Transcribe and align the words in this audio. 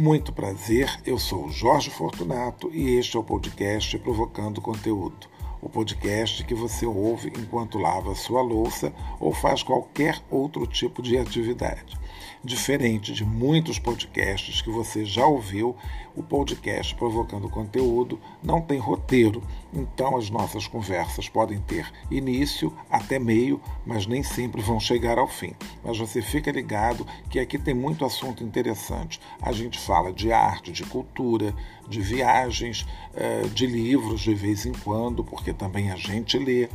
Muito 0.00 0.32
prazer, 0.32 0.88
eu 1.04 1.18
sou 1.18 1.50
Jorge 1.50 1.90
Fortunato 1.90 2.70
e 2.72 2.96
este 2.96 3.18
é 3.18 3.20
o 3.20 3.22
podcast 3.22 3.98
Provocando 3.98 4.58
Conteúdo. 4.58 5.28
O 5.60 5.68
podcast 5.68 6.42
que 6.44 6.54
você 6.54 6.86
ouve 6.86 7.30
enquanto 7.38 7.76
lava 7.76 8.14
sua 8.14 8.40
louça 8.40 8.94
ou 9.20 9.34
faz 9.34 9.62
qualquer 9.62 10.18
outro 10.30 10.66
tipo 10.66 11.02
de 11.02 11.18
atividade. 11.18 11.99
Diferente 12.42 13.12
de 13.12 13.22
muitos 13.22 13.78
podcasts 13.78 14.62
que 14.62 14.70
você 14.70 15.04
já 15.04 15.26
ouviu, 15.26 15.76
o 16.16 16.22
podcast 16.22 16.94
Provocando 16.94 17.50
Conteúdo 17.50 18.18
não 18.42 18.62
tem 18.62 18.78
roteiro, 18.78 19.42
então 19.74 20.16
as 20.16 20.30
nossas 20.30 20.66
conversas 20.66 21.28
podem 21.28 21.60
ter 21.60 21.92
início 22.10 22.72
até 22.90 23.18
meio, 23.18 23.60
mas 23.84 24.06
nem 24.06 24.22
sempre 24.22 24.62
vão 24.62 24.80
chegar 24.80 25.18
ao 25.18 25.28
fim. 25.28 25.52
Mas 25.84 25.98
você 25.98 26.22
fica 26.22 26.50
ligado 26.50 27.06
que 27.28 27.38
aqui 27.38 27.58
tem 27.58 27.74
muito 27.74 28.06
assunto 28.06 28.42
interessante. 28.42 29.20
A 29.42 29.52
gente 29.52 29.78
fala 29.78 30.10
de 30.10 30.32
arte, 30.32 30.72
de 30.72 30.84
cultura, 30.84 31.54
de 31.90 32.00
viagens, 32.00 32.86
eh, 33.14 33.42
de 33.52 33.66
livros 33.66 34.22
de 34.22 34.34
vez 34.34 34.64
em 34.64 34.72
quando, 34.72 35.22
porque 35.22 35.52
também 35.52 35.90
a 35.90 35.96
gente 35.96 36.38
lê. 36.38 36.70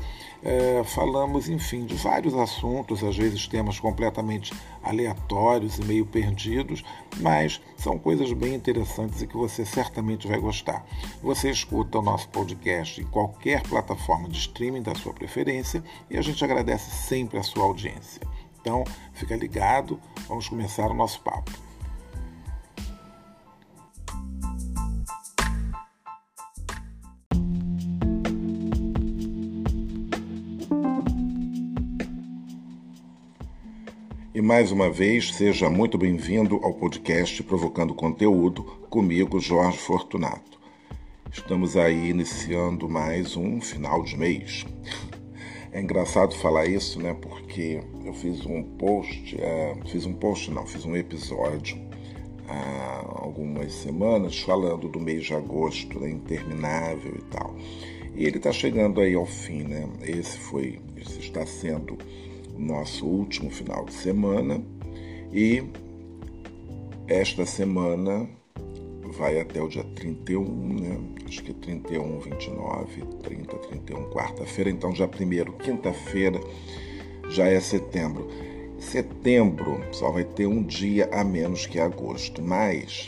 Eh, 0.47 0.83
falamos, 0.83 1.49
enfim, 1.49 1.85
de 1.85 1.95
vários 1.95 2.35
assuntos, 2.35 3.03
às 3.03 3.17
vezes 3.17 3.47
temas 3.47 3.79
completamente 3.79 4.53
aleatórios 4.83 5.79
e 5.79 5.83
meio 5.83 6.05
perdidos, 6.05 6.83
mas 7.19 7.59
são 7.75 7.97
coisas 7.97 8.31
bem 8.31 8.53
interessantes 8.53 9.23
e 9.23 9.27
que 9.27 9.35
você 9.35 9.65
certamente 9.65 10.27
vai 10.27 10.39
gostar. 10.39 10.85
Você 11.23 11.49
escuta 11.49 11.97
o 11.97 12.03
nosso 12.03 12.29
podcast 12.29 13.01
em 13.01 13.05
qualquer 13.05 13.63
plataforma 13.63 14.29
de 14.29 14.37
streaming 14.37 14.83
da 14.83 14.93
sua 14.93 15.13
preferência 15.13 15.83
e 16.11 16.17
a 16.17 16.21
gente 16.21 16.45
agradece 16.45 16.91
sempre 16.91 17.39
a 17.39 17.43
sua 17.43 17.63
audiência. 17.63 18.21
Então, 18.61 18.83
fica 19.13 19.35
ligado, 19.35 19.99
vamos 20.27 20.47
começar 20.47 20.91
o 20.91 20.93
nosso 20.93 21.21
papo. 21.21 21.64
E 34.35 34.41
mais 34.41 34.69
uma 34.69 34.89
vez, 34.89 35.33
seja 35.33 35.69
muito 35.69 35.97
bem-vindo 35.97 36.59
ao 36.61 36.73
podcast 36.73 37.41
Provocando 37.41 37.95
Conteúdo, 37.95 38.63
comigo, 38.89 39.39
Jorge 39.39 39.77
Fortunato. 39.77 40.59
Estamos 41.31 41.77
aí 41.77 42.09
iniciando 42.09 42.89
mais 42.89 43.37
um 43.37 43.61
final 43.61 44.03
de 44.03 44.17
mês. 44.17 44.65
É 45.71 45.79
engraçado 45.79 46.35
falar 46.35 46.65
isso, 46.65 47.01
né? 47.01 47.13
Porque 47.13 47.79
eu 48.03 48.13
fiz 48.13 48.45
um 48.45 48.61
post, 48.61 49.37
é, 49.39 49.73
fiz 49.85 50.05
um 50.05 50.11
post 50.11 50.51
não, 50.51 50.67
fiz 50.67 50.83
um 50.83 50.97
episódio 50.97 51.79
há 52.49 53.05
algumas 53.23 53.71
semanas 53.71 54.37
falando 54.41 54.89
do 54.89 54.99
mês 54.99 55.23
de 55.23 55.33
agosto, 55.33 55.97
né, 55.97 56.09
interminável 56.09 57.15
e 57.15 57.21
tal. 57.31 57.55
E 58.13 58.25
ele 58.25 58.35
está 58.35 58.51
chegando 58.51 58.99
aí 58.99 59.15
ao 59.15 59.25
fim, 59.25 59.63
né? 59.63 59.87
Esse 60.01 60.37
foi, 60.37 60.81
esse 60.97 61.19
está 61.19 61.45
sendo 61.45 61.97
nosso 62.57 63.05
último 63.05 63.49
final 63.49 63.85
de 63.85 63.93
semana 63.93 64.63
e 65.31 65.63
esta 67.07 67.45
semana 67.45 68.27
vai 69.17 69.39
até 69.39 69.61
o 69.61 69.67
dia 69.67 69.83
31, 69.95 70.73
né? 70.73 70.99
Acho 71.27 71.43
que 71.43 71.53
31, 71.53 72.19
29, 72.19 73.01
30, 73.23 73.57
31, 73.57 74.09
quarta-feira. 74.09 74.69
Então, 74.69 74.93
já 74.93 75.07
primeiro, 75.07 75.53
quinta-feira, 75.53 76.39
já 77.29 77.45
é 77.47 77.59
setembro. 77.59 78.27
Setembro 78.79 79.81
só 79.91 80.11
vai 80.11 80.23
ter 80.23 80.47
um 80.47 80.61
dia 80.63 81.09
a 81.11 81.23
menos 81.23 81.65
que 81.65 81.79
agosto, 81.79 82.41
mas 82.41 83.07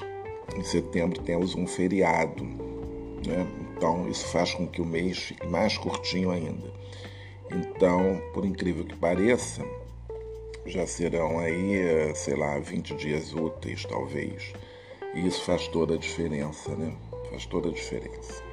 em 0.55 0.63
setembro 0.63 1.21
temos 1.21 1.55
um 1.55 1.67
feriado, 1.67 2.43
né? 2.43 3.45
Então, 3.75 4.07
isso 4.09 4.25
faz 4.27 4.53
com 4.53 4.65
que 4.67 4.81
o 4.81 4.85
mês 4.85 5.17
fique 5.17 5.45
mais 5.47 5.77
curtinho 5.77 6.31
ainda. 6.31 6.76
Então, 7.51 8.21
por 8.33 8.45
incrível 8.45 8.85
que 8.85 8.95
pareça, 8.95 9.63
já 10.65 10.85
serão 10.85 11.39
aí, 11.39 11.75
eh, 11.75 12.13
sei 12.13 12.35
lá, 12.35 12.59
20 12.59 12.95
dias 12.95 13.33
úteis, 13.33 13.85
talvez. 13.85 14.53
E 15.13 15.25
isso 15.25 15.41
faz 15.43 15.67
toda 15.67 15.95
a 15.95 15.97
diferença, 15.97 16.75
né? 16.75 16.93
Faz 17.29 17.45
toda 17.45 17.69
a 17.69 17.71
diferença. 17.71 18.43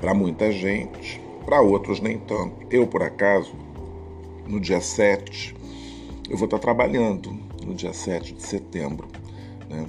Para 0.00 0.14
muita 0.14 0.50
gente, 0.50 1.20
para 1.44 1.60
outros 1.60 2.00
nem 2.00 2.18
tanto. 2.18 2.66
Eu, 2.70 2.86
por 2.86 3.02
acaso, 3.02 3.54
no 4.46 4.58
dia 4.58 4.80
7, 4.80 5.54
eu 6.28 6.36
vou 6.36 6.46
estar 6.46 6.58
trabalhando 6.58 7.30
no 7.64 7.74
dia 7.74 7.92
7 7.92 8.34
de 8.34 8.42
setembro, 8.42 9.08
né? 9.68 9.86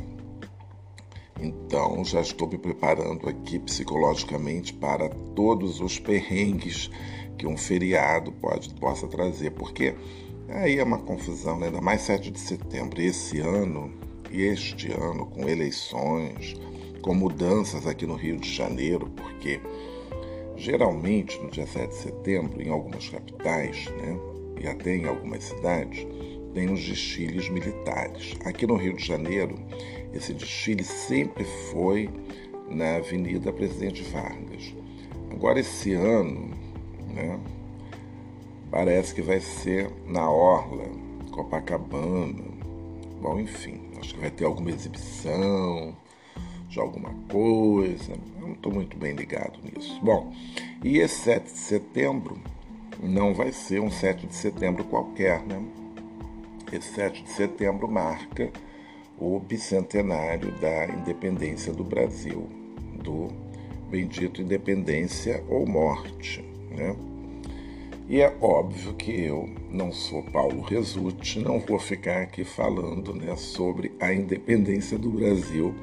Então, 1.40 2.04
já 2.04 2.22
estou 2.22 2.48
me 2.48 2.58
preparando 2.58 3.28
aqui 3.28 3.60
psicologicamente 3.60 4.74
para 4.74 5.10
todos 5.10 5.82
os 5.82 6.00
perrengues 6.00 6.90
que 7.38 7.48
um 7.48 7.58
feriado 7.58 8.32
pode, 8.32 8.74
possa 8.76 9.08
trazer, 9.08 9.52
porque 9.52 9.96
aí 10.50 10.78
é 10.78 10.84
uma 10.84 11.00
confusão, 11.00 11.60
né? 11.60 11.68
ainda 11.68 11.82
mais 11.82 12.02
7 12.02 12.32
de 12.32 12.40
setembro, 12.40 13.02
esse 13.02 13.40
ano, 13.40 13.92
e 14.32 14.42
este 14.42 14.92
ano, 14.92 15.26
com 15.28 15.48
eleições, 15.48 16.56
com 17.02 17.14
mudanças 17.14 17.86
aqui 17.86 18.06
no 18.06 18.16
Rio 18.16 18.38
de 18.38 18.52
Janeiro, 18.52 19.10
porque 19.16 19.60
geralmente 20.56 21.40
no 21.40 21.50
dia 21.50 21.68
7 21.68 21.90
de 21.90 21.96
setembro, 21.96 22.62
em 22.62 22.70
algumas 22.70 23.10
capitais, 23.10 23.86
né, 23.98 24.20
e 24.62 24.68
até 24.68 24.96
em 24.96 25.06
algumas 25.06 25.44
cidades, 25.44 26.06
tem 26.54 26.72
os 26.72 26.84
desfiles 26.84 27.50
militares. 27.50 28.34
Aqui 28.46 28.66
no 28.66 28.78
Rio 28.78 28.96
de 28.96 29.06
Janeiro, 29.06 29.56
esse 30.14 30.34
desfile 30.34 30.84
sempre 30.84 31.44
foi 31.72 32.10
na 32.70 32.96
Avenida 32.96 33.52
Presidente 33.52 34.02
Vargas. 34.04 34.74
Agora, 35.30 35.60
esse 35.60 35.94
ano, 35.94 36.52
né? 37.16 37.40
Parece 38.70 39.16
que 39.16 39.22
vai 39.22 39.40
ser 39.40 39.90
na 40.06 40.30
Orla, 40.30 40.86
Copacabana. 41.32 42.44
Bom, 43.22 43.40
enfim, 43.40 43.82
acho 44.00 44.14
que 44.14 44.20
vai 44.20 44.30
ter 44.30 44.46
alguma 44.46 44.70
exibição 44.70 45.96
de 46.68 46.80
alguma 46.80 47.14
coisa. 47.32 48.12
Eu 48.12 48.48
não 48.48 48.54
estou 48.54 48.74
muito 48.74 48.98
bem 48.98 49.14
ligado 49.14 49.58
nisso. 49.64 50.00
Bom, 50.04 50.34
e 50.84 50.98
esse 50.98 51.16
7 51.22 51.46
de 51.46 51.58
setembro 51.58 52.38
não 53.02 53.34
vai 53.34 53.52
ser 53.52 53.80
um 53.80 53.90
7 53.90 54.28
de 54.28 54.36
setembro 54.36 54.84
qualquer, 54.84 55.42
né? 55.44 55.64
Esse 56.72 56.94
7 56.94 57.24
de 57.24 57.30
setembro 57.30 57.88
marca 57.88 58.52
o 59.18 59.40
bicentenário 59.40 60.52
da 60.60 60.88
independência 60.88 61.72
do 61.72 61.84
Brasil, 61.84 62.50
do 63.02 63.30
bendito 63.90 64.42
independência 64.42 65.44
ou 65.48 65.66
morte. 65.66 66.44
Né? 66.76 66.96
E 68.08 68.22
é 68.22 68.36
óbvio 68.40 68.94
que 68.94 69.12
eu 69.12 69.50
não 69.72 69.92
sou 69.92 70.22
Paulo 70.22 70.62
Resutti, 70.62 71.40
não 71.40 71.60
vou 71.60 71.80
ficar 71.80 72.22
aqui 72.22 72.44
falando 72.44 73.16
né, 73.16 73.36
sobre 73.36 73.94
a 74.00 74.14
independência 74.14 74.96
do 74.96 75.10
Brasil, 75.10 75.74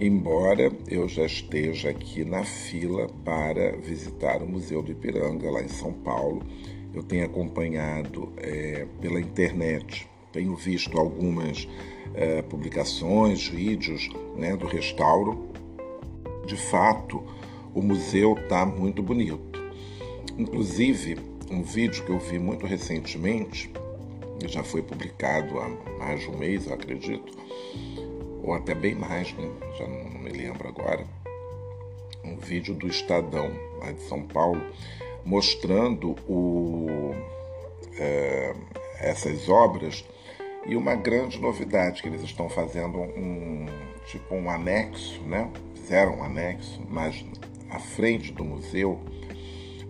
embora 0.00 0.72
eu 0.88 1.08
já 1.08 1.24
esteja 1.24 1.90
aqui 1.90 2.24
na 2.24 2.42
fila 2.42 3.06
para 3.24 3.76
visitar 3.76 4.42
o 4.42 4.48
Museu 4.48 4.82
do 4.82 4.90
Ipiranga, 4.90 5.48
lá 5.50 5.62
em 5.62 5.68
São 5.68 5.92
Paulo. 5.92 6.42
Eu 6.92 7.04
tenho 7.04 7.24
acompanhado 7.24 8.32
é, 8.36 8.88
pela 9.00 9.20
internet, 9.20 10.08
tenho 10.32 10.56
visto 10.56 10.98
algumas 10.98 11.68
é, 12.12 12.42
publicações, 12.42 13.46
vídeos 13.46 14.08
né, 14.36 14.56
do 14.56 14.66
restauro. 14.66 15.48
De 16.44 16.56
fato, 16.56 17.22
o 17.72 17.80
museu 17.80 18.34
está 18.34 18.66
muito 18.66 19.00
bonito. 19.00 19.49
Inclusive, 20.40 21.18
um 21.50 21.62
vídeo 21.62 22.02
que 22.02 22.10
eu 22.10 22.18
vi 22.18 22.38
muito 22.38 22.64
recentemente, 22.64 23.70
já 24.46 24.64
foi 24.64 24.80
publicado 24.80 25.60
há 25.60 25.68
mais 25.98 26.20
de 26.20 26.30
um 26.30 26.38
mês, 26.38 26.66
eu 26.66 26.72
acredito, 26.72 27.30
ou 28.42 28.54
até 28.54 28.74
bem 28.74 28.94
mais, 28.94 29.34
né? 29.34 29.50
já 29.76 29.86
não 29.86 30.18
me 30.18 30.30
lembro 30.30 30.66
agora, 30.66 31.04
um 32.24 32.36
vídeo 32.38 32.72
do 32.74 32.88
Estadão, 32.88 33.52
lá 33.80 33.92
de 33.92 34.00
São 34.04 34.22
Paulo, 34.22 34.62
mostrando 35.26 36.16
o, 36.26 37.14
é, 37.98 38.54
essas 38.98 39.46
obras 39.46 40.02
e 40.64 40.74
uma 40.74 40.94
grande 40.94 41.38
novidade 41.38 42.00
que 42.00 42.08
eles 42.08 42.22
estão 42.22 42.48
fazendo 42.48 42.98
um 42.98 43.66
tipo 44.06 44.34
um 44.34 44.48
anexo, 44.48 45.20
né? 45.20 45.50
Fizeram 45.74 46.20
um 46.20 46.24
anexo, 46.24 46.80
mas 46.88 47.22
à 47.68 47.78
frente 47.78 48.32
do 48.32 48.42
museu 48.42 48.98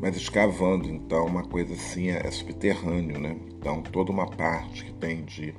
mas 0.01 0.17
escavando, 0.17 0.89
então, 0.89 1.27
uma 1.27 1.43
coisa 1.43 1.75
assim 1.75 2.11
é, 2.11 2.27
é 2.27 2.31
subterrâneo, 2.31 3.19
né? 3.19 3.37
Então, 3.59 3.83
toda 3.83 4.11
uma 4.11 4.27
parte 4.27 4.85
que 4.85 4.93
tem 4.93 5.25
de 5.25 5.55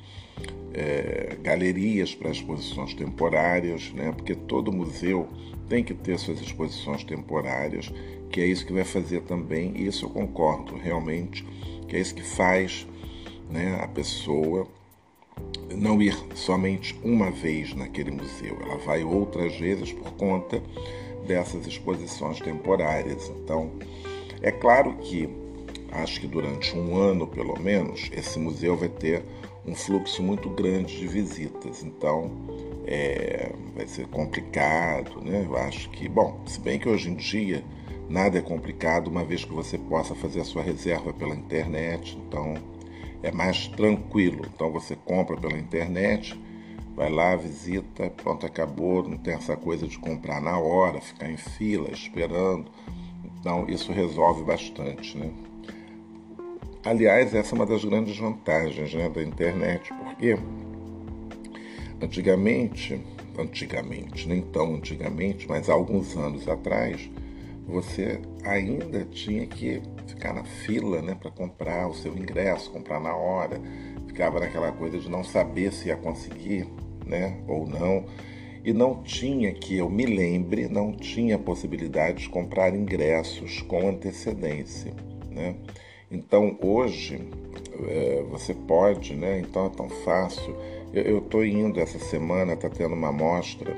é, 0.73 1.37
galerias 1.41 2.15
para 2.15 2.31
exposições 2.31 2.93
temporárias, 2.93 3.91
né? 3.93 4.11
Porque 4.11 4.33
todo 4.33 4.71
museu 4.71 5.27
tem 5.69 5.83
que 5.83 5.93
ter 5.93 6.17
suas 6.17 6.41
exposições 6.41 7.03
temporárias, 7.03 7.93
que 8.31 8.41
é 8.41 8.45
isso 8.45 8.65
que 8.65 8.73
vai 8.73 8.83
fazer 8.83 9.21
também, 9.21 9.73
e 9.75 9.87
isso 9.87 10.05
eu 10.05 10.09
concordo 10.09 10.75
realmente, 10.75 11.45
que 11.87 11.95
é 11.95 11.99
isso 11.99 12.15
que 12.15 12.23
faz 12.23 12.87
né, 13.49 13.79
a 13.81 13.87
pessoa 13.87 14.67
não 15.75 16.01
ir 16.01 16.17
somente 16.35 16.97
uma 17.03 17.31
vez 17.31 17.73
naquele 17.73 18.11
museu, 18.11 18.57
ela 18.61 18.77
vai 18.77 19.03
outras 19.03 19.55
vezes 19.57 19.91
por 19.93 20.11
conta 20.13 20.61
dessas 21.25 21.65
exposições 21.65 22.39
temporárias. 22.39 23.29
Então, 23.29 23.71
é 24.41 24.51
claro 24.51 24.95
que 24.97 25.29
acho 25.91 26.21
que 26.21 26.27
durante 26.27 26.75
um 26.77 26.95
ano, 26.95 27.27
pelo 27.27 27.59
menos, 27.59 28.09
esse 28.13 28.39
museu 28.39 28.77
vai 28.77 28.89
ter 28.89 29.23
um 29.65 29.75
fluxo 29.75 30.23
muito 30.23 30.49
grande 30.49 30.97
de 30.97 31.07
visitas. 31.07 31.83
Então, 31.83 32.31
é, 32.85 33.51
vai 33.75 33.87
ser 33.87 34.07
complicado, 34.07 35.21
né? 35.21 35.45
Eu 35.45 35.55
acho 35.57 35.89
que, 35.91 36.07
bom, 36.07 36.41
se 36.45 36.59
bem 36.59 36.79
que 36.79 36.89
hoje 36.89 37.09
em 37.09 37.15
dia 37.15 37.63
nada 38.09 38.39
é 38.39 38.41
complicado, 38.41 39.07
uma 39.07 39.23
vez 39.23 39.45
que 39.45 39.53
você 39.53 39.77
possa 39.77 40.13
fazer 40.15 40.41
a 40.41 40.45
sua 40.45 40.61
reserva 40.61 41.13
pela 41.13 41.35
internet, 41.35 42.17
então 42.27 42.55
é 43.23 43.31
mais 43.31 43.67
tranquilo. 43.67 44.45
Então 44.53 44.71
você 44.71 44.95
compra 44.95 45.37
pela 45.37 45.57
internet, 45.57 46.37
vai 46.95 47.09
lá, 47.09 47.35
visita, 47.35 48.09
pronto, 48.09 48.45
acabou, 48.45 49.07
não 49.07 49.17
tem 49.17 49.33
essa 49.33 49.55
coisa 49.55 49.87
de 49.87 49.97
comprar 49.97 50.41
na 50.41 50.57
hora, 50.57 50.99
ficar 50.99 51.29
em 51.29 51.37
fila 51.37 51.89
esperando. 51.91 52.69
Então 53.41 53.65
isso 53.67 53.91
resolve 53.91 54.43
bastante, 54.43 55.17
né? 55.17 55.31
Aliás, 56.85 57.33
essa 57.33 57.53
é 57.53 57.55
uma 57.55 57.65
das 57.65 57.83
grandes 57.83 58.17
vantagens 58.17 58.93
né, 58.93 59.09
da 59.09 59.21
internet, 59.21 59.91
porque 59.93 60.37
antigamente, 62.01 63.01
antigamente, 63.37 64.27
nem 64.27 64.41
tão 64.41 64.75
antigamente, 64.75 65.47
mas 65.49 65.69
há 65.69 65.73
alguns 65.73 66.15
anos 66.15 66.47
atrás, 66.47 67.09
você 67.67 68.19
ainda 68.43 69.05
tinha 69.05 69.45
que 69.47 69.81
ficar 70.07 70.33
na 70.33 70.43
fila 70.43 71.01
né, 71.01 71.15
para 71.19 71.31
comprar 71.31 71.87
o 71.87 71.93
seu 71.93 72.15
ingresso, 72.15 72.71
comprar 72.71 72.99
na 72.99 73.15
hora. 73.15 73.59
Ficava 74.07 74.39
naquela 74.39 74.71
coisa 74.71 74.99
de 74.99 75.09
não 75.09 75.23
saber 75.23 75.71
se 75.71 75.87
ia 75.87 75.95
conseguir 75.95 76.67
né, 77.05 77.41
ou 77.47 77.67
não. 77.67 78.05
E 78.63 78.73
não 78.73 79.01
tinha, 79.01 79.51
que 79.53 79.77
eu 79.77 79.89
me 79.89 80.05
lembre, 80.05 80.67
não 80.67 80.91
tinha 80.91 81.37
possibilidade 81.39 82.23
de 82.23 82.29
comprar 82.29 82.75
ingressos 82.75 83.61
com 83.61 83.89
antecedência. 83.89 84.93
Né? 85.29 85.55
Então 86.11 86.57
hoje 86.61 87.19
é, 87.87 88.23
você 88.29 88.53
pode, 88.53 89.15
né? 89.15 89.39
então 89.39 89.65
é 89.65 89.69
tão 89.69 89.89
fácil. 89.89 90.55
Eu 90.93 91.19
estou 91.19 91.43
indo 91.45 91.79
essa 91.79 91.97
semana, 91.97 92.53
está 92.53 92.69
tendo 92.69 92.93
uma 92.93 93.11
mostra 93.11 93.75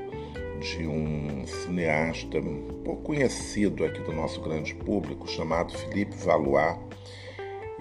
de 0.60 0.86
um 0.86 1.46
cineasta 1.46 2.40
pouco 2.84 3.02
conhecido 3.02 3.84
aqui 3.84 4.00
do 4.02 4.12
nosso 4.12 4.40
grande 4.40 4.74
público, 4.74 5.28
chamado 5.28 5.76
Philippe 5.76 6.14
Valois, 6.16 6.76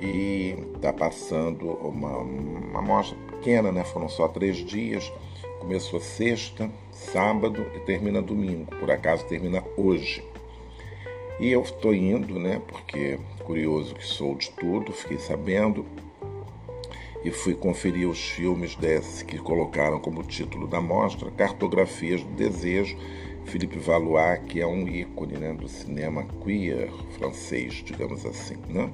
e 0.02 0.56
está 0.76 0.92
passando 0.92 1.70
uma, 1.70 2.18
uma 2.18 2.82
mostra 2.82 3.18
pequena, 3.30 3.72
né? 3.72 3.84
foram 3.84 4.10
só 4.10 4.28
três 4.28 4.58
dias, 4.58 5.12
começou 5.64 6.02
sexta, 6.02 6.70
sábado 6.92 7.66
e 7.74 7.80
termina 7.80 8.22
domingo, 8.22 8.66
por 8.76 8.92
acaso 8.92 9.26
termina 9.26 9.64
hoje. 9.78 10.22
E 11.40 11.50
eu 11.50 11.62
estou 11.62 11.96
indo, 11.96 12.38
né, 12.38 12.62
porque 12.68 13.18
curioso 13.46 13.96
que 13.96 14.06
sou 14.06 14.36
de 14.36 14.52
tudo, 14.52 14.92
fiquei 14.92 15.18
sabendo, 15.18 15.86
e 17.24 17.32
fui 17.32 17.56
conferir 17.56 18.10
os 18.10 18.20
filmes 18.20 18.76
desse 18.76 19.24
que 19.24 19.38
colocaram 19.38 20.00
como 20.02 20.22
título 20.24 20.68
da 20.68 20.82
mostra 20.82 21.32
Cartografias 21.32 22.22
do 22.22 22.32
Desejo, 22.32 22.98
Philippe 23.46 23.80
Valois, 23.80 24.42
que 24.46 24.60
é 24.60 24.68
um 24.68 24.86
ícone 24.86 25.38
né, 25.38 25.54
do 25.54 25.70
cinema 25.70 26.28
queer 26.44 26.92
francês, 27.18 27.76
digamos 27.76 28.26
assim. 28.26 28.58
Né? 28.68 28.90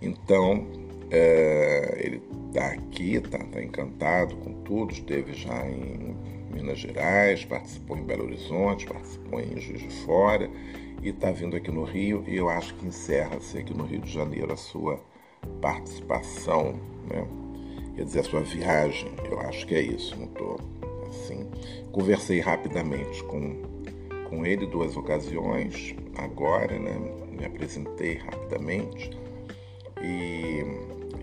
Então, 0.00 0.66
é, 1.12 1.94
ele 1.98 2.22
está 2.48 2.68
aqui, 2.68 3.16
está 3.16 3.38
tá 3.38 3.62
encantado 3.62 4.34
com 4.36 4.54
tudo, 4.62 4.92
esteve 4.92 5.34
já 5.34 5.68
em 5.68 6.16
Minas 6.50 6.78
Gerais, 6.78 7.44
participou 7.44 7.98
em 7.98 8.02
Belo 8.02 8.24
Horizonte, 8.24 8.86
participou 8.86 9.38
em 9.38 9.60
Juiz 9.60 9.82
de 9.82 10.04
Fora 10.04 10.50
e 11.02 11.10
está 11.10 11.30
vindo 11.30 11.54
aqui 11.54 11.70
no 11.70 11.84
Rio 11.84 12.24
e 12.26 12.36
eu 12.36 12.48
acho 12.48 12.74
que 12.76 12.86
encerra-se 12.86 13.58
aqui 13.58 13.74
no 13.74 13.84
Rio 13.84 14.00
de 14.00 14.10
Janeiro 14.10 14.52
a 14.52 14.56
sua 14.56 14.98
participação. 15.60 16.80
Né? 17.10 17.26
quer 17.94 18.04
dizer, 18.04 18.20
a 18.20 18.24
sua 18.24 18.40
viagem. 18.40 19.12
Eu 19.30 19.38
acho 19.40 19.66
que 19.66 19.74
é 19.74 19.82
isso, 19.82 20.16
não 20.16 20.26
estou 20.26 20.58
assim. 21.08 21.46
Conversei 21.92 22.40
rapidamente 22.40 23.22
com, 23.24 23.60
com 24.30 24.46
ele 24.46 24.66
duas 24.66 24.96
ocasiões, 24.96 25.94
agora, 26.16 26.78
né? 26.78 26.98
Me 27.30 27.44
apresentei 27.44 28.14
rapidamente 28.14 29.10
e, 30.00 30.64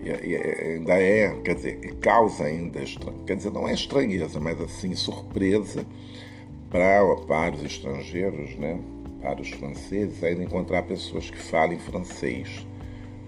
ainda 0.08 0.94
é, 0.94 1.34
quer 1.42 1.54
dizer, 1.54 1.94
causa 1.96 2.44
ainda, 2.44 2.80
quer 3.26 3.36
dizer, 3.36 3.50
não 3.50 3.68
é 3.68 3.74
estranheza, 3.74 4.40
mas 4.40 4.60
assim, 4.60 4.94
surpresa 4.94 5.84
para, 6.70 7.04
para 7.26 7.54
os 7.54 7.62
estrangeiros, 7.64 8.54
né? 8.56 8.80
Para 9.20 9.40
os 9.40 9.50
franceses, 9.50 10.22
ainda 10.24 10.44
encontrar 10.44 10.84
pessoas 10.84 11.28
que 11.28 11.36
falem 11.36 11.78
francês. 11.78 12.66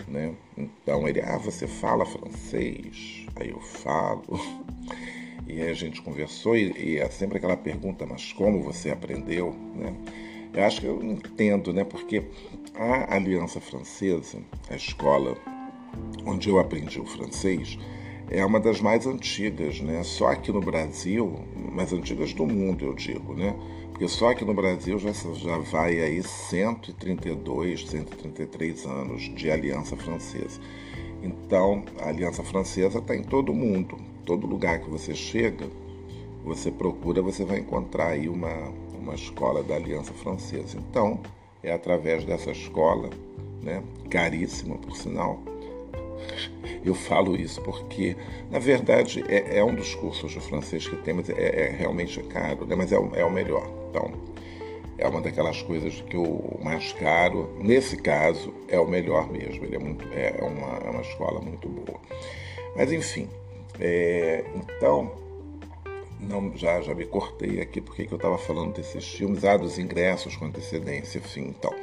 Né? 0.08 0.34
Então 0.56 1.06
ele, 1.06 1.20
ah, 1.20 1.38
você 1.38 1.66
fala 1.66 2.06
francês? 2.06 3.26
Aí 3.36 3.50
eu 3.50 3.60
falo. 3.60 4.22
E 5.44 5.60
aí 5.60 5.70
a 5.70 5.74
gente 5.74 6.00
conversou 6.00 6.56
e, 6.56 6.72
e 6.78 6.98
é 6.98 7.08
sempre 7.10 7.36
aquela 7.36 7.56
pergunta, 7.56 8.06
mas 8.06 8.32
como 8.32 8.62
você 8.62 8.90
aprendeu? 8.90 9.52
Né? 9.74 9.92
Eu 10.54 10.64
acho 10.64 10.80
que 10.80 10.86
eu 10.86 11.02
entendo, 11.02 11.72
né? 11.72 11.82
Porque 11.82 12.22
a 12.74 13.16
Aliança 13.16 13.60
Francesa, 13.60 14.38
a 14.70 14.76
escola 14.76 15.36
onde 16.24 16.48
eu 16.48 16.58
aprendi 16.58 17.00
o 17.00 17.04
francês, 17.04 17.78
é 18.30 18.44
uma 18.44 18.58
das 18.58 18.80
mais 18.80 19.06
antigas, 19.06 19.80
né? 19.80 20.02
Só 20.02 20.28
aqui 20.28 20.50
no 20.50 20.60
Brasil, 20.60 21.40
mais 21.54 21.92
antigas 21.92 22.32
do 22.32 22.46
mundo, 22.46 22.84
eu 22.84 22.94
digo, 22.94 23.34
né? 23.34 23.54
Porque 23.90 24.08
só 24.08 24.30
aqui 24.30 24.44
no 24.44 24.54
Brasil 24.54 24.98
já, 24.98 25.12
já 25.12 25.58
vai 25.58 26.00
aí 26.00 26.22
132, 26.22 27.86
133 27.88 28.86
anos 28.86 29.22
de 29.34 29.50
Aliança 29.50 29.96
Francesa. 29.96 30.60
Então, 31.22 31.84
a 32.00 32.08
Aliança 32.08 32.42
Francesa 32.42 32.98
está 32.98 33.14
em 33.14 33.22
todo 33.22 33.52
mundo. 33.52 33.96
Todo 34.24 34.46
lugar 34.46 34.80
que 34.80 34.88
você 34.88 35.14
chega, 35.14 35.66
você 36.42 36.70
procura, 36.70 37.20
você 37.20 37.44
vai 37.44 37.58
encontrar 37.58 38.08
aí 38.08 38.28
uma, 38.28 38.72
uma 38.98 39.14
escola 39.14 39.62
da 39.62 39.76
Aliança 39.76 40.12
Francesa. 40.14 40.78
Então, 40.78 41.20
é 41.62 41.72
através 41.72 42.24
dessa 42.24 42.50
escola, 42.50 43.10
né, 43.62 43.82
caríssima 44.10 44.76
por 44.78 44.96
sinal, 44.96 45.38
eu 46.84 46.94
falo 46.94 47.36
isso 47.36 47.60
porque, 47.62 48.16
na 48.50 48.58
verdade, 48.58 49.24
é, 49.28 49.58
é 49.58 49.64
um 49.64 49.74
dos 49.74 49.94
cursos 49.94 50.32
de 50.32 50.40
francês 50.40 50.86
que 50.86 50.96
temos, 50.96 51.28
é, 51.30 51.66
é 51.66 51.70
realmente 51.70 52.20
caro, 52.24 52.66
né, 52.66 52.74
mas 52.74 52.92
é 52.92 52.98
o, 52.98 53.14
é 53.14 53.24
o 53.24 53.30
melhor. 53.30 53.68
Então, 53.90 54.12
é 54.98 55.08
uma 55.08 55.20
daquelas 55.20 55.60
coisas 55.62 56.00
que 56.02 56.16
o 56.16 56.58
mais 56.62 56.92
caro, 56.92 57.50
nesse 57.60 57.96
caso, 57.96 58.54
é 58.68 58.78
o 58.78 58.86
melhor 58.86 59.30
mesmo. 59.30 59.64
Ele 59.64 59.76
é, 59.76 59.78
muito, 59.78 60.06
é, 60.12 60.38
uma, 60.42 60.78
é 60.78 60.90
uma 60.90 61.02
escola 61.02 61.40
muito 61.40 61.68
boa. 61.68 62.00
Mas 62.76 62.92
enfim, 62.92 63.28
é, 63.80 64.44
então, 64.54 65.10
não, 66.22 66.56
já, 66.56 66.80
já 66.80 66.94
me 66.94 67.04
cortei 67.04 67.60
aqui 67.60 67.80
porque 67.80 68.06
que 68.06 68.12
eu 68.12 68.16
estava 68.16 68.38
falando 68.38 68.74
desses 68.74 69.06
filmes, 69.08 69.44
ah, 69.44 69.56
dos 69.56 69.78
ingressos 69.78 70.36
com 70.36 70.46
antecedência, 70.46 71.18
enfim, 71.18 71.54
então. 71.56 71.74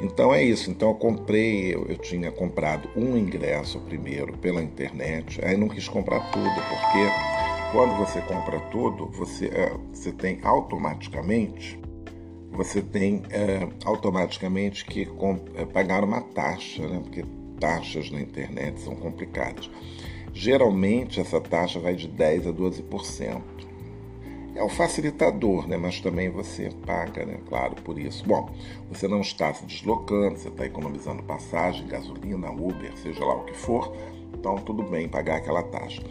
Então 0.00 0.34
é 0.34 0.42
isso, 0.42 0.70
então 0.70 0.88
eu 0.88 0.94
comprei, 0.94 1.74
eu, 1.74 1.86
eu 1.86 1.96
tinha 1.96 2.30
comprado 2.30 2.88
um 2.96 3.16
ingresso 3.16 3.80
primeiro 3.80 4.36
pela 4.38 4.62
internet, 4.62 5.44
aí 5.44 5.56
não 5.56 5.68
quis 5.68 5.88
comprar 5.88 6.20
tudo, 6.30 6.54
porque 6.54 7.72
quando 7.72 7.96
você 7.96 8.20
compra 8.22 8.58
tudo, 8.70 9.06
você, 9.08 9.46
é, 9.46 9.72
você 9.92 10.12
tem 10.12 10.40
automaticamente 10.42 11.80
você 12.52 12.82
tem 12.82 13.22
é, 13.30 13.66
automaticamente 13.84 14.84
que 14.84 15.08
é, 15.54 15.64
pagar 15.64 16.04
uma 16.04 16.20
taxa, 16.20 16.86
né? 16.86 17.00
porque 17.02 17.24
taxas 17.58 18.10
na 18.10 18.20
internet 18.20 18.80
são 18.80 18.94
complicadas. 18.94 19.70
Geralmente 20.34 21.20
essa 21.20 21.40
taxa 21.40 21.78
vai 21.78 21.94
de 21.94 22.08
10 22.08 22.46
a 22.46 22.52
12%. 22.52 23.42
É 24.54 24.62
um 24.62 24.68
facilitador, 24.68 25.66
né? 25.66 25.76
mas 25.76 26.00
também 26.00 26.28
você 26.28 26.70
paga, 26.84 27.24
né? 27.24 27.38
claro, 27.48 27.74
por 27.76 27.98
isso. 27.98 28.24
Bom, 28.26 28.50
você 28.90 29.08
não 29.08 29.20
está 29.20 29.52
se 29.54 29.64
deslocando, 29.64 30.38
você 30.38 30.48
está 30.48 30.66
economizando 30.66 31.22
passagem, 31.22 31.86
gasolina, 31.86 32.50
Uber, 32.50 32.92
seja 32.98 33.24
lá 33.24 33.36
o 33.36 33.44
que 33.44 33.54
for, 33.54 33.96
então 34.34 34.56
tudo 34.56 34.82
bem 34.82 35.08
pagar 35.08 35.36
aquela 35.36 35.62
taxa. 35.62 36.02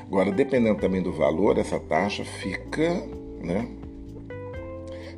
Agora, 0.00 0.30
dependendo 0.30 0.80
também 0.80 1.02
do 1.02 1.12
valor, 1.12 1.58
essa 1.58 1.78
taxa 1.78 2.24
fica 2.24 3.06
né, 3.42 3.68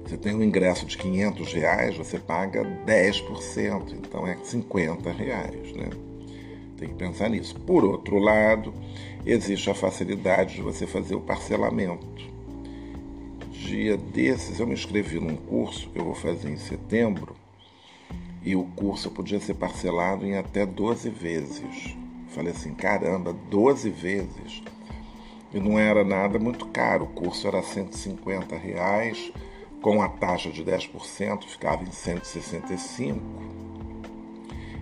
você 0.05 0.19
tem 0.19 0.35
um 0.35 0.43
ingresso 0.43 0.85
de 0.85 0.99
500 0.99 1.53
reais, 1.55 1.97
você 1.97 2.19
paga 2.19 2.63
10%, 2.87 3.95
então 3.95 4.27
é 4.27 4.37
50 4.43 5.11
reais, 5.11 5.73
né? 5.73 5.89
Tem 6.77 6.91
que 6.91 6.95
pensar 6.95 7.31
nisso. 7.31 7.59
Por 7.61 7.85
outro 7.85 8.19
lado, 8.19 8.75
existe 9.25 9.71
a 9.71 9.75
facilidade 9.75 10.57
de 10.57 10.63
você 10.63 10.87
fazer 10.87 11.15
o 11.15 11.21
parcelamento. 11.21 12.34
Dia 13.65 13.97
desses 13.97 14.61
eu 14.61 14.67
me 14.67 14.75
inscrevi 14.75 15.19
num 15.19 15.37
curso 15.37 15.89
que 15.89 15.99
eu 15.99 16.05
vou 16.05 16.15
fazer 16.15 16.51
em 16.51 16.57
setembro 16.59 17.35
e 18.43 18.55
o 18.55 18.65
curso 18.77 19.11
podia 19.11 19.41
ser 19.41 19.55
parcelado 19.55 20.27
em 20.27 20.37
até 20.37 20.67
12 20.67 21.09
vezes. 21.09 21.97
Falei 22.29 22.53
assim, 22.53 22.75
caramba, 22.75 23.33
12 23.33 23.89
vezes. 23.89 24.63
E 25.51 25.59
não 25.59 25.79
era 25.79 26.05
nada 26.05 26.39
muito 26.39 26.67
caro, 26.67 27.05
o 27.05 27.09
curso 27.09 27.49
era 27.49 27.63
150 27.63 28.55
reais, 28.55 29.33
com 29.81 30.03
a 30.03 30.11
taxa 30.11 30.51
de 30.51 30.63
10% 30.63 31.45
ficava 31.45 31.85
em 31.85 31.91
165 31.91 33.19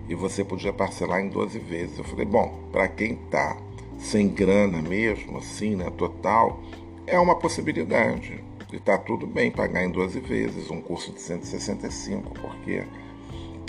e 0.09 0.13
você 0.13 0.43
podia 0.43 0.73
parcelar 0.73 1.21
em 1.21 1.29
12 1.29 1.57
vezes. 1.57 1.97
Eu 1.97 2.03
falei, 2.03 2.25
bom, 2.25 2.67
para 2.69 2.89
quem 2.89 3.13
está 3.13 3.55
sem 3.97 4.27
grana 4.27 4.81
mesmo, 4.81 5.37
assim, 5.37 5.73
né, 5.73 5.89
total, 5.91 6.61
é 7.07 7.17
uma 7.17 7.37
possibilidade. 7.39 8.43
E 8.73 8.77
está 8.77 8.97
tudo 8.97 9.27
bem 9.27 9.51
pagar 9.51 9.85
em 9.85 9.91
12 9.91 10.19
vezes 10.21 10.71
um 10.71 10.81
curso 10.81 11.11
de 11.11 11.21
165, 11.21 12.33
porque 12.41 12.83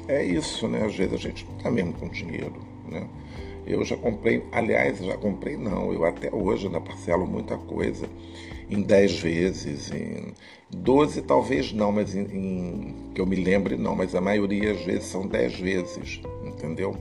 é 0.09 0.25
isso, 0.25 0.67
né? 0.67 0.83
Às 0.83 0.97
vezes 0.97 1.13
a 1.13 1.19
gente 1.19 1.45
não 1.47 1.59
está 1.59 1.71
mesmo 1.71 1.93
com 1.93 2.09
dinheiro, 2.09 2.55
né? 2.89 3.07
Eu 3.67 3.85
já 3.85 3.99
comprei, 3.99 4.43
aliás, 4.51 4.99
já 4.99 5.17
comprei 5.19 5.59
não, 5.59 5.93
eu 5.93 6.07
até 6.07 6.35
hoje 6.35 6.67
ainda 6.67 6.81
parcelo 6.81 7.27
muita 7.27 7.59
coisa 7.59 8.09
em 8.71 8.81
10 8.81 9.21
vezes, 9.21 9.93
em 9.93 10.33
12 10.75 11.21
talvez 11.21 11.71
não, 11.71 11.93
mas 11.93 12.15
em, 12.15 12.23
em, 12.23 12.95
que 13.15 13.21
eu 13.21 13.27
me 13.27 13.37
lembre 13.37 13.77
não, 13.77 13.95
mas 13.95 14.15
a 14.15 14.23
maioria 14.23 14.73
às 14.73 14.83
vezes 14.87 15.05
são 15.05 15.27
10 15.27 15.61
vezes, 15.61 16.23
entendeu? 16.43 16.97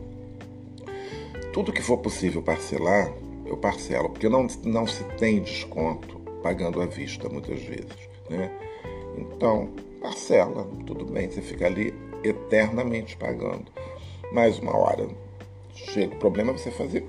Tudo 1.53 1.71
que 1.71 1.81
for 1.81 1.99
possível 1.99 2.41
parcelar, 2.41 3.13
eu 3.45 3.55
parcelo, 3.55 4.09
porque 4.09 4.27
não, 4.27 4.45
não 4.65 4.85
se 4.85 5.05
tem 5.17 5.41
desconto 5.41 6.22
pagando 6.43 6.79
à 6.81 6.85
vista 6.85 7.27
muitas 7.27 7.63
vezes, 7.63 8.09
né? 8.29 8.51
Então, 9.17 9.71
parcela, 9.99 10.67
tudo 10.85 11.05
bem, 11.05 11.29
você 11.29 11.41
fica 11.41 11.65
ali 11.65 11.93
eternamente 12.23 13.17
pagando. 13.17 13.71
Mais 14.31 14.59
uma 14.59 14.77
hora 14.77 15.07
Chega, 15.75 16.15
o 16.15 16.19
problema 16.19 16.51
é 16.51 16.57
você 16.57 16.69
fazer 16.69 17.03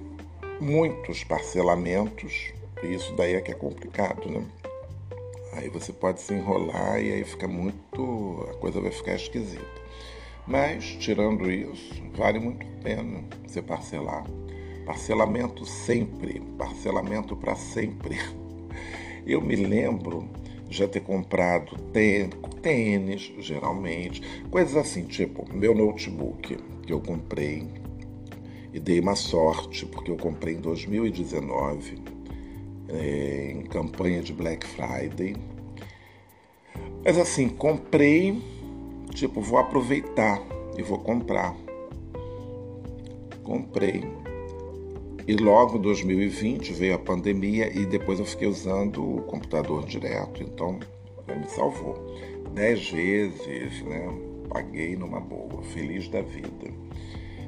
muitos 0.59 1.23
parcelamentos, 1.23 2.53
e 2.83 2.95
isso 2.95 3.15
daí 3.15 3.35
é 3.35 3.41
que 3.41 3.51
é 3.51 3.55
complicado, 3.55 4.31
né? 4.31 4.43
Aí 5.53 5.69
você 5.69 5.93
pode 5.93 6.21
se 6.21 6.35
enrolar 6.35 7.01
e 7.01 7.13
aí 7.13 7.25
fica 7.25 7.47
muito. 7.47 8.47
a 8.51 8.55
coisa 8.55 8.81
vai 8.81 8.91
ficar 8.91 9.15
esquisita. 9.15 9.65
Mas, 10.47 10.97
tirando 10.97 11.51
isso, 11.51 12.03
vale 12.15 12.41
muito 12.41 12.67
a 12.67 12.83
pena 12.83 13.23
você 13.47 13.63
parcelar. 13.63 14.25
Parcelamento 14.85 15.65
sempre, 15.65 16.41
parcelamento 16.59 17.37
para 17.37 17.55
sempre. 17.55 18.19
Eu 19.27 19.41
me 19.41 19.57
lembro 19.57 20.29
já 20.69 20.89
ter 20.89 21.01
comprado 21.01 21.77
tênis, 22.63 23.33
geralmente, 23.39 24.23
coisas 24.51 24.77
assim, 24.77 25.05
tipo 25.05 25.47
meu 25.55 25.75
notebook 25.75 26.57
que 26.87 26.93
eu 26.93 27.01
comprei 27.01 27.67
e 28.73 28.81
dei 28.81 28.99
uma 28.99 29.15
sorte, 29.15 29.87
porque 29.87 30.11
eu 30.11 30.17
comprei 30.17 30.55
em 30.55 30.61
2019, 30.61 31.97
é, 32.89 33.53
em 33.53 33.63
campanha 33.63 34.21
de 34.21 34.33
Black 34.33 34.67
Friday. 34.67 35.37
Mas 37.05 37.17
assim, 37.17 37.49
comprei, 37.49 38.43
tipo, 39.11 39.41
vou 39.41 39.59
aproveitar 39.59 40.43
e 40.77 40.83
vou 40.83 40.99
comprar. 40.99 41.55
Comprei. 43.45 44.03
E 45.27 45.37
logo 45.37 45.79
em 45.79 45.81
2020 45.81 46.73
veio 46.75 46.95
a 46.95 46.99
pandemia 46.99 47.73
e 47.73 47.87
depois 47.87 48.19
eu 48.19 48.27
fiquei 48.27 48.47
usando 48.47 49.03
o 49.03 49.23
computador 49.23 49.85
direto, 49.85 50.43
então 50.43 50.79
me 51.29 51.49
salvou. 51.49 51.97
Dez 52.53 52.91
vezes, 52.91 53.83
né? 53.83 54.07
Paguei 54.49 54.97
numa 54.97 55.21
boa, 55.21 55.63
feliz 55.63 56.09
da 56.09 56.21
vida. 56.21 56.71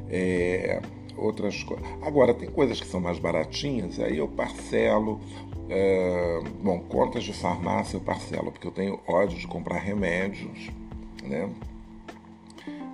É, 0.08 0.80
outras 1.16 1.62
coisas. 1.62 1.86
Agora, 2.02 2.32
tem 2.32 2.48
coisas 2.48 2.80
que 2.80 2.86
são 2.86 3.00
mais 3.00 3.18
baratinhas, 3.18 4.00
aí 4.00 4.18
eu 4.18 4.28
parcelo. 4.28 5.20
É, 5.68 6.40
bom, 6.62 6.80
contas 6.80 7.24
de 7.24 7.32
farmácia 7.32 7.96
eu 7.96 8.00
parcelo, 8.00 8.52
porque 8.52 8.66
eu 8.66 8.72
tenho 8.72 9.00
ódio 9.06 9.38
de 9.38 9.46
comprar 9.46 9.78
remédios, 9.78 10.70
né? 11.22 11.50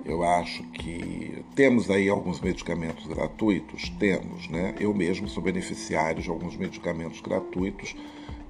Eu 0.05 0.23
acho 0.25 0.63
que 0.65 1.45
temos 1.55 1.91
aí 1.91 2.09
alguns 2.09 2.41
medicamentos 2.41 3.07
gratuitos, 3.07 3.89
temos, 3.91 4.49
né? 4.49 4.75
Eu 4.81 4.93
mesmo 4.93 5.29
sou 5.29 5.43
beneficiário 5.43 6.23
de 6.23 6.29
alguns 6.29 6.57
medicamentos 6.57 7.21
gratuitos, 7.21 7.95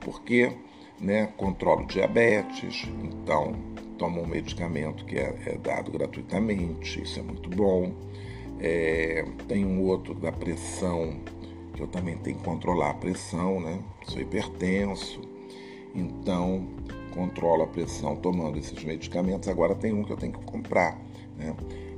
porque 0.00 0.52
né, 0.98 1.26
controlo 1.36 1.84
diabetes, 1.86 2.88
então 3.02 3.54
tomo 3.98 4.22
um 4.22 4.26
medicamento 4.26 5.04
que 5.04 5.16
é, 5.16 5.36
é 5.46 5.58
dado 5.58 5.90
gratuitamente, 5.90 7.02
isso 7.02 7.18
é 7.18 7.22
muito 7.22 7.50
bom. 7.50 7.92
É, 8.60 9.24
tem 9.48 9.64
um 9.64 9.82
outro 9.82 10.14
da 10.14 10.30
pressão, 10.30 11.20
que 11.74 11.82
eu 11.82 11.86
também 11.86 12.16
tenho 12.18 12.36
que 12.38 12.44
controlar 12.44 12.90
a 12.90 12.94
pressão, 12.94 13.60
né? 13.60 13.80
Sou 14.04 14.20
hipertenso, 14.20 15.20
então 15.94 16.66
controlo 17.12 17.64
a 17.64 17.66
pressão 17.66 18.16
tomando 18.16 18.58
esses 18.58 18.82
medicamentos. 18.84 19.48
Agora 19.48 19.74
tem 19.74 19.92
um 19.92 20.02
que 20.04 20.12
eu 20.12 20.16
tenho 20.16 20.32
que 20.32 20.44
comprar, 20.44 20.98
né? 21.36 21.54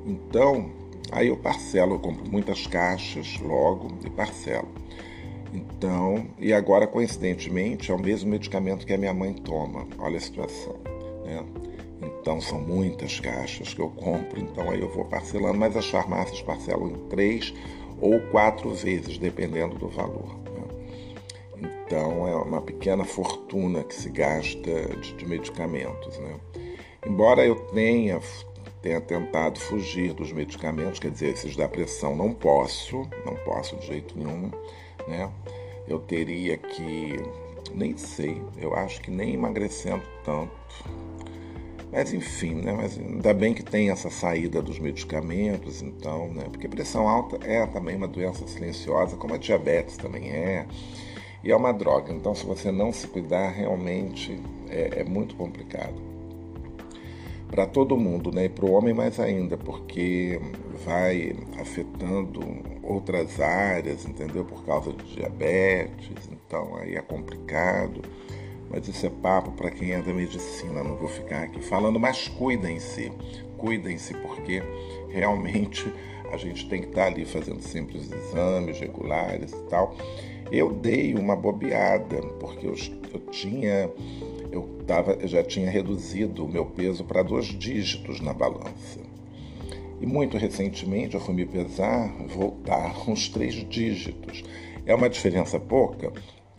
Então, 0.07 0.71
aí 1.11 1.29
eu 1.29 1.37
parcelo, 1.37 1.95
eu 1.95 1.99
compro 1.99 2.31
muitas 2.31 2.67
caixas 2.67 3.39
logo 3.41 3.89
e 4.05 4.11
parcelo. 4.11 4.69
Então, 5.53 6.27
e 6.39 6.53
agora 6.53 6.87
coincidentemente 6.87 7.91
é 7.91 7.95
o 7.95 7.99
mesmo 7.99 8.31
medicamento 8.31 8.85
que 8.85 8.93
a 8.93 8.99
minha 8.99 9.15
mãe 9.15 9.33
toma. 9.33 9.87
Olha 9.99 10.17
a 10.17 10.21
situação, 10.21 10.77
né? 11.25 11.45
Então 12.03 12.41
são 12.41 12.61
muitas 12.61 13.21
caixas 13.21 13.73
que 13.73 13.81
eu 13.81 13.89
compro, 13.91 14.41
então 14.41 14.71
aí 14.71 14.81
eu 14.81 14.89
vou 14.89 15.05
parcelando, 15.05 15.59
mas 15.59 15.77
as 15.77 15.89
farmácias 15.89 16.43
parcelam 16.43 16.89
em 16.89 17.09
três 17.09 17.55
ou 18.01 18.21
quatro 18.31 18.73
vezes, 18.75 19.19
dependendo 19.19 19.77
do 19.77 19.89
valor. 19.89 20.37
Né? 20.45 21.71
Então 21.87 22.27
é 22.27 22.35
uma 22.35 22.61
pequena 22.61 23.05
fortuna 23.05 23.85
que 23.85 23.95
se 23.95 24.11
gasta 24.11 24.97
de, 25.01 25.15
de 25.15 25.27
medicamentos. 25.27 26.19
Né? 26.19 26.37
Embora 27.07 27.45
eu 27.45 27.57
tenha, 27.73 28.21
tenha 28.85 29.01
tentado 29.01 29.59
fugir 29.59 30.13
dos 30.13 30.31
medicamentos, 30.31 31.01
quer 31.01 31.11
dizer, 31.11 31.33
esses 31.33 31.57
da 31.57 31.67
pressão 31.67 32.15
não 32.15 32.35
posso, 32.35 33.09
não 33.25 33.35
posso 33.37 33.77
de 33.77 33.87
jeito 33.87 34.17
nenhum, 34.17 34.51
né? 35.09 35.31
Eu 35.89 35.99
teria 35.99 36.59
que, 36.59 37.17
nem 37.75 37.97
sei, 37.97 38.43
eu 38.59 38.75
acho 38.75 39.01
que 39.01 39.11
nem 39.11 39.33
emagrecendo 39.33 40.03
tanto, 40.23 40.53
mas 41.91 42.13
enfim, 42.13 42.57
né? 42.57 42.75
Mas 42.75 42.99
ainda 42.99 43.33
bem 43.33 43.55
que 43.55 43.63
tem 43.63 43.89
essa 43.89 44.11
saída 44.11 44.61
dos 44.61 44.79
medicamentos, 44.79 45.81
então, 45.81 46.29
né? 46.29 46.45
Porque 46.51 46.69
pressão 46.69 47.09
alta 47.09 47.39
é 47.43 47.67
também 47.67 47.97
uma 47.97 48.09
doença 48.09 48.47
silenciosa, 48.47 49.17
como 49.17 49.33
a 49.33 49.39
diabetes 49.39 49.97
também 49.97 50.29
é. 50.29 50.67
E 51.43 51.51
é 51.51 51.57
uma 51.57 51.73
droga, 51.73 52.13
então 52.13 52.35
se 52.35 52.45
você 52.45 52.71
não 52.71 52.93
se 52.93 53.07
cuidar, 53.07 53.49
realmente 53.49 54.39
é, 54.69 55.01
é 55.01 55.05
muito 55.05 55.35
complicado. 55.37 56.14
Para 57.51 57.67
todo 57.67 57.97
mundo, 57.97 58.33
né? 58.33 58.47
E 58.47 58.49
para 58.49 58.65
o 58.65 58.73
homem 58.73 58.93
mais 58.93 59.21
ainda, 59.21 59.57
porque 59.57 60.41
vai 60.85 61.37
afetando 61.61 62.41
outras 62.83 63.41
áreas, 63.41 64.07
entendeu? 64.07 64.45
Por 64.45 64.65
causa 64.65 64.93
de 64.93 65.15
diabetes, 65.15 66.29
então 66.31 66.77
aí 66.77 66.97
é 66.97 67.01
complicado. 67.01 68.03
Mas 68.71 68.89
isso 68.89 69.07
é 69.07 69.11
papo 69.11 69.53
para 69.53 69.71
quem 69.71 69.93
é 69.93 70.01
da 70.01 70.13
medicina, 70.13 70.83
não 70.83 70.97
vou 70.97 71.09
ficar 71.09 71.45
aqui 71.45 71.63
falando, 71.63 72.01
mas 72.01 72.29
cuidem-se, 72.29 73.13
cuidem-se, 73.57 74.15
porque 74.15 74.63
realmente 75.09 75.93
a 76.33 76.37
gente 76.37 76.69
tem 76.69 76.81
que 76.81 76.89
estar 76.89 77.07
ali 77.07 77.25
fazendo 77.25 77.63
sempre 77.63 77.99
os 77.99 78.11
exames 78.11 78.81
regulares 78.81 79.53
e 79.53 79.63
tal. 79.69 79.95
Eu 80.51 80.73
dei 80.73 81.15
uma 81.15 81.37
bobeada, 81.37 82.21
porque 82.41 82.67
eu, 82.67 82.75
eu 83.13 83.21
tinha, 83.31 83.91
eu, 84.55 84.69
tava, 84.87 85.13
eu 85.15 85.27
já 85.27 85.43
tinha 85.43 85.69
reduzido 85.69 86.45
o 86.45 86.49
meu 86.49 86.65
peso 86.65 87.05
para 87.05 87.23
dois 87.23 87.47
dígitos 87.47 88.21
na 88.21 88.33
balança. 88.33 89.01
E 90.01 90.07
muito 90.07 90.37
recentemente 90.37 91.15
eu 91.15 91.21
fui 91.21 91.35
me 91.35 91.45
pesar, 91.45 92.09
voltar 92.29 92.95
uns 93.11 93.29
três 93.29 93.55
dígitos. 93.69 94.45
É 94.87 94.95
uma 94.95 95.09
diferença 95.09 95.59
pouca, 95.59 96.13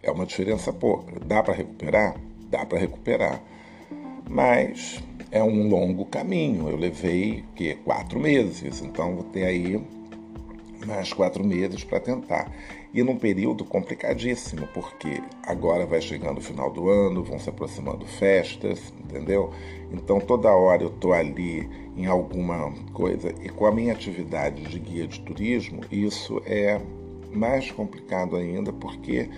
é 0.04 0.12
uma 0.12 0.26
diferença 0.26 0.74
pouca. 0.74 1.20
Dá 1.26 1.42
para 1.42 1.54
recuperar? 1.54 2.20
Dá 2.50 2.66
para 2.66 2.78
recuperar. 2.78 3.42
Mas 4.30 5.02
é 5.32 5.42
um 5.42 5.70
longo 5.70 6.06
caminho. 6.06 6.68
Eu 6.68 6.76
levei 6.76 7.46
que 7.56 7.76
quatro 7.76 8.20
meses, 8.20 8.82
então 8.82 9.16
vou 9.16 9.24
ter 9.24 9.46
aí 9.46 9.82
mais 10.86 11.12
quatro 11.12 11.44
meses 11.44 11.84
para 11.84 12.00
tentar. 12.00 12.52
E 12.94 13.04
num 13.04 13.18
período 13.18 13.66
complicadíssimo, 13.66 14.68
porque 14.74 15.22
agora 15.44 15.86
vai 15.86 16.00
chegando 16.00 16.38
o 16.38 16.42
final 16.42 16.72
do 16.72 16.90
ano, 16.90 17.24
vão 17.24 17.38
se 17.38 17.50
aproximando 17.50 18.06
festas, 18.06 18.94
entendeu? 19.04 19.52
Então 19.92 20.20
toda 20.20 20.50
hora 20.54 20.84
eu 20.84 20.90
estou 20.90 21.14
ali 21.14 21.70
em 21.98 22.06
alguma 22.06 22.72
coisa. 22.94 23.34
E 23.44 23.50
com 23.50 23.66
a 23.66 23.72
minha 23.72 23.94
atividade 23.94 24.64
de 24.64 24.80
guia 24.80 25.08
de 25.08 25.20
turismo, 25.22 25.82
isso 25.92 26.42
é 26.46 26.80
mais 27.32 27.70
complicado 27.72 28.36
ainda, 28.36 28.72
porque 28.72 29.30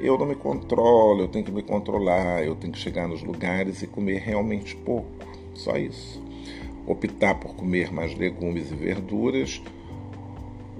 eu 0.00 0.18
não 0.18 0.26
me 0.26 0.34
controlo, 0.34 1.22
eu 1.22 1.28
tenho 1.28 1.44
que 1.44 1.52
me 1.52 1.62
controlar, 1.62 2.44
eu 2.44 2.54
tenho 2.54 2.72
que 2.72 2.78
chegar 2.78 3.08
nos 3.08 3.22
lugares 3.22 3.82
e 3.82 3.86
comer 3.86 4.18
realmente 4.18 4.76
pouco, 4.76 5.10
só 5.54 5.76
isso. 5.76 6.22
Optar 6.86 7.34
por 7.36 7.54
comer 7.54 7.92
mais 7.92 8.14
legumes 8.16 8.70
e 8.70 8.74
verduras, 8.74 9.62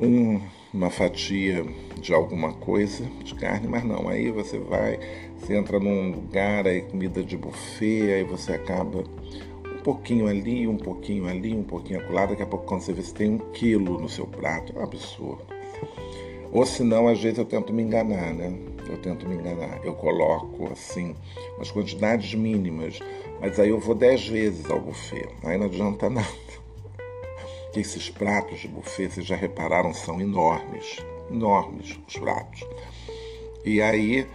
um 0.00 0.40
uma 0.76 0.90
fatia 0.90 1.64
de 2.00 2.12
alguma 2.12 2.52
coisa 2.52 3.04
de 3.24 3.34
carne, 3.34 3.66
mas 3.66 3.82
não. 3.82 4.08
Aí 4.08 4.30
você 4.30 4.58
vai, 4.58 4.98
você 5.38 5.56
entra 5.56 5.80
num 5.80 6.10
lugar, 6.10 6.66
aí 6.66 6.82
comida 6.82 7.22
de 7.22 7.36
buffet, 7.36 8.12
aí 8.12 8.24
você 8.24 8.52
acaba 8.52 8.98
um 8.98 9.82
pouquinho 9.82 10.26
ali, 10.26 10.66
um 10.66 10.76
pouquinho 10.76 11.26
ali, 11.26 11.54
um 11.54 11.62
pouquinho 11.62 12.00
acolá. 12.00 12.26
Daqui 12.26 12.42
a 12.42 12.46
pouco, 12.46 12.66
quando 12.66 12.82
você 12.82 12.92
vê, 12.92 13.02
você 13.02 13.14
tem 13.14 13.30
um 13.30 13.38
quilo 13.38 13.98
no 13.98 14.08
seu 14.08 14.26
prato. 14.26 14.72
É 14.76 14.80
um 14.80 14.84
absurdo. 14.84 15.44
Ou 16.52 16.66
senão, 16.66 17.08
às 17.08 17.20
vezes 17.20 17.38
eu 17.38 17.44
tento 17.44 17.72
me 17.72 17.82
enganar, 17.82 18.34
né? 18.34 18.54
Eu 18.88 18.98
tento 18.98 19.26
me 19.26 19.34
enganar. 19.34 19.84
Eu 19.84 19.94
coloco, 19.94 20.70
assim, 20.72 21.14
umas 21.56 21.70
quantidades 21.70 22.34
mínimas, 22.34 23.00
mas 23.40 23.58
aí 23.58 23.70
eu 23.70 23.80
vou 23.80 23.94
dez 23.94 24.28
vezes 24.28 24.70
ao 24.70 24.80
buffet. 24.80 25.28
Aí 25.42 25.56
não 25.56 25.66
adianta 25.66 26.10
nada. 26.10 26.45
Porque 27.76 27.86
esses 27.86 28.08
pratos 28.08 28.60
de 28.60 28.68
buffet, 28.68 29.10
vocês 29.10 29.26
já 29.26 29.36
repararam, 29.36 29.92
são 29.92 30.18
enormes. 30.18 30.96
Enormes 31.30 32.00
os 32.08 32.16
pratos. 32.16 32.64
E 33.66 33.82
aí, 33.82 34.26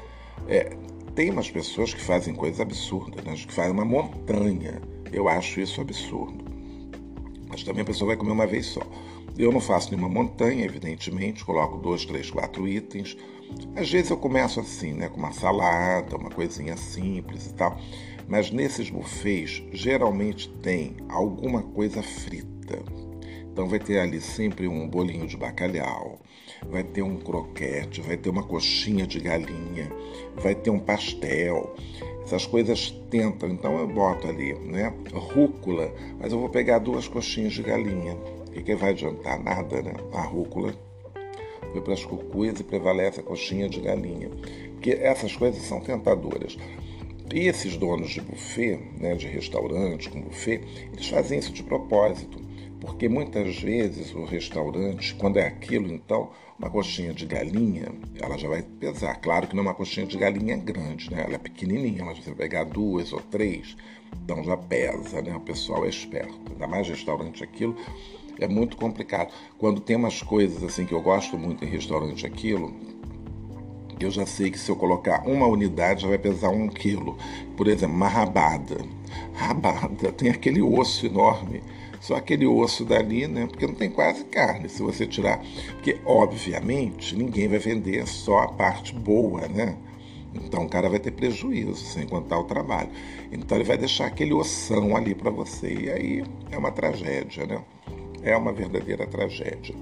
é, 0.47 0.77
tem 1.15 1.31
umas 1.31 1.49
pessoas 1.49 1.91
que 1.91 2.01
fazem 2.01 2.35
coisas 2.35 2.59
absurdas, 2.59 3.23
né? 3.23 3.33
que 3.33 3.51
fazem 3.51 3.71
uma 3.71 3.83
montanha. 3.83 4.79
Eu 5.11 5.27
acho 5.27 5.59
isso 5.59 5.81
absurdo. 5.81 6.45
Mas 7.49 7.63
também 7.63 7.81
a 7.81 7.85
pessoa 7.85 8.09
vai 8.09 8.15
comer 8.15 8.31
uma 8.31 8.45
vez 8.45 8.67
só. 8.67 8.83
Eu 9.35 9.51
não 9.51 9.59
faço 9.59 9.89
nenhuma 9.89 10.07
montanha, 10.07 10.63
evidentemente, 10.63 11.43
coloco 11.43 11.79
dois, 11.79 12.05
três, 12.05 12.29
quatro 12.29 12.67
itens. 12.67 13.17
Às 13.75 13.89
vezes 13.89 14.11
eu 14.11 14.17
começo 14.17 14.59
assim, 14.59 14.93
né, 14.93 15.09
com 15.09 15.17
uma 15.17 15.31
salada, 15.31 16.15
uma 16.15 16.29
coisinha 16.29 16.77
simples 16.77 17.47
e 17.47 17.53
tal. 17.55 17.75
Mas 18.27 18.51
nesses 18.51 18.91
buffets, 18.91 19.63
geralmente 19.73 20.47
tem 20.61 20.95
alguma 21.09 21.63
coisa 21.63 22.03
frita. 22.03 22.83
Então 23.51 23.67
vai 23.67 23.79
ter 23.79 23.99
ali 23.99 24.21
sempre 24.21 24.67
um 24.67 24.87
bolinho 24.87 25.27
de 25.27 25.35
bacalhau, 25.35 26.19
vai 26.69 26.83
ter 26.83 27.01
um 27.01 27.17
croquete, 27.17 27.99
vai 28.01 28.15
ter 28.15 28.29
uma 28.29 28.43
coxinha 28.43 29.05
de 29.05 29.19
galinha, 29.19 29.91
vai 30.37 30.55
ter 30.55 30.69
um 30.69 30.79
pastel. 30.79 31.75
Essas 32.23 32.45
coisas 32.45 32.91
tentam, 33.09 33.49
então 33.49 33.77
eu 33.77 33.87
boto 33.87 34.27
ali, 34.27 34.53
né? 34.53 34.93
Rúcula, 35.13 35.93
mas 36.17 36.31
eu 36.31 36.39
vou 36.39 36.47
pegar 36.47 36.79
duas 36.79 37.07
coxinhas 37.07 37.53
de 37.53 37.61
galinha. 37.61 38.17
E 38.53 38.61
que 38.61 38.75
vai 38.75 38.91
adiantar 38.91 39.41
nada, 39.41 39.81
né? 39.81 39.93
A 40.13 40.21
rúcula 40.21 40.73
foi 41.71 41.81
para 41.81 41.93
as 41.93 42.05
cucuias 42.05 42.59
e 42.59 42.63
prevalece 42.63 43.19
a 43.19 43.23
coxinha 43.23 43.67
de 43.67 43.81
galinha. 43.81 44.29
Porque 44.73 44.91
essas 44.91 45.35
coisas 45.35 45.61
são 45.63 45.79
tentadoras. 45.79 46.57
E 47.33 47.47
esses 47.47 47.77
donos 47.77 48.09
de 48.09 48.19
buffet, 48.19 48.77
né, 48.99 49.15
de 49.15 49.25
restaurante 49.27 50.09
com 50.09 50.21
buffet, 50.21 50.61
eles 50.91 51.07
fazem 51.07 51.39
isso 51.39 51.53
de 51.53 51.63
propósito 51.63 52.40
porque 52.81 53.07
muitas 53.07 53.59
vezes 53.59 54.13
o 54.15 54.25
restaurante, 54.25 55.13
quando 55.13 55.37
é 55.37 55.45
aquilo, 55.45 55.93
então, 55.93 56.31
uma 56.57 56.67
coxinha 56.67 57.13
de 57.13 57.27
galinha, 57.27 57.93
ela 58.19 58.35
já 58.39 58.49
vai 58.49 58.63
pesar. 58.63 59.15
Claro 59.21 59.47
que 59.47 59.55
não 59.55 59.61
é 59.61 59.67
uma 59.67 59.73
coxinha 59.75 60.07
de 60.07 60.17
galinha 60.17 60.57
grande, 60.57 61.11
né? 61.11 61.23
Ela 61.23 61.35
é 61.35 61.37
pequenininha, 61.37 62.03
mas 62.03 62.17
você 62.17 62.33
pegar 62.33 62.63
duas 62.63 63.13
ou 63.13 63.21
três, 63.21 63.77
então 64.23 64.43
já 64.43 64.57
pesa, 64.57 65.21
né? 65.21 65.35
O 65.35 65.39
pessoal 65.39 65.85
é 65.85 65.89
esperto. 65.89 66.33
Ainda 66.51 66.65
mais 66.65 66.89
restaurante 66.89 67.43
aquilo, 67.43 67.77
é 68.39 68.47
muito 68.47 68.75
complicado. 68.75 69.31
Quando 69.59 69.79
tem 69.79 69.95
umas 69.95 70.23
coisas 70.23 70.63
assim 70.63 70.83
que 70.83 70.93
eu 70.93 71.03
gosto 71.03 71.37
muito 71.37 71.63
em 71.63 71.67
restaurante 71.67 72.25
aquilo, 72.25 72.73
eu 73.99 74.09
já 74.09 74.25
sei 74.25 74.49
que 74.49 74.57
se 74.57 74.71
eu 74.71 74.75
colocar 74.75 75.27
uma 75.27 75.45
unidade 75.45 76.01
já 76.01 76.07
vai 76.07 76.17
pesar 76.17 76.49
um 76.49 76.67
quilo. 76.67 77.15
Por 77.55 77.67
exemplo, 77.67 77.95
uma 77.95 78.07
rabada. 78.07 78.77
Rabada 79.35 80.11
tem 80.13 80.31
aquele 80.31 80.63
osso 80.63 81.05
enorme 81.05 81.61
só 82.01 82.15
aquele 82.15 82.47
osso 82.47 82.83
dali, 82.83 83.27
né? 83.27 83.45
Porque 83.45 83.67
não 83.67 83.75
tem 83.75 83.89
quase 83.89 84.25
carne 84.25 84.67
se 84.67 84.81
você 84.81 85.05
tirar. 85.05 85.39
Porque, 85.73 85.99
obviamente, 86.03 87.15
ninguém 87.15 87.47
vai 87.47 87.59
vender 87.59 88.07
só 88.07 88.39
a 88.39 88.47
parte 88.47 88.93
boa, 88.93 89.47
né? 89.47 89.77
Então 90.33 90.63
o 90.63 90.69
cara 90.69 90.89
vai 90.89 90.99
ter 90.99 91.11
prejuízo 91.11 91.75
sem 91.75 92.07
contar 92.07 92.39
o 92.39 92.45
trabalho. 92.45 92.89
Então 93.31 93.57
ele 93.57 93.65
vai 93.65 93.77
deixar 93.77 94.07
aquele 94.07 94.33
ossão 94.33 94.95
ali 94.95 95.13
para 95.13 95.29
você. 95.29 95.73
E 95.73 95.91
aí 95.91 96.23
é 96.51 96.57
uma 96.57 96.71
tragédia, 96.71 97.45
né? 97.45 97.61
É 98.23 98.35
uma 98.35 98.51
verdadeira 98.51 99.05
tragédia. 99.05 99.75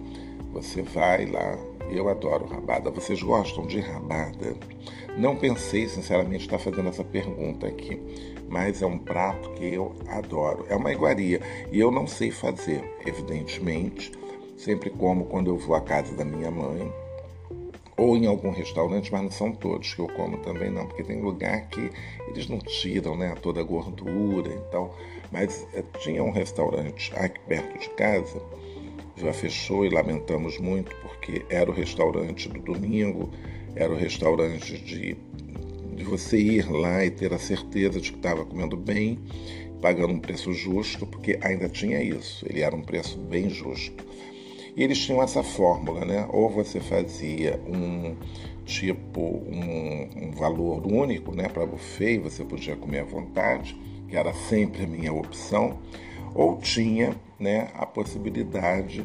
Você 0.52 0.82
vai 0.82 1.26
lá, 1.26 1.58
eu 1.90 2.10
adoro 2.10 2.48
rabada. 2.48 2.92
Vocês 2.92 3.22
gostam 3.22 3.66
de 3.66 3.80
rabada? 3.80 4.58
Não 5.18 5.36
pensei, 5.36 5.88
sinceramente, 5.88 6.46
estar 6.46 6.58
fazendo 6.58 6.90
essa 6.90 7.04
pergunta 7.04 7.68
aqui 7.68 8.02
mas 8.50 8.82
é 8.82 8.86
um 8.86 8.98
prato 8.98 9.52
que 9.52 9.74
eu 9.74 9.96
adoro. 10.08 10.66
É 10.70 10.76
uma 10.76 10.92
iguaria 10.92 11.40
e 11.72 11.80
eu 11.80 11.92
não 11.92 12.08
sei 12.08 12.32
fazer, 12.32 12.84
evidentemente. 13.06 14.12
Sempre 14.58 14.90
como 14.90 15.26
quando 15.26 15.50
eu 15.50 15.58
vou 15.58 15.76
à 15.76 15.82
casa 15.82 16.14
da 16.16 16.26
minha 16.26 16.52
mãe 16.52 16.92
ou 18.00 18.16
em 18.16 18.26
algum 18.26 18.52
restaurante, 18.52 19.12
mas 19.12 19.22
não 19.22 19.32
são 19.32 19.52
todos 19.52 19.94
que 19.94 20.00
eu 20.00 20.08
como 20.08 20.38
também 20.38 20.72
não, 20.72 20.88
porque 20.88 21.04
tem 21.04 21.22
lugar 21.22 21.68
que 21.68 21.92
eles 22.30 22.48
não 22.48 22.58
tiram 22.60 23.18
né, 23.18 23.36
toda 23.42 23.60
a 23.60 23.64
gordura 23.64 24.54
então. 24.54 24.92
Mas 25.32 25.68
é, 25.74 25.84
tinha 26.00 26.24
um 26.24 26.32
restaurante 26.32 27.14
aqui 27.16 27.40
perto 27.42 27.78
de 27.78 27.90
casa, 27.92 28.42
já 29.16 29.34
fechou 29.34 29.86
e 29.86 29.90
lamentamos 29.90 30.58
muito, 30.58 30.96
porque 31.02 31.46
era 31.50 31.70
o 31.70 31.74
restaurante 31.74 32.48
do 32.48 32.60
domingo, 32.60 33.30
era 33.76 33.92
o 33.92 33.96
restaurante 33.96 34.78
de 34.78 35.18
de 36.00 36.06
você 36.06 36.38
ir 36.40 36.72
lá 36.72 37.04
e 37.06 37.12
ter 37.12 37.34
a 37.34 37.38
certeza 37.38 38.00
de 38.00 38.12
que 38.12 38.18
estava 38.18 38.46
comendo 38.46 38.78
bem, 38.78 39.20
pagando 39.82 40.14
um 40.14 40.20
preço 40.20 40.54
justo, 40.54 41.06
porque 41.06 41.38
ainda 41.42 41.68
tinha 41.68 42.02
isso, 42.02 42.46
ele 42.50 42.62
era 42.62 42.74
um 42.74 42.82
preço 42.82 43.20
bem 43.20 43.50
justo. 43.50 44.06
E 44.78 44.82
eles 44.82 44.98
tinham 44.98 45.22
essa 45.22 45.44
fórmula, 45.44 46.06
né? 46.06 46.26
Ou 46.32 46.50
você 46.50 46.80
fazia 46.80 47.60
um 47.68 48.16
tipo 48.66 49.22
um, 49.22 50.28
um 50.28 50.32
valor 50.32 50.86
único, 50.88 51.36
né, 51.36 51.50
para 51.50 51.66
buffet, 51.66 52.14
e 52.14 52.20
você 52.20 52.46
podia 52.46 52.76
comer 52.76 53.00
à 53.00 53.04
vontade, 53.04 53.76
que 54.08 54.16
era 54.16 54.32
sempre 54.34 54.84
a 54.84 54.88
minha 54.88 55.12
opção, 55.12 55.80
ou 56.34 56.58
tinha, 56.58 57.16
né, 57.40 57.70
a 57.74 57.86
possibilidade 57.86 59.04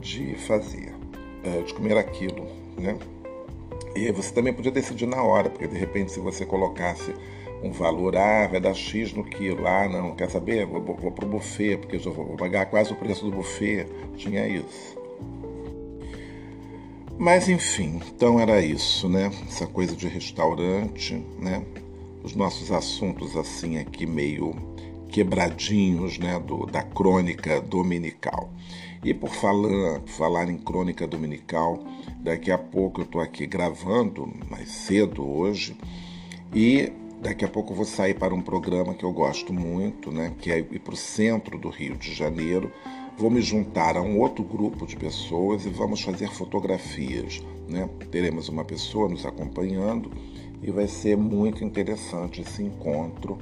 de 0.00 0.34
fazer, 0.36 0.94
eh, 1.44 1.62
de 1.62 1.74
comer 1.74 1.98
aquilo, 1.98 2.46
né? 2.78 2.98
E 3.94 4.10
você 4.12 4.32
também 4.32 4.52
podia 4.52 4.70
decidir 4.70 5.06
na 5.06 5.22
hora, 5.22 5.48
porque 5.48 5.66
de 5.66 5.76
repente 5.76 6.12
se 6.12 6.20
você 6.20 6.44
colocasse 6.44 7.14
um 7.62 7.70
valor, 7.70 8.16
ah, 8.16 8.46
vai 8.46 8.60
dar 8.60 8.74
X 8.74 9.12
no 9.12 9.24
quilo, 9.24 9.66
ah, 9.66 9.88
não, 9.88 10.14
quer 10.14 10.30
saber? 10.30 10.66
Vou, 10.66 10.82
vou, 10.82 10.96
vou 10.96 11.10
para 11.10 11.24
o 11.24 11.28
buffet, 11.28 11.78
porque 11.78 11.98
já 11.98 12.10
vou 12.10 12.36
pagar 12.36 12.66
quase 12.66 12.92
o 12.92 12.96
preço 12.96 13.24
do 13.24 13.30
buffet. 13.30 13.86
Tinha 14.16 14.46
isso. 14.46 14.96
Mas 17.18 17.48
enfim, 17.48 17.98
então 18.14 18.38
era 18.38 18.60
isso, 18.60 19.08
né? 19.08 19.30
Essa 19.48 19.66
coisa 19.66 19.96
de 19.96 20.06
restaurante, 20.06 21.14
né? 21.38 21.64
Os 22.22 22.34
nossos 22.34 22.70
assuntos 22.70 23.36
assim 23.36 23.78
aqui 23.78 24.04
meio 24.04 24.54
quebradinhos, 25.08 26.18
né? 26.18 26.38
Do, 26.38 26.66
da 26.66 26.82
crônica 26.82 27.58
dominical. 27.62 28.50
E 29.02 29.14
por 29.14 29.30
falar, 29.30 30.02
falar 30.04 30.50
em 30.50 30.58
crônica 30.58 31.06
dominical, 31.06 31.82
daqui 32.26 32.50
a 32.50 32.58
pouco 32.58 33.00
eu 33.00 33.04
estou 33.04 33.20
aqui 33.20 33.46
gravando, 33.46 34.28
mais 34.50 34.68
cedo 34.68 35.24
hoje, 35.24 35.76
e 36.52 36.92
daqui 37.22 37.44
a 37.44 37.48
pouco 37.48 37.70
eu 37.70 37.76
vou 37.76 37.84
sair 37.84 38.14
para 38.14 38.34
um 38.34 38.42
programa 38.42 38.94
que 38.94 39.04
eu 39.04 39.12
gosto 39.12 39.52
muito, 39.52 40.10
né, 40.10 40.34
que 40.40 40.50
é 40.50 40.58
ir 40.58 40.80
para 40.80 40.94
o 40.94 40.96
centro 40.96 41.56
do 41.56 41.68
Rio 41.68 41.96
de 41.96 42.12
Janeiro. 42.12 42.72
Vou 43.16 43.30
me 43.30 43.40
juntar 43.40 43.96
a 43.96 44.02
um 44.02 44.18
outro 44.18 44.42
grupo 44.42 44.84
de 44.86 44.96
pessoas 44.96 45.64
e 45.66 45.70
vamos 45.70 46.02
fazer 46.02 46.28
fotografias. 46.28 47.40
Né? 47.68 47.88
Teremos 48.10 48.48
uma 48.48 48.64
pessoa 48.64 49.08
nos 49.08 49.24
acompanhando 49.24 50.10
e 50.60 50.70
vai 50.72 50.88
ser 50.88 51.16
muito 51.16 51.64
interessante 51.64 52.40
esse 52.40 52.60
encontro 52.60 53.38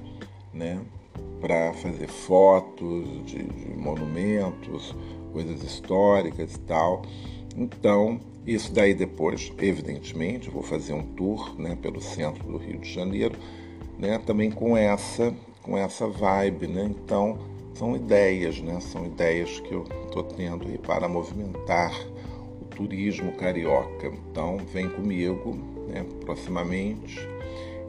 né? 0.53 0.79
para 1.41 1.73
fazer 1.73 2.07
fotos 2.07 3.09
de, 3.25 3.43
de 3.43 3.77
monumentos, 3.79 4.95
coisas 5.33 5.63
históricas 5.63 6.55
e 6.55 6.61
tal. 6.61 7.03
Então, 7.57 8.21
isso 8.47 8.73
daí 8.73 8.93
depois, 8.93 9.53
evidentemente, 9.59 10.51
vou 10.51 10.63
fazer 10.63 10.93
um 10.93 11.03
tour 11.03 11.59
né, 11.59 11.77
pelo 11.81 12.01
centro 12.01 12.45
do 12.45 12.59
Rio 12.59 12.79
de 12.79 12.93
Janeiro, 12.93 13.37
né, 13.99 14.19
também 14.19 14.51
com 14.51 14.77
essa, 14.77 15.35
com 15.63 15.79
essa 15.79 16.07
vibe. 16.07 16.67
Né? 16.67 16.91
Então, 16.91 17.39
são 17.73 17.97
ideias, 17.97 18.61
né? 18.61 18.79
são 18.81 19.07
ideias 19.07 19.61
que 19.61 19.73
eu 19.73 19.85
estou 20.05 20.23
tendo 20.23 20.69
aí 20.69 20.77
para 20.77 21.09
movimentar 21.09 21.93
o 22.61 22.67
turismo 22.67 23.33
carioca. 23.33 24.13
Então, 24.31 24.59
vem 24.73 24.91
comigo 24.91 25.57
né, 25.89 26.05
proximamente 26.25 27.27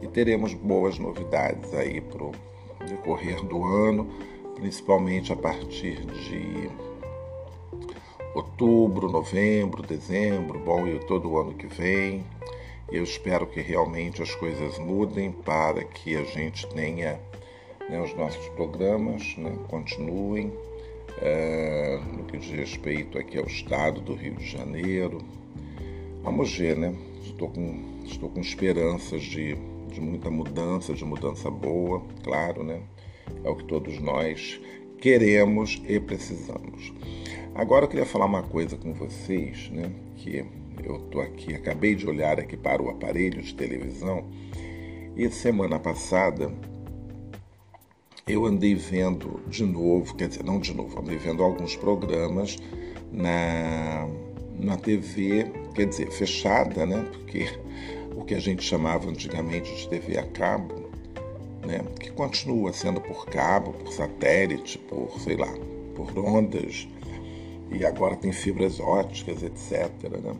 e 0.00 0.06
teremos 0.06 0.54
boas 0.54 0.98
novidades 0.98 1.72
aí 1.74 2.00
para 2.00 2.24
o 2.24 2.32
decorrer 2.88 3.44
do 3.44 3.62
ano, 3.64 4.08
principalmente 4.54 5.32
a 5.32 5.36
partir 5.36 6.04
de 6.06 6.70
outubro, 8.36 9.10
novembro, 9.10 9.82
dezembro, 9.82 10.58
bom, 10.58 10.86
e 10.86 10.98
todo 11.00 11.30
o 11.30 11.38
ano 11.38 11.54
que 11.54 11.66
vem. 11.66 12.24
Eu 12.90 13.02
espero 13.02 13.46
que 13.46 13.60
realmente 13.60 14.22
as 14.22 14.34
coisas 14.34 14.78
mudem 14.78 15.32
para 15.32 15.82
que 15.84 16.16
a 16.16 16.24
gente 16.24 16.66
tenha 16.68 17.18
né, 17.88 18.00
os 18.00 18.14
nossos 18.14 18.46
programas 18.50 19.36
né, 19.36 19.56
continuem 19.68 20.52
é, 21.20 21.98
no 22.16 22.24
que 22.24 22.38
diz 22.38 22.50
respeito 22.50 23.18
aqui 23.18 23.38
ao 23.38 23.46
estado 23.46 24.00
do 24.00 24.14
Rio 24.14 24.34
de 24.34 24.46
Janeiro, 24.46 25.18
Vamos 26.26 26.56
ver, 26.56 26.76
né? 26.76 26.92
Estou 27.22 27.48
com, 27.48 28.02
estou 28.04 28.28
com 28.28 28.40
esperanças 28.40 29.22
de, 29.22 29.54
de 29.92 30.00
muita 30.00 30.28
mudança, 30.28 30.92
de 30.92 31.04
mudança 31.04 31.48
boa, 31.48 32.02
claro, 32.24 32.64
né? 32.64 32.80
É 33.44 33.48
o 33.48 33.54
que 33.54 33.62
todos 33.62 34.00
nós 34.00 34.60
queremos 35.00 35.80
e 35.88 36.00
precisamos. 36.00 36.92
Agora 37.56 37.86
eu 37.86 37.88
queria 37.88 38.04
falar 38.04 38.26
uma 38.26 38.42
coisa 38.42 38.76
com 38.76 38.92
vocês, 38.92 39.70
né? 39.70 39.90
Que 40.16 40.44
eu 40.84 40.96
estou 40.96 41.22
aqui, 41.22 41.54
acabei 41.54 41.94
de 41.94 42.06
olhar 42.06 42.38
aqui 42.38 42.54
para 42.54 42.82
o 42.82 42.90
aparelho 42.90 43.40
de 43.40 43.54
televisão 43.54 44.26
e 45.16 45.30
semana 45.30 45.78
passada 45.78 46.52
eu 48.26 48.44
andei 48.44 48.74
vendo 48.74 49.40
de 49.48 49.64
novo, 49.64 50.14
quer 50.14 50.28
dizer, 50.28 50.44
não 50.44 50.60
de 50.60 50.74
novo, 50.74 51.00
andei 51.00 51.16
vendo 51.16 51.42
alguns 51.42 51.74
programas 51.74 52.58
na, 53.10 54.06
na 54.58 54.76
TV, 54.76 55.50
quer 55.74 55.86
dizer, 55.86 56.10
fechada, 56.10 56.84
né? 56.84 57.08
Porque 57.10 57.48
o 58.14 58.22
que 58.22 58.34
a 58.34 58.38
gente 58.38 58.64
chamava 58.64 59.08
antigamente 59.08 59.74
de 59.74 59.88
TV 59.88 60.18
a 60.18 60.26
cabo, 60.26 60.90
né? 61.64 61.82
Que 61.98 62.10
continua 62.10 62.70
sendo 62.74 63.00
por 63.00 63.24
cabo, 63.24 63.72
por 63.72 63.90
satélite, 63.94 64.76
por, 64.76 65.18
sei 65.20 65.36
lá, 65.36 65.54
por 65.94 66.18
ondas, 66.18 66.86
e 67.70 67.84
agora 67.84 68.16
tem 68.16 68.32
fibras 68.32 68.80
óticas, 68.80 69.42
etc. 69.42 69.90
Né? 70.22 70.34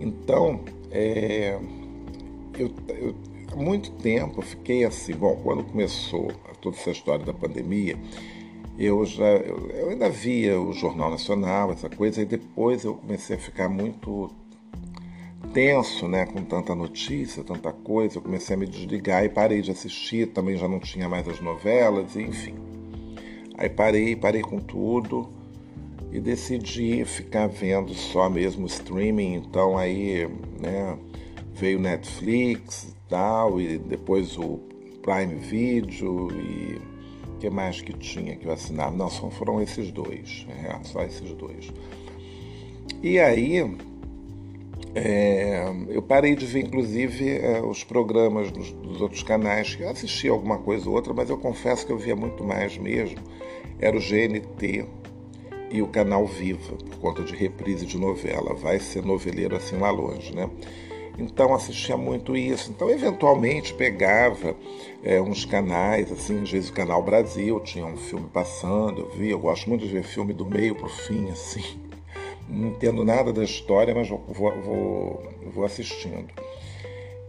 Então, 0.00 0.60
é, 0.90 1.58
eu, 2.58 2.70
eu, 2.88 3.14
há 3.52 3.56
muito 3.56 3.90
tempo 3.92 4.38
eu 4.38 4.42
fiquei 4.42 4.84
assim, 4.84 5.14
bom, 5.14 5.36
quando 5.42 5.64
começou 5.64 6.32
toda 6.60 6.76
essa 6.76 6.90
história 6.90 7.24
da 7.24 7.32
pandemia, 7.32 7.98
eu 8.78 9.04
já 9.04 9.24
eu, 9.24 9.68
eu, 9.70 9.90
ainda 9.90 10.08
via 10.08 10.60
o 10.60 10.72
Jornal 10.72 11.10
Nacional, 11.10 11.72
essa 11.72 11.88
coisa, 11.88 12.22
e 12.22 12.24
depois 12.24 12.84
eu 12.84 12.94
comecei 12.94 13.36
a 13.36 13.38
ficar 13.38 13.68
muito 13.68 14.30
tenso, 15.52 16.08
né, 16.08 16.24
com 16.24 16.42
tanta 16.44 16.74
notícia, 16.74 17.44
tanta 17.44 17.72
coisa, 17.72 18.16
eu 18.16 18.22
comecei 18.22 18.54
a 18.56 18.58
me 18.58 18.66
desligar 18.66 19.24
e 19.24 19.28
parei 19.28 19.60
de 19.60 19.70
assistir, 19.70 20.28
também 20.28 20.56
já 20.56 20.66
não 20.66 20.78
tinha 20.78 21.08
mais 21.08 21.28
as 21.28 21.40
novelas, 21.40 22.16
enfim. 22.16 22.54
Aí 23.58 23.68
parei, 23.68 24.16
parei 24.16 24.40
com 24.40 24.58
tudo 24.58 25.28
e 26.12 26.20
decidi 26.20 27.04
ficar 27.04 27.46
vendo 27.46 27.94
só 27.94 28.28
mesmo 28.28 28.66
streaming. 28.66 29.34
Então 29.34 29.78
aí, 29.78 30.28
né, 30.60 30.98
veio 31.54 31.80
Netflix 31.80 32.84
e 32.84 33.08
tal, 33.08 33.60
e 33.60 33.78
depois 33.78 34.36
o 34.36 34.60
Prime 35.02 35.36
Video 35.36 36.28
e 36.30 36.80
o 37.28 37.38
que 37.38 37.48
mais 37.48 37.80
que 37.80 37.92
tinha 37.94 38.36
que 38.36 38.46
eu 38.46 38.52
assinava? 38.52 38.94
Não, 38.94 39.08
só 39.08 39.30
foram 39.30 39.60
esses 39.60 39.90
dois, 39.90 40.46
é, 40.48 40.78
só 40.84 41.02
esses 41.02 41.32
dois. 41.32 41.72
E 43.02 43.18
aí 43.18 43.64
é, 44.94 45.72
eu 45.88 46.02
parei 46.02 46.36
de 46.36 46.44
ver, 46.44 46.60
inclusive, 46.60 47.38
é, 47.38 47.62
os 47.62 47.82
programas 47.82 48.50
dos, 48.50 48.72
dos, 48.72 49.00
outros 49.00 49.22
canais. 49.22 49.76
Eu 49.80 49.88
assisti 49.88 50.28
alguma 50.28 50.58
coisa 50.58 50.88
ou 50.88 50.94
outra, 50.94 51.14
mas 51.14 51.30
eu 51.30 51.38
confesso 51.38 51.86
que 51.86 51.92
eu 51.92 51.98
via 51.98 52.14
muito 52.14 52.44
mais 52.44 52.76
mesmo. 52.76 53.16
Era 53.78 53.96
o 53.96 54.00
GNT, 54.00 54.86
e 55.72 55.80
o 55.80 55.88
canal 55.88 56.26
Viva, 56.26 56.76
por 56.76 56.98
conta 56.98 57.22
de 57.22 57.34
reprise 57.34 57.86
de 57.86 57.98
novela. 57.98 58.54
Vai 58.54 58.78
ser 58.78 59.02
noveleiro 59.02 59.56
assim 59.56 59.76
lá 59.78 59.90
longe, 59.90 60.34
né? 60.34 60.48
Então 61.18 61.54
assistia 61.54 61.96
muito 61.96 62.36
isso. 62.36 62.70
Então, 62.70 62.90
eventualmente, 62.90 63.72
pegava 63.74 64.54
é, 65.02 65.20
uns 65.20 65.44
canais, 65.44 66.12
assim, 66.12 66.42
às 66.42 66.50
vezes 66.50 66.70
o 66.70 66.72
Canal 66.72 67.02
Brasil 67.02 67.58
tinha 67.60 67.86
um 67.86 67.96
filme 67.96 68.28
passando, 68.32 69.02
eu 69.02 69.10
via, 69.10 69.30
eu 69.32 69.38
gosto 69.38 69.68
muito 69.68 69.86
de 69.86 69.92
ver 69.92 70.02
filme 70.04 70.32
do 70.32 70.44
meio 70.44 70.74
para 70.74 70.86
o 70.86 70.90
fim, 70.90 71.28
assim. 71.30 71.80
Não 72.48 72.68
entendo 72.68 73.04
nada 73.04 73.32
da 73.32 73.42
história, 73.42 73.94
mas 73.94 74.08
vou, 74.08 74.22
vou, 74.28 75.22
vou 75.54 75.64
assistindo. 75.64 76.28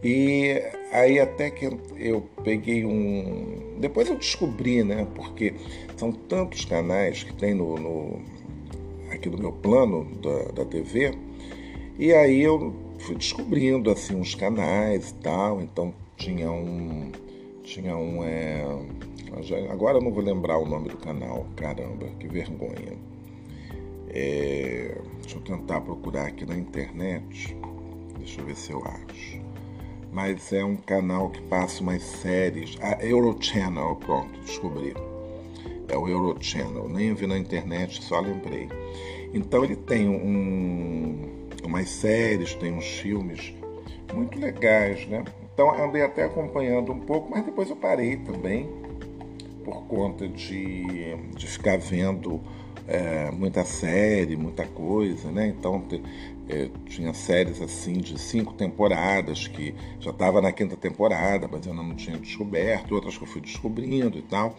E 0.02 0.62
aí 0.92 1.18
até 1.18 1.50
que 1.50 1.64
eu 1.96 2.28
peguei 2.42 2.84
um. 2.84 3.78
Depois 3.78 4.06
eu 4.10 4.16
descobri, 4.16 4.84
né? 4.84 5.06
Porque 5.14 5.54
são 5.96 6.12
tantos 6.12 6.66
canais 6.66 7.22
que 7.22 7.32
tem 7.32 7.54
no, 7.54 7.76
no 7.76 8.20
aqui 9.24 9.30
no 9.30 9.38
meu 9.38 9.52
plano 9.52 10.04
da, 10.16 10.52
da 10.52 10.64
TV. 10.64 11.12
E 11.98 12.12
aí 12.12 12.42
eu 12.42 12.74
fui 12.98 13.16
descobrindo 13.16 13.90
assim 13.90 14.14
uns 14.14 14.34
canais 14.34 15.10
e 15.10 15.14
tal. 15.14 15.62
Então 15.62 15.94
tinha 16.16 16.50
um. 16.50 17.10
Tinha 17.62 17.96
um. 17.96 18.22
É, 18.22 18.64
agora 19.70 19.98
eu 19.98 20.02
não 20.02 20.12
vou 20.12 20.22
lembrar 20.22 20.58
o 20.58 20.66
nome 20.66 20.90
do 20.90 20.96
canal, 20.98 21.46
caramba, 21.56 22.06
que 22.20 22.28
vergonha. 22.28 22.98
É, 24.10 24.96
deixa 25.22 25.38
eu 25.38 25.42
tentar 25.42 25.80
procurar 25.80 26.26
aqui 26.26 26.44
na 26.44 26.56
internet. 26.56 27.56
Deixa 28.18 28.40
eu 28.40 28.44
ver 28.44 28.56
se 28.56 28.72
eu 28.72 28.82
acho 28.84 29.42
mas 30.12 30.52
é 30.52 30.64
um 30.64 30.76
canal 30.76 31.28
que 31.28 31.42
passa 31.42 31.82
umas 31.82 32.00
séries. 32.00 32.78
A 32.80 33.04
Eurochannel, 33.04 33.96
pronto, 33.96 34.38
descobri. 34.42 34.94
É 35.88 35.96
o 35.96 36.08
Eurochannel. 36.08 36.88
Nem 36.88 37.14
vi 37.14 37.26
na 37.26 37.36
internet, 37.36 38.02
só 38.02 38.20
lembrei. 38.20 38.68
Então 39.34 39.64
ele 39.64 39.74
tem 39.74 40.08
um, 40.08 41.48
umas 41.64 41.90
séries, 41.90 42.54
tem 42.54 42.72
uns 42.72 42.86
filmes 42.86 43.52
muito 44.14 44.38
legais, 44.38 45.06
né? 45.08 45.24
Então 45.52 45.74
andei 45.74 46.02
até 46.02 46.22
acompanhando 46.22 46.92
um 46.92 47.00
pouco, 47.00 47.30
mas 47.30 47.44
depois 47.44 47.68
eu 47.68 47.76
parei 47.76 48.16
também 48.18 48.70
por 49.64 49.82
conta 49.86 50.28
de, 50.28 51.16
de 51.34 51.46
ficar 51.48 51.78
vendo 51.78 52.40
é, 52.86 53.30
muita 53.32 53.64
série, 53.64 54.36
muita 54.36 54.66
coisa, 54.66 55.32
né? 55.32 55.48
Então 55.48 55.82
é, 56.48 56.68
tinha 56.86 57.12
séries 57.12 57.60
assim 57.60 57.94
de 57.94 58.16
cinco 58.20 58.52
temporadas 58.54 59.48
que 59.48 59.74
já 59.98 60.10
estava 60.10 60.40
na 60.40 60.52
quinta 60.52 60.76
temporada, 60.76 61.48
mas 61.50 61.66
eu 61.66 61.74
não 61.74 61.92
tinha 61.96 62.16
descoberto, 62.18 62.94
outras 62.94 63.18
que 63.18 63.24
eu 63.24 63.28
fui 63.28 63.40
descobrindo 63.40 64.16
e 64.16 64.22
tal. 64.22 64.54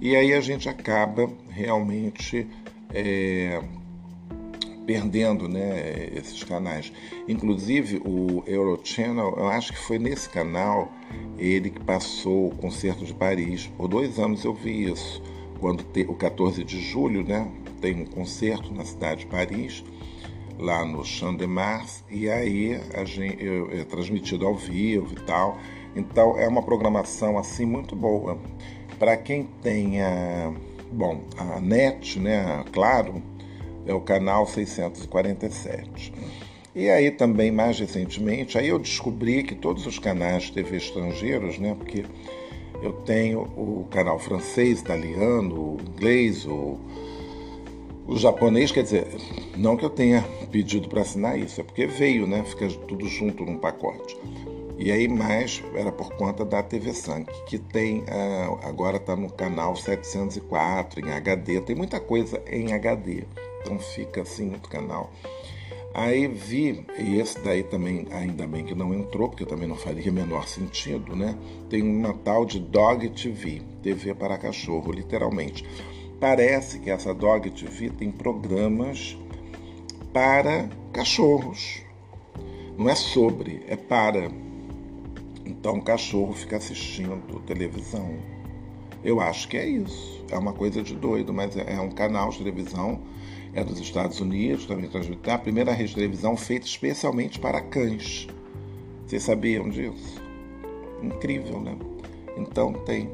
E 0.00 0.16
aí 0.16 0.32
a 0.32 0.40
gente 0.40 0.66
acaba 0.66 1.28
realmente 1.50 2.46
é, 2.92 3.60
perdendo 4.86 5.48
né, 5.48 6.10
esses 6.14 6.42
canais. 6.44 6.92
Inclusive 7.28 8.02
o 8.04 8.42
Eurochannel, 8.46 9.34
eu 9.36 9.48
acho 9.48 9.72
que 9.72 9.78
foi 9.78 9.98
nesse 9.98 10.28
canal 10.28 10.92
ele 11.38 11.70
que 11.70 11.80
passou 11.80 12.48
o 12.48 12.56
concerto 12.56 13.04
de 13.04 13.14
Paris. 13.14 13.66
Por 13.76 13.88
dois 13.88 14.18
anos 14.18 14.44
eu 14.44 14.54
vi 14.54 14.90
isso. 14.90 15.22
Quando 15.60 15.82
te, 15.84 16.02
o 16.02 16.14
14 16.14 16.62
de 16.64 16.80
julho, 16.80 17.24
né, 17.24 17.50
tem 17.80 18.00
um 18.00 18.04
concerto 18.04 18.72
na 18.74 18.84
cidade 18.84 19.20
de 19.20 19.26
Paris 19.26 19.84
lá 20.58 20.84
no 20.84 21.04
Champ 21.04 21.38
de 21.38 21.46
Mars 21.46 22.04
e 22.08 22.28
aí 22.28 22.80
gente, 23.04 23.44
é 23.72 23.84
transmitido 23.84 24.46
ao 24.46 24.54
vivo 24.54 25.12
e 25.12 25.20
tal. 25.22 25.58
Então 25.96 26.38
é 26.38 26.46
uma 26.48 26.62
programação 26.62 27.38
assim 27.38 27.64
muito 27.64 27.94
boa. 27.94 28.38
Para 28.98 29.16
quem 29.16 29.44
tem 29.62 30.00
a, 30.00 30.52
bom, 30.92 31.22
a 31.36 31.60
NET, 31.60 32.18
né, 32.18 32.64
claro, 32.72 33.22
é 33.86 33.92
o 33.92 34.00
canal 34.00 34.46
647. 34.46 36.12
E 36.74 36.90
aí 36.90 37.10
também 37.10 37.52
mais 37.52 37.78
recentemente, 37.78 38.58
aí 38.58 38.68
eu 38.68 38.78
descobri 38.78 39.44
que 39.44 39.54
todos 39.54 39.86
os 39.86 39.98
canais 39.98 40.44
de 40.44 40.52
TV 40.52 40.76
estrangeiros, 40.76 41.58
né, 41.58 41.74
porque 41.78 42.04
eu 42.82 42.92
tenho 42.92 43.42
o 43.42 43.86
canal 43.90 44.18
francês, 44.18 44.80
italiano, 44.80 45.76
inglês, 45.94 46.44
o 46.46 46.78
o 48.06 48.16
japonês, 48.16 48.70
quer 48.70 48.82
dizer, 48.82 49.06
não 49.56 49.76
que 49.76 49.84
eu 49.84 49.90
tenha 49.90 50.22
pedido 50.50 50.88
para 50.88 51.00
assinar 51.00 51.38
isso, 51.38 51.60
é 51.60 51.64
porque 51.64 51.86
veio, 51.86 52.26
né? 52.26 52.44
Fica 52.44 52.68
tudo 52.86 53.08
junto 53.08 53.44
num 53.44 53.56
pacote. 53.56 54.16
E 54.76 54.90
aí 54.90 55.08
mais 55.08 55.62
era 55.74 55.90
por 55.90 56.12
conta 56.16 56.44
da 56.44 56.62
TV 56.62 56.92
Sank, 56.92 57.32
que 57.46 57.58
tem 57.58 58.04
ah, 58.08 58.58
agora 58.68 58.96
está 58.96 59.16
no 59.16 59.32
canal 59.32 59.74
704 59.76 61.00
em 61.00 61.12
HD, 61.12 61.60
tem 61.60 61.76
muita 61.76 62.00
coisa 62.00 62.42
em 62.46 62.72
HD, 62.72 63.24
então 63.64 63.78
fica 63.78 64.20
assim 64.20 64.50
no 64.50 64.60
canal. 64.60 65.10
Aí 65.94 66.26
vi, 66.26 66.84
e 66.98 67.20
esse 67.20 67.38
daí 67.40 67.62
também, 67.62 68.06
ainda 68.10 68.46
bem 68.46 68.64
que 68.64 68.74
não 68.74 68.92
entrou, 68.92 69.28
porque 69.28 69.46
também 69.46 69.68
não 69.68 69.76
faria 69.76 70.10
menor 70.10 70.46
sentido, 70.48 71.14
né? 71.14 71.38
Tem 71.70 71.82
uma 71.82 72.12
tal 72.12 72.44
de 72.44 72.58
Dog 72.58 73.08
TV, 73.10 73.62
TV 73.80 74.12
para 74.12 74.36
cachorro, 74.36 74.90
literalmente. 74.90 75.64
Parece 76.20 76.80
que 76.80 76.90
essa 76.90 77.14
Dog 77.14 77.48
TV 77.50 77.90
tem 77.90 78.10
programas 78.10 79.16
para 80.12 80.68
cachorros. 80.92 81.82
Não 82.76 82.90
é 82.90 82.96
sobre, 82.96 83.62
é 83.68 83.76
para. 83.76 84.30
Então 85.44 85.76
o 85.76 85.82
cachorro 85.82 86.32
fica 86.32 86.56
assistindo 86.56 87.40
televisão. 87.46 88.33
Eu 89.04 89.20
acho 89.20 89.48
que 89.48 89.56
é 89.56 89.66
isso. 89.66 90.24
É 90.30 90.38
uma 90.38 90.52
coisa 90.52 90.82
de 90.82 90.94
doido, 90.94 91.32
mas 91.32 91.56
é, 91.56 91.74
é 91.74 91.80
um 91.80 91.90
canal 91.90 92.30
de 92.30 92.38
televisão, 92.38 93.00
é 93.52 93.62
dos 93.62 93.78
Estados 93.78 94.20
Unidos, 94.20 94.66
também. 94.66 94.90
É 95.24 95.30
a 95.30 95.38
primeira 95.38 95.72
rede 95.72 95.90
de 95.90 95.96
televisão 95.96 96.36
feita 96.36 96.66
especialmente 96.66 97.38
para 97.38 97.60
cães. 97.60 98.26
Vocês 99.06 99.22
sabiam 99.22 99.68
disso? 99.68 100.20
Incrível, 101.02 101.60
né? 101.60 101.76
Então 102.36 102.72
tem 102.72 103.10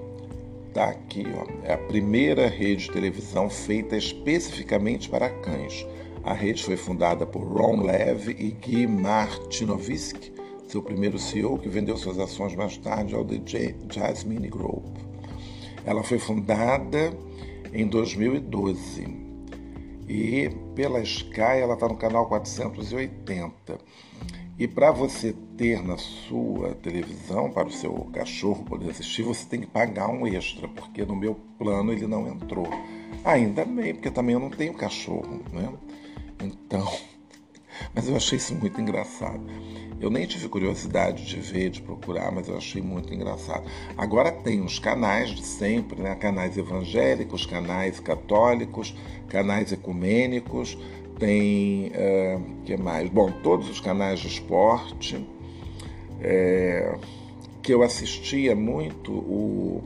Tá 0.72 0.90
aqui, 0.90 1.24
ó. 1.34 1.66
É 1.66 1.72
a 1.72 1.78
primeira 1.78 2.46
rede 2.46 2.84
de 2.84 2.92
televisão 2.92 3.50
feita 3.50 3.96
especificamente 3.96 5.08
para 5.08 5.28
cães. 5.28 5.84
A 6.22 6.32
rede 6.32 6.62
foi 6.62 6.76
fundada 6.76 7.26
por 7.26 7.42
Ron 7.42 7.82
Levy 7.82 8.36
e 8.38 8.50
Guy 8.52 8.86
Martinovsky, 8.86 10.32
seu 10.68 10.80
primeiro 10.80 11.18
CEO, 11.18 11.58
que 11.58 11.68
vendeu 11.68 11.96
suas 11.96 12.20
ações 12.20 12.54
mais 12.54 12.76
tarde 12.76 13.16
ao 13.16 13.24
The 13.24 13.40
Jasmine 13.90 14.48
Group. 14.48 15.09
Ela 15.84 16.02
foi 16.02 16.18
fundada 16.18 17.12
em 17.72 17.86
2012 17.86 19.30
e 20.08 20.50
pela 20.74 21.00
Sky 21.00 21.60
ela 21.60 21.74
está 21.74 21.88
no 21.88 21.96
canal 21.96 22.26
480. 22.26 23.78
E 24.58 24.68
para 24.68 24.90
você 24.90 25.34
ter 25.56 25.82
na 25.82 25.96
sua 25.96 26.74
televisão, 26.74 27.50
para 27.50 27.68
o 27.68 27.72
seu 27.72 27.94
cachorro 28.12 28.64
poder 28.64 28.90
assistir, 28.90 29.22
você 29.22 29.46
tem 29.46 29.60
que 29.60 29.66
pagar 29.66 30.08
um 30.08 30.26
extra, 30.26 30.68
porque 30.68 31.02
no 31.04 31.16
meu 31.16 31.34
plano 31.58 31.92
ele 31.92 32.06
não 32.06 32.28
entrou. 32.28 32.68
Ainda 33.24 33.64
bem, 33.64 33.94
porque 33.94 34.10
também 34.10 34.34
eu 34.34 34.40
não 34.40 34.50
tenho 34.50 34.74
cachorro, 34.74 35.40
né? 35.50 35.72
Então, 36.42 36.86
mas 37.94 38.08
eu 38.08 38.16
achei 38.16 38.38
isso 38.38 38.54
muito 38.54 38.80
engraçado. 38.80 39.40
Eu 40.00 40.08
nem 40.08 40.26
tive 40.26 40.48
curiosidade 40.48 41.26
de 41.26 41.36
ver, 41.40 41.68
de 41.68 41.82
procurar, 41.82 42.32
mas 42.32 42.48
eu 42.48 42.56
achei 42.56 42.80
muito 42.80 43.12
engraçado. 43.12 43.64
Agora 43.98 44.32
tem 44.32 44.62
os 44.62 44.78
canais 44.78 45.28
de 45.30 45.44
sempre, 45.44 46.00
né? 46.00 46.14
Canais 46.14 46.56
evangélicos, 46.56 47.44
canais 47.44 48.00
católicos, 48.00 48.96
canais 49.28 49.72
ecumênicos, 49.72 50.78
tem 51.18 51.88
uh, 51.88 52.42
que 52.64 52.76
mais? 52.78 53.10
Bom, 53.10 53.30
todos 53.42 53.68
os 53.68 53.78
canais 53.78 54.20
de 54.20 54.28
esporte 54.28 55.22
é, 56.22 56.96
que 57.62 57.72
eu 57.72 57.82
assistia 57.82 58.56
muito 58.56 59.12
o 59.12 59.82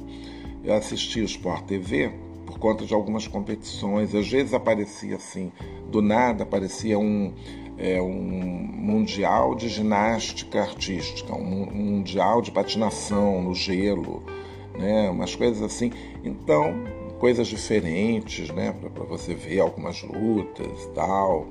eu 0.65 0.73
assistia 0.73 1.23
o 1.23 1.27
Sport 1.27 1.65
TV 1.65 2.11
por 2.47 2.59
conta 2.59 2.87
de 2.87 2.95
algumas 2.95 3.27
competições. 3.29 4.15
Às 4.15 4.29
vezes 4.31 4.55
aparecia 4.55 5.17
assim, 5.17 5.53
do 5.91 6.01
nada 6.01 6.45
aparecia 6.45 6.99
um 6.99 7.35
é, 7.77 8.01
um 8.01 8.13
mundial 8.13 9.55
de 9.55 9.69
ginástica 9.69 10.61
artística, 10.61 11.35
um 11.35 11.67
mundial 11.67 12.41
de 12.41 12.51
patinação 12.51 13.43
no 13.43 13.55
gelo, 13.55 14.23
né? 14.79 15.09
umas 15.11 15.35
coisas 15.35 15.63
assim. 15.63 15.91
Então, 16.23 16.75
coisas 17.19 17.47
diferentes, 17.49 18.51
né? 18.51 18.75
Para 18.95 19.05
você 19.05 19.35
ver 19.35 19.61
algumas 19.61 20.03
lutas 20.03 20.85
e 20.85 20.89
tal, 20.91 21.49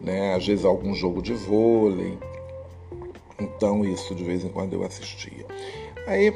né? 0.00 0.34
Às 0.34 0.46
vezes 0.46 0.64
algum 0.64 0.94
jogo 0.94 1.20
de 1.20 1.34
vôlei. 1.34 2.18
Então, 3.38 3.84
isso 3.84 4.14
de 4.14 4.22
vez 4.22 4.44
em 4.44 4.48
quando 4.48 4.74
eu 4.74 4.84
assistia. 4.84 5.46
Aí 6.06 6.32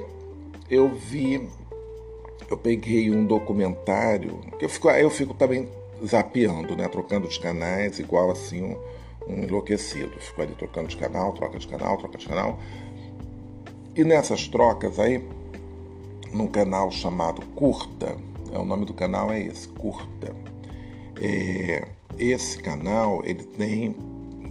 eu 0.70 0.88
vi, 0.88 1.48
eu 2.50 2.56
peguei 2.56 3.10
um 3.10 3.24
documentário, 3.24 4.40
que 4.58 4.64
eu 4.64 4.68
fico, 4.68 4.90
eu 4.90 5.10
fico 5.10 5.34
também 5.34 5.68
zapeando, 6.04 6.76
né? 6.76 6.88
Trocando 6.88 7.28
de 7.28 7.38
canais, 7.38 7.98
igual 7.98 8.30
assim 8.30 8.62
um 8.62 8.76
enlouquecido. 9.28 10.18
Ficou 10.20 10.44
ali 10.44 10.54
trocando 10.54 10.88
de 10.88 10.96
canal, 10.96 11.32
troca 11.32 11.58
de 11.58 11.66
canal, 11.66 11.96
troca 11.96 12.18
de 12.18 12.26
canal. 12.26 12.58
E 13.96 14.04
nessas 14.04 14.48
trocas 14.48 14.98
aí, 14.98 15.26
num 16.32 16.46
canal 16.46 16.90
chamado 16.90 17.44
Curta, 17.54 18.16
é, 18.52 18.58
o 18.58 18.64
nome 18.64 18.84
do 18.84 18.94
canal 18.94 19.32
é 19.32 19.40
esse, 19.40 19.68
Curta. 19.68 20.34
É, 21.20 21.86
esse 22.18 22.58
canal, 22.58 23.22
ele 23.24 23.44
tem 23.44 23.94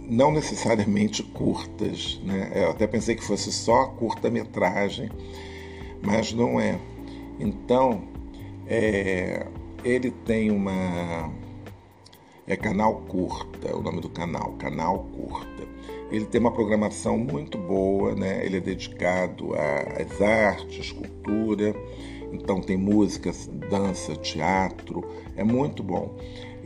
não 0.08 0.30
necessariamente 0.30 1.22
curtas, 1.22 2.20
né? 2.22 2.52
Eu 2.54 2.70
até 2.70 2.86
pensei 2.86 3.14
que 3.14 3.24
fosse 3.24 3.50
só 3.50 3.86
curta-metragem, 3.86 5.10
mas 6.02 6.32
não 6.32 6.60
é. 6.60 6.78
Então, 7.40 8.02
é, 8.66 9.46
ele 9.82 10.10
tem 10.10 10.50
uma 10.50 11.30
é 12.46 12.56
Canal 12.56 13.02
Curta, 13.08 13.68
é 13.68 13.74
o 13.74 13.80
nome 13.80 14.00
do 14.00 14.08
canal, 14.08 14.52
Canal 14.58 15.06
Curta. 15.14 15.64
Ele 16.10 16.26
tem 16.26 16.40
uma 16.40 16.52
programação 16.52 17.16
muito 17.16 17.56
boa, 17.56 18.14
né? 18.14 18.44
Ele 18.44 18.58
é 18.58 18.60
dedicado 18.60 19.52
às 19.54 20.20
artes, 20.20 20.92
cultura, 20.92 21.74
então 22.32 22.60
tem 22.60 22.76
música, 22.76 23.32
dança, 23.70 24.14
teatro, 24.16 25.02
é 25.36 25.42
muito 25.42 25.82
bom. 25.82 26.14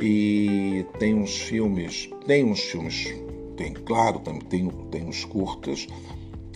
E 0.01 0.85
tem 0.99 1.15
uns 1.15 1.37
filmes, 1.41 2.11
tem 2.27 2.45
uns 2.45 2.61
filmes, 2.61 3.15
tem, 3.57 3.73
claro, 3.73 4.19
tem, 4.19 4.39
tem, 4.39 4.69
tem 4.91 5.05
uns 5.05 5.25
curtas, 5.25 5.87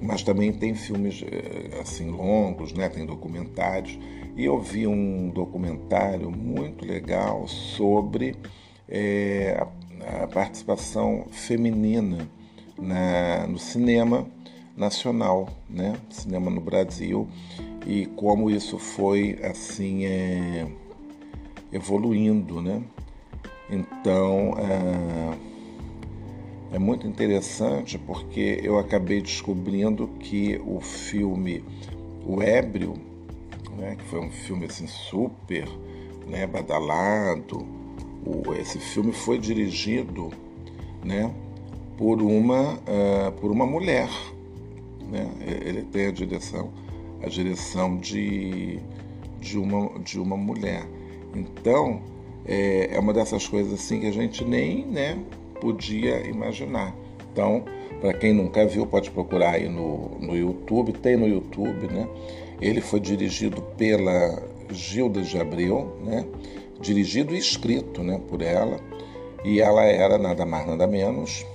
mas 0.03 0.23
também 0.23 0.53
tem 0.53 0.75
filmes 0.75 1.23
eh, 1.23 1.81
assim 1.81 2.11
longos, 2.11 2.73
né? 2.73 2.89
Tem 2.89 3.07
documentários. 3.07 3.99
E 4.37 4.45
eu 4.45 4.59
vi 4.61 4.87
um 4.87 5.29
documentário 5.31 6.31
muito 6.31 6.85
legal 6.85 7.47
sobre 7.47 8.37
é, 8.89 9.67
a, 10.23 10.27
participação 10.27 11.27
feminina 11.31 12.29
na, 12.79 13.47
no 13.47 13.59
cinema 13.59 14.27
nacional, 14.77 15.49
né? 15.69 15.97
cinema 16.11 16.51
no 16.51 16.61
Brasil, 16.61 17.29
e 17.87 18.07
como 18.07 18.51
isso 18.51 18.79
foi 18.79 19.39
assim 19.43 20.07
é, 20.07 20.67
evoluindo. 21.73 22.61
Né? 22.61 22.83
Então 23.71 24.55
é, 24.59 25.39
é 26.77 26.79
muito 26.79 27.07
interessante 27.07 27.99
porque 27.99 28.61
eu 28.63 28.79
acabei 28.79 29.21
descobrindo 29.21 30.09
que 30.21 30.61
o 30.67 30.81
filme 30.81 31.65
O 32.25 32.41
Ébrio, 32.41 32.95
né, 33.77 33.97
que 33.97 34.05
foi 34.05 34.21
um 34.21 34.31
filme 34.31 34.67
assim 34.67 34.87
super 34.87 35.69
né, 36.27 36.47
badalado, 36.47 37.82
o, 38.25 38.55
esse 38.55 38.79
filme 38.79 39.13
foi 39.13 39.39
dirigido 39.39 40.31
né, 41.05 41.33
por, 41.97 42.23
uma, 42.23 42.75
uh, 42.75 43.33
por 43.41 43.51
uma 43.51 43.67
mulher. 43.67 44.09
Né? 45.09 45.31
Ele 45.41 45.83
tem 45.83 46.07
a 46.07 46.11
direção, 46.11 46.71
a 47.23 47.29
direção 47.29 47.97
de, 47.97 48.79
de, 49.41 49.59
uma, 49.59 49.99
de 49.99 50.19
uma 50.19 50.37
mulher. 50.37 50.87
Então, 51.35 52.01
é, 52.47 52.95
é 52.95 52.99
uma 52.99 53.13
dessas 53.13 53.47
coisas 53.47 53.73
assim 53.73 54.01
que 54.01 54.07
a 54.07 54.13
gente 54.13 54.45
nem 54.45 54.87
né, 54.87 55.19
podia 55.61 56.27
imaginar. 56.27 56.95
Então, 57.33 57.65
para 58.01 58.13
quem 58.15 58.33
nunca 58.33 58.67
viu, 58.67 58.87
pode 58.87 59.11
procurar 59.11 59.53
aí 59.53 59.69
no, 59.69 60.19
no 60.21 60.37
YouTube, 60.37 60.93
tem 60.93 61.17
no 61.17 61.27
YouTube, 61.27 61.87
né? 61.87 62.09
Ele 62.61 62.81
foi 62.81 62.99
dirigido 62.99 63.63
pela 63.77 64.43
Gilda 64.71 65.23
de 65.23 65.39
Abreu, 65.39 65.97
né? 66.05 66.27
Dirigido 66.83 67.35
e 67.35 67.39
escrito 67.39 68.03
né, 68.03 68.21
por 68.29 68.43
ela, 68.43 68.79
e 69.43 69.61
ela 69.61 69.83
era 69.85 70.19
nada 70.19 70.45
mais 70.45 70.67
nada 70.67 70.87
menos 70.87 71.47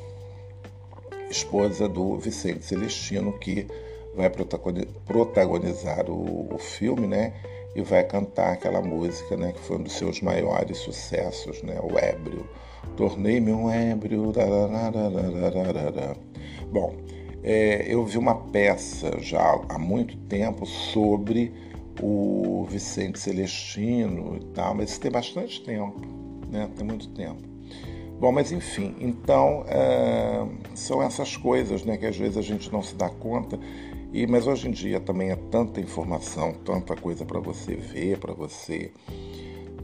esposa 1.29 1.87
do 1.87 2.17
Vicente 2.17 2.65
Celestino, 2.65 3.33
que 3.33 3.67
vai 4.15 4.29
protagonizar 5.05 6.09
o, 6.09 6.53
o 6.53 6.57
filme, 6.57 7.07
né? 7.07 7.33
E 7.75 7.81
vai 7.81 8.03
cantar 8.03 8.53
aquela 8.53 8.81
música, 8.81 9.37
né? 9.37 9.51
Que 9.51 9.59
foi 9.59 9.77
um 9.77 9.83
dos 9.83 9.93
seus 9.93 10.21
maiores 10.21 10.77
sucessos, 10.77 11.61
né? 11.61 11.79
O 11.81 11.97
Ébrio. 11.97 12.47
Tornei-me 12.95 13.51
um 13.51 13.69
ébrio. 13.69 14.31
Bom, 16.71 16.95
é, 17.43 17.85
eu 17.87 18.03
vi 18.05 18.17
uma 18.17 18.35
peça 18.35 19.19
já 19.19 19.61
há 19.69 19.77
muito 19.77 20.17
tempo 20.17 20.65
sobre 20.65 21.53
o 22.01 22.65
Vicente 22.69 23.19
Celestino 23.19 24.37
e 24.37 24.45
tal, 24.53 24.75
mas 24.75 24.91
isso 24.91 24.99
tem 24.99 25.11
bastante 25.11 25.61
tempo, 25.61 26.01
né? 26.49 26.69
Tem 26.75 26.85
muito 26.85 27.09
tempo. 27.09 27.41
Bom, 28.19 28.31
mas 28.31 28.51
enfim, 28.51 28.95
então 28.99 29.63
é, 29.67 30.45
são 30.73 31.01
essas 31.03 31.37
coisas, 31.37 31.85
né, 31.85 31.97
que 31.97 32.05
às 32.05 32.17
vezes 32.17 32.35
a 32.35 32.41
gente 32.41 32.71
não 32.71 32.81
se 32.81 32.95
dá 32.95 33.09
conta. 33.09 33.59
E 34.11 34.25
mas 34.25 34.47
hoje 34.47 34.67
em 34.67 34.71
dia 34.71 34.99
também 34.99 35.29
é 35.29 35.35
tanta 35.35 35.79
informação, 35.79 36.53
tanta 36.65 36.95
coisa 36.95 37.25
para 37.25 37.39
você 37.39 37.75
ver, 37.75 38.17
para 38.17 38.33
você 38.33 38.91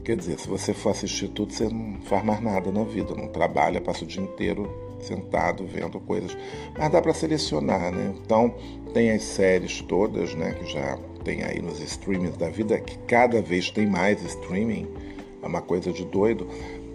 Quer 0.04 0.16
dizer, 0.16 0.38
se 0.38 0.46
você 0.46 0.74
for 0.74 0.90
assistir 0.90 1.28
tudo, 1.28 1.54
você 1.54 1.66
não 1.66 1.98
faz 2.02 2.22
mais 2.22 2.38
nada 2.42 2.70
na 2.70 2.84
vida, 2.84 3.14
não 3.14 3.26
trabalha, 3.28 3.80
passa 3.80 4.04
o 4.04 4.06
dia 4.06 4.22
inteiro 4.22 4.70
sentado 5.00 5.66
vendo 5.66 5.98
coisas. 5.98 6.36
Mas 6.76 6.92
dá 6.92 7.00
para 7.00 7.14
selecionar, 7.14 7.90
né? 7.90 8.14
Então, 8.22 8.54
tem 8.92 9.12
as 9.12 9.22
séries 9.22 9.80
todas, 9.80 10.34
né, 10.34 10.52
que 10.52 10.70
já 10.70 10.98
tem 11.24 11.42
aí 11.42 11.60
nos 11.60 11.80
streamings 11.80 12.36
da 12.36 12.48
vida, 12.48 12.78
que 12.78 12.98
cada 13.06 13.40
vez 13.40 13.70
tem 13.70 13.86
mais 13.86 14.22
streaming, 14.22 14.86
é 15.42 15.46
uma 15.46 15.62
coisa 15.62 15.92
de 15.92 16.04
doido. 16.04 16.48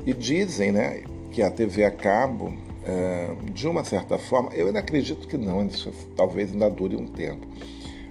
E 0.06 0.14
dizem, 0.14 0.72
né, 0.72 1.04
que 1.32 1.42
a 1.42 1.52
TV 1.52 1.84
a 1.84 1.92
cabo, 1.92 2.54
é, 2.86 3.36
de 3.54 3.68
uma 3.68 3.84
certa 3.84 4.18
forma, 4.18 4.52
eu 4.54 4.68
ainda 4.68 4.80
acredito 4.80 5.28
que 5.28 5.38
não, 5.38 5.66
isso 5.66 5.92
talvez 6.16 6.52
ainda 6.52 6.70
dure 6.70 6.96
um 6.96 7.06
tempo 7.06 7.46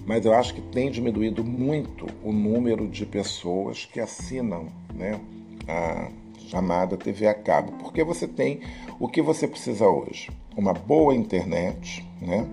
mas 0.08 0.24
eu 0.24 0.32
acho 0.32 0.54
que 0.54 0.62
tem 0.62 0.90
diminuído 0.90 1.44
muito 1.44 2.06
o 2.24 2.32
número 2.32 2.88
de 2.88 3.04
pessoas 3.04 3.84
que 3.84 4.00
assinam 4.00 4.68
né, 4.94 5.20
a 5.68 6.08
chamada 6.48 6.96
TV 6.96 7.26
a 7.28 7.34
cabo, 7.34 7.72
porque 7.72 8.02
você 8.02 8.26
tem 8.26 8.60
o 8.98 9.06
que 9.06 9.20
você 9.20 9.46
precisa 9.46 9.86
hoje: 9.86 10.30
uma 10.56 10.72
boa 10.72 11.14
internet, 11.14 12.02
né? 12.22 12.46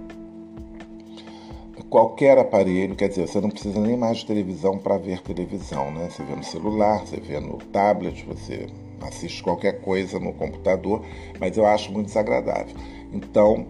Qualquer 1.96 2.38
aparelho, 2.38 2.94
quer 2.94 3.08
dizer, 3.08 3.26
você 3.26 3.40
não 3.40 3.50
precisa 3.50 3.80
nem 3.80 3.96
mais 3.96 4.18
de 4.18 4.26
televisão 4.26 4.78
para 4.78 4.98
ver 4.98 5.22
televisão, 5.22 5.92
né? 5.92 6.10
Você 6.10 6.24
vê 6.26 6.36
no 6.36 6.44
celular, 6.44 7.00
você 7.00 7.22
vê 7.22 7.40
no 7.40 7.58
tablet, 7.72 8.26
você 8.26 8.68
assiste 9.00 9.42
qualquer 9.42 9.80
coisa 9.80 10.20
no 10.20 10.34
computador, 10.34 11.06
mas 11.40 11.56
eu 11.56 11.66
acho 11.66 11.94
muito 11.94 12.08
desagradável. 12.08 12.76
Então, 13.14 13.68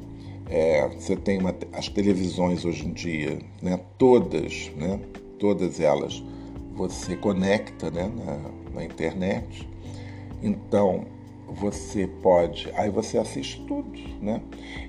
é, 0.50 0.88
você 0.88 1.16
tem 1.16 1.38
uma, 1.38 1.54
as 1.72 1.88
televisões 1.88 2.66
hoje 2.66 2.88
em 2.88 2.94
dia, 2.94 3.38
né, 3.62 3.80
todas, 3.96 4.72
né, 4.76 5.00
todas 5.38 5.80
elas, 5.80 6.24
você 6.74 7.16
conecta 7.16 7.92
né, 7.92 8.12
na, 8.26 8.40
na 8.80 8.84
internet. 8.84 9.70
Então, 10.42 11.06
você 11.48 12.08
pode, 12.24 12.72
aí 12.76 12.90
você 12.90 13.20
assiste 13.20 13.64
tudo, 13.68 13.92
né? 14.20 14.42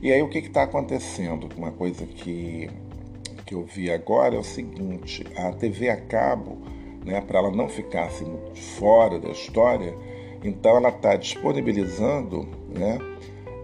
E 0.03 0.11
aí 0.11 0.23
o 0.23 0.29
que 0.31 0.39
está 0.39 0.63
acontecendo? 0.63 1.51
Uma 1.55 1.71
coisa 1.71 2.07
que, 2.07 2.71
que 3.47 3.55
eu 3.55 3.63
vi 3.65 3.91
agora 3.91 4.35
é 4.35 4.39
o 4.39 4.45
seguinte, 4.45 5.25
a 5.37 5.53
TV 5.53 5.89
a 5.89 5.97
cabo, 5.97 6.59
né, 7.05 7.21
para 7.21 7.39
ela 7.39 7.51
não 7.51 7.69
ficar 7.69 8.07
assim 8.07 8.27
fora 8.77 9.21
da 9.21 9.29
história, 9.29 9.95
então 10.43 10.77
ela 10.77 10.89
está 10.89 11.15
disponibilizando 11.15 12.47
né, 12.69 12.99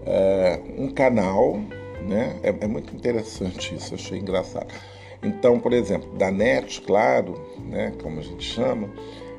é, 0.05 0.61
um 0.77 0.89
canal, 0.89 1.57
né? 2.07 2.39
É, 2.43 2.49
é, 2.49 2.67
muito 2.67 2.95
interessante 2.95 3.75
isso, 3.75 3.93
achei 3.93 4.19
engraçado. 4.19 4.67
Então, 5.21 5.59
por 5.59 5.71
exemplo, 5.73 6.09
da 6.17 6.31
NET, 6.31 6.81
claro, 6.81 7.39
né, 7.59 7.93
como 8.01 8.19
a 8.19 8.23
gente 8.23 8.43
chama, 8.43 8.89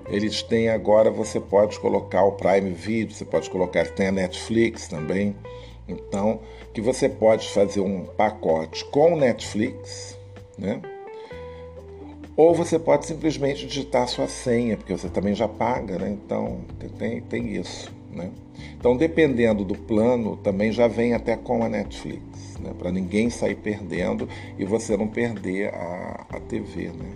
eles 0.09 0.43
têm 0.43 0.69
agora, 0.69 1.11
você 1.11 1.41
pode 1.41 1.79
colocar 1.81 2.25
o 2.25 2.33
Prime 2.33 2.71
Video, 2.71 3.15
você 3.15 3.25
pode 3.25 3.51
colocar, 3.51 3.87
tem 3.89 4.09
a 4.09 4.13
Netflix 4.13 4.89
também. 4.89 5.35
Então, 5.87 6.41
que 6.73 6.81
você 6.81 7.09
pode 7.09 7.49
fazer 7.51 7.81
um 7.81 8.05
pacote 8.05 8.85
com 8.87 9.17
Netflix, 9.17 10.19
né? 10.59 10.81
Ou 12.37 12.53
você 12.53 12.79
pode 12.79 13.07
simplesmente 13.07 13.67
digitar 13.67 14.09
sua 14.09 14.27
senha, 14.27 14.77
porque 14.77 14.93
você 14.93 15.09
também 15.09 15.35
já 15.35 15.47
paga, 15.47 15.99
né? 15.99 16.11
Então, 16.11 16.63
tem, 16.99 17.21
tem 17.21 17.57
isso, 17.57 17.93
né? 18.13 18.31
Então, 18.77 18.97
dependendo 18.97 19.65
do 19.65 19.75
plano, 19.75 20.37
também 20.37 20.73
já 20.73 20.89
vem 20.89 21.15
até 21.15 21.37
com 21.37 21.63
a 21.63 21.69
Netflix, 21.69 22.59
né? 22.61 22.73
Para 22.77 22.91
ninguém 22.91 23.31
sair 23.31 23.55
perdendo 23.55 24.29
e 24.59 24.65
você 24.65 24.97
não 24.97 25.07
perder 25.07 25.73
a, 25.73 26.27
a 26.31 26.41
TV, 26.41 26.89
né? 26.89 27.13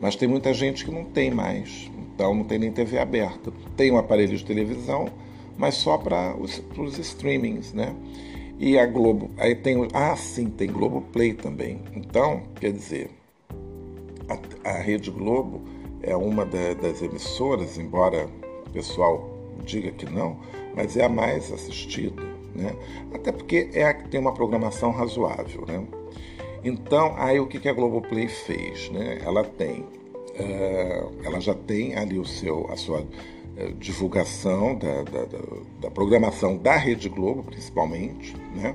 Mas 0.00 0.16
tem 0.16 0.28
muita 0.28 0.52
gente 0.52 0.84
que 0.84 0.90
não 0.90 1.04
tem 1.04 1.30
mais, 1.30 1.90
então 2.14 2.34
não 2.34 2.44
tem 2.44 2.58
nem 2.58 2.70
TV 2.70 2.98
aberta. 2.98 3.52
Tem 3.76 3.90
um 3.90 3.96
aparelho 3.96 4.36
de 4.36 4.44
televisão, 4.44 5.08
mas 5.56 5.74
só 5.74 5.96
para 5.98 6.36
os, 6.36 6.98
streamings, 6.98 7.72
né? 7.72 7.94
E 8.58 8.78
a 8.78 8.86
Globo, 8.86 9.30
aí 9.36 9.54
tem, 9.54 9.88
ah 9.92 10.16
sim, 10.16 10.46
tem 10.46 10.70
Globo 10.70 11.00
Play 11.12 11.34
também. 11.34 11.80
Então, 11.94 12.42
quer 12.60 12.72
dizer, 12.72 13.10
a, 14.28 14.70
a 14.70 14.78
Rede 14.78 15.10
Globo 15.10 15.62
é 16.02 16.14
uma 16.16 16.44
da, 16.44 16.74
das 16.74 17.02
emissoras, 17.02 17.78
embora 17.78 18.28
o 18.66 18.70
pessoal 18.70 19.30
diga 19.64 19.90
que 19.90 20.06
não, 20.06 20.38
mas 20.74 20.96
é 20.96 21.04
a 21.04 21.08
mais 21.08 21.52
assistida, 21.52 22.22
né? 22.54 22.74
Até 23.12 23.32
porque 23.32 23.70
é 23.72 23.84
a 23.84 23.94
que 23.94 24.08
tem 24.08 24.20
uma 24.20 24.34
programação 24.34 24.90
razoável, 24.90 25.64
né? 25.66 25.84
Então, 26.62 27.14
aí 27.16 27.38
o 27.40 27.46
que, 27.46 27.58
que 27.58 27.68
a 27.68 27.72
Globoplay 27.72 28.28
fez, 28.28 28.90
né? 28.90 29.18
Ela 29.24 29.44
tem 29.44 29.84
é, 30.34 31.04
ela 31.22 31.40
já 31.40 31.54
tem 31.54 31.94
ali 31.94 32.18
o 32.18 32.24
seu, 32.24 32.66
a 32.70 32.76
sua 32.76 33.04
divulgação 33.78 34.76
da, 34.76 35.02
da, 35.02 35.24
da, 35.80 35.90
programação 35.90 36.56
da 36.56 36.76
Rede 36.76 37.08
Globo, 37.08 37.42
principalmente, 37.42 38.34
né? 38.54 38.74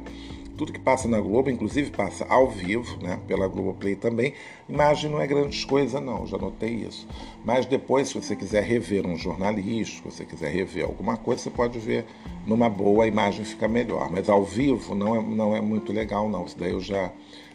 Tudo 0.57 0.73
que 0.73 0.79
passa 0.79 1.07
na 1.07 1.21
Globo, 1.21 1.49
inclusive 1.49 1.89
passa 1.89 2.25
ao 2.27 2.49
vivo, 2.49 2.97
né? 3.01 3.17
Pela 3.27 3.47
Globoplay 3.47 3.95
também. 3.95 4.33
Imagem 4.67 5.09
não 5.09 5.21
é 5.21 5.25
grande 5.25 5.65
coisa, 5.65 6.01
não, 6.01 6.27
já 6.27 6.37
notei 6.37 6.85
isso. 6.85 7.07
Mas 7.45 7.65
depois, 7.65 8.09
se 8.09 8.15
você 8.15 8.35
quiser 8.35 8.63
rever 8.63 9.07
um 9.07 9.15
jornalístico, 9.15 10.11
se 10.11 10.17
você 10.17 10.25
quiser 10.25 10.51
rever 10.51 10.83
alguma 10.83 11.15
coisa, 11.15 11.43
você 11.43 11.49
pode 11.49 11.79
ver 11.79 12.05
numa 12.45 12.69
boa, 12.69 13.05
a 13.05 13.07
imagem 13.07 13.45
fica 13.45 13.69
melhor. 13.69 14.11
Mas 14.11 14.27
ao 14.27 14.43
vivo 14.43 14.93
não 14.93 15.15
é, 15.15 15.21
não 15.21 15.55
é 15.55 15.61
muito 15.61 15.93
legal, 15.93 16.27
não. 16.27 16.45
Isso 16.45 16.59
daí 16.59 16.71
eu 16.71 16.81
já 16.81 17.09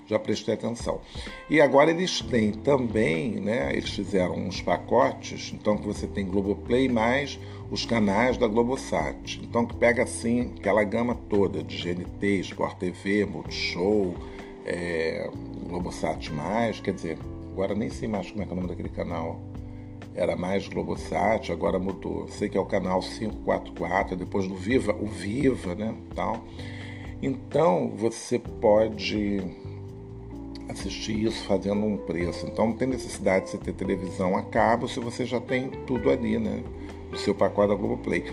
já 0.06 0.18
prestei 0.18 0.54
atenção. 0.54 1.00
E 1.48 1.60
agora 1.60 1.90
eles 1.90 2.20
têm 2.20 2.52
também, 2.52 3.32
né, 3.40 3.70
eles 3.72 3.90
fizeram 3.90 4.34
uns 4.34 4.60
pacotes, 4.60 5.52
então 5.54 5.76
que 5.76 5.86
você 5.86 6.06
tem 6.06 6.26
Globoplay 6.26 6.88
mais 6.88 7.38
os 7.70 7.84
canais 7.84 8.36
da 8.36 8.46
Globosat. 8.46 9.40
Então 9.42 9.66
que 9.66 9.76
pega 9.76 10.02
assim 10.02 10.52
aquela 10.58 10.84
gama 10.84 11.14
toda 11.28 11.62
de 11.62 11.76
GNT, 11.76 12.40
Sport 12.40 12.78
TV, 12.78 13.24
Multishow, 13.24 14.14
é, 14.64 15.30
Globosat 15.68 16.30
mais, 16.32 16.80
quer 16.80 16.94
dizer, 16.94 17.18
agora 17.52 17.74
nem 17.74 17.90
sei 17.90 18.08
mais 18.08 18.30
como 18.30 18.42
é, 18.42 18.46
é 18.46 18.52
o 18.52 18.54
nome 18.54 18.68
daquele 18.68 18.88
canal. 18.90 19.40
Era 20.16 20.36
mais 20.36 20.68
Globosat, 20.68 21.50
agora 21.50 21.76
mudou. 21.76 22.28
Sei 22.28 22.48
que 22.48 22.56
é 22.56 22.60
o 22.60 22.64
canal 22.64 23.00
544, 23.00 24.14
depois 24.14 24.46
do 24.46 24.54
Viva, 24.54 24.94
o 24.94 25.06
Viva, 25.06 25.74
né, 25.74 25.92
tal. 26.14 26.44
Então 27.20 27.90
você 27.96 28.38
pode 28.38 29.40
assistir 30.68 31.24
isso 31.24 31.44
fazendo 31.44 31.84
um 31.84 31.96
preço. 31.96 32.46
Então 32.46 32.66
não 32.66 32.74
tem 32.74 32.88
necessidade 32.88 33.46
de 33.46 33.50
você 33.52 33.58
ter 33.58 33.72
televisão 33.72 34.36
a 34.36 34.42
cabo 34.42 34.88
se 34.88 35.00
você 35.00 35.24
já 35.24 35.40
tem 35.40 35.70
tudo 35.86 36.10
ali, 36.10 36.38
né? 36.38 36.62
No 37.10 37.18
seu 37.18 37.34
pacote 37.34 37.68
da 37.68 37.74
Globoplay. 37.74 38.24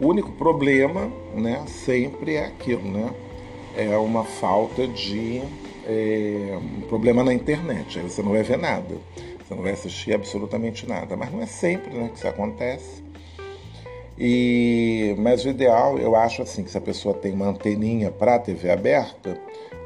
O 0.00 0.06
único 0.06 0.32
problema, 0.32 1.12
né, 1.34 1.64
sempre 1.66 2.34
é 2.34 2.46
aquilo, 2.46 2.90
né? 2.90 3.12
É 3.76 3.96
uma 3.96 4.24
falta 4.24 4.86
de. 4.86 5.42
É, 5.86 6.58
um 6.78 6.82
problema 6.82 7.24
na 7.24 7.32
internet. 7.32 7.98
Aí 7.98 8.08
você 8.08 8.22
não 8.22 8.32
vai 8.32 8.42
ver 8.42 8.58
nada. 8.58 8.96
Você 9.42 9.54
não 9.54 9.62
vai 9.62 9.72
assistir 9.72 10.14
absolutamente 10.14 10.86
nada. 10.88 11.16
Mas 11.16 11.32
não 11.32 11.42
é 11.42 11.46
sempre 11.46 11.92
né, 11.92 12.08
que 12.08 12.16
isso 12.16 12.28
acontece. 12.28 13.02
E, 14.22 15.14
mas 15.18 15.46
o 15.46 15.48
ideal, 15.48 15.98
eu 15.98 16.14
acho 16.14 16.42
assim, 16.42 16.62
que 16.62 16.70
se 16.70 16.76
a 16.76 16.80
pessoa 16.80 17.14
tem 17.14 17.32
uma 17.32 17.46
anteninha 17.48 18.10
para 18.10 18.38
TV 18.38 18.70
aberta, 18.70 19.40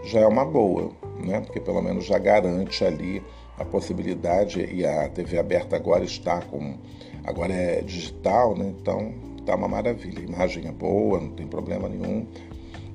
já 0.05 0.21
é 0.21 0.27
uma 0.27 0.45
boa 0.45 0.91
né? 1.25 1.41
porque 1.41 1.61
pelo 1.61 1.83
menos 1.83 2.05
já 2.05 2.19
garante 2.19 2.85
ali 2.85 3.23
a 3.59 3.65
possibilidade 3.65 4.61
e 4.61 4.85
a 4.85 5.09
TV 5.09 5.39
aberta 5.39 5.77
agora 5.77 6.05
está 6.05 6.41
com 6.41 6.77
agora 7.25 7.53
é 7.53 7.81
digital, 7.81 8.57
né? 8.57 8.75
Então 8.81 9.15
tá 9.47 9.55
uma 9.55 9.69
maravilha, 9.69 10.21
a 10.21 10.23
imagem 10.23 10.67
é 10.67 10.73
boa, 10.73 11.21
não 11.21 11.31
tem 11.31 11.47
problema 11.47 11.89
nenhum. 11.89 12.27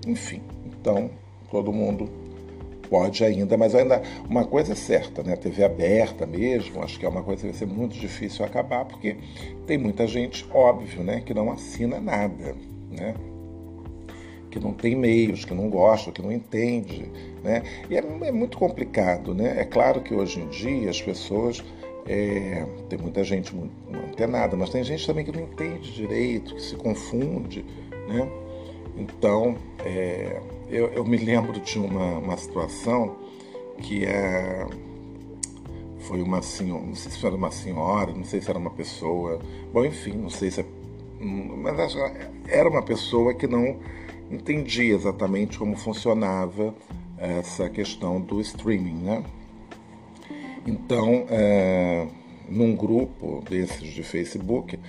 Enfim, 0.05 0.41
então 0.65 1.09
todo 1.49 1.71
mundo 1.71 2.09
pode 2.89 3.23
ainda, 3.23 3.55
mas 3.55 3.73
ainda 3.73 4.01
uma 4.29 4.43
coisa 4.43 4.73
é 4.73 4.75
certa, 4.75 5.23
né? 5.23 5.33
A 5.33 5.37
TV 5.37 5.63
aberta 5.63 6.25
mesmo, 6.25 6.83
acho 6.83 6.99
que 6.99 7.05
é 7.05 7.09
uma 7.09 7.23
coisa 7.23 7.41
que 7.41 7.49
vai 7.49 7.57
ser 7.57 7.67
muito 7.67 7.97
difícil 7.97 8.43
acabar, 8.43 8.85
porque 8.85 9.15
tem 9.65 9.77
muita 9.77 10.05
gente, 10.07 10.45
óbvio, 10.51 11.03
né, 11.03 11.21
que 11.21 11.33
não 11.33 11.51
assina 11.51 11.99
nada, 11.99 12.55
né? 12.91 13.13
Que 14.49 14.59
não 14.59 14.73
tem 14.73 14.95
meios, 14.95 15.45
que 15.45 15.53
não 15.53 15.69
gosta, 15.69 16.11
que 16.11 16.21
não 16.21 16.31
entende, 16.31 17.09
né? 17.43 17.63
E 17.89 17.95
é, 17.95 17.99
é 17.99 18.31
muito 18.31 18.57
complicado, 18.57 19.33
né? 19.33 19.61
É 19.61 19.65
claro 19.65 20.01
que 20.01 20.13
hoje 20.13 20.39
em 20.39 20.47
dia 20.47 20.89
as 20.89 21.01
pessoas 21.01 21.63
é, 22.07 22.65
tem 22.89 22.97
muita 22.97 23.23
gente 23.23 23.55
muito 23.55 23.71
antenada, 24.09 24.57
mas 24.57 24.69
tem 24.69 24.83
gente 24.83 25.05
também 25.05 25.23
que 25.23 25.31
não 25.31 25.43
entende 25.43 25.93
direito, 25.93 26.55
que 26.55 26.61
se 26.61 26.75
confunde, 26.75 27.63
né? 28.07 28.27
Então, 28.97 29.55
é, 29.85 30.41
eu, 30.69 30.87
eu, 30.87 31.05
me 31.05 31.17
lembro 31.17 31.59
de 31.59 31.79
uma, 31.79 32.17
uma 32.17 32.35
situação 32.35 33.15
que 33.77 34.03
é, 34.03 34.67
foi 35.99 36.21
uma 36.21 36.41
senhora, 36.41 36.83
não 36.83 36.95
sei 36.95 37.11
se 37.11 37.25
era 37.25 37.35
uma 37.35 37.51
senhora, 37.51 38.11
não 38.11 38.23
sei 38.23 38.41
se 38.41 38.49
era 38.49 38.59
uma 38.59 38.71
pessoa, 38.71 39.39
bom, 39.71 39.85
enfim, 39.85 40.13
não 40.13 40.29
sei 40.29 40.51
se 40.51 40.61
é, 40.61 40.65
mas 41.21 41.95
era 42.47 42.67
uma 42.69 42.81
pessoa 42.81 43.33
que 43.33 43.45
não 43.45 43.77
entendi 44.29 44.91
exatamente 44.91 45.57
como 45.57 45.75
funcionava 45.75 46.73
essa 47.17 47.69
questão 47.69 48.21
do 48.21 48.39
streaming, 48.41 49.03
né? 49.03 49.23
Então, 50.65 51.25
é, 51.29 52.07
num 52.47 52.75
grupo 52.75 53.43
desses 53.49 53.93
de 53.93 54.03
Facebook, 54.03 54.79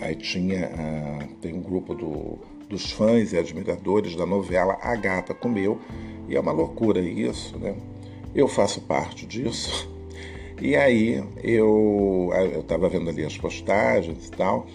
aí 0.00 0.14
tinha 0.14 0.70
tem 1.40 1.54
um 1.54 1.60
grupo 1.60 1.94
do, 1.94 2.38
dos 2.68 2.90
fãs 2.90 3.32
e 3.32 3.38
admiradores 3.38 4.14
da 4.14 4.26
novela 4.26 4.78
A 4.80 4.94
Gata 4.94 5.34
Comeu, 5.34 5.80
e 6.28 6.36
é 6.36 6.40
uma 6.40 6.52
loucura 6.52 7.00
isso, 7.00 7.58
né? 7.58 7.74
Eu 8.34 8.46
faço 8.48 8.80
parte 8.82 9.26
disso. 9.26 9.88
E 10.60 10.74
aí 10.74 11.22
eu 11.40 12.30
estava 12.58 12.88
vendo 12.88 13.08
ali 13.08 13.24
as 13.24 13.38
postagens 13.38 14.26
e 14.26 14.30
tal, 14.32 14.66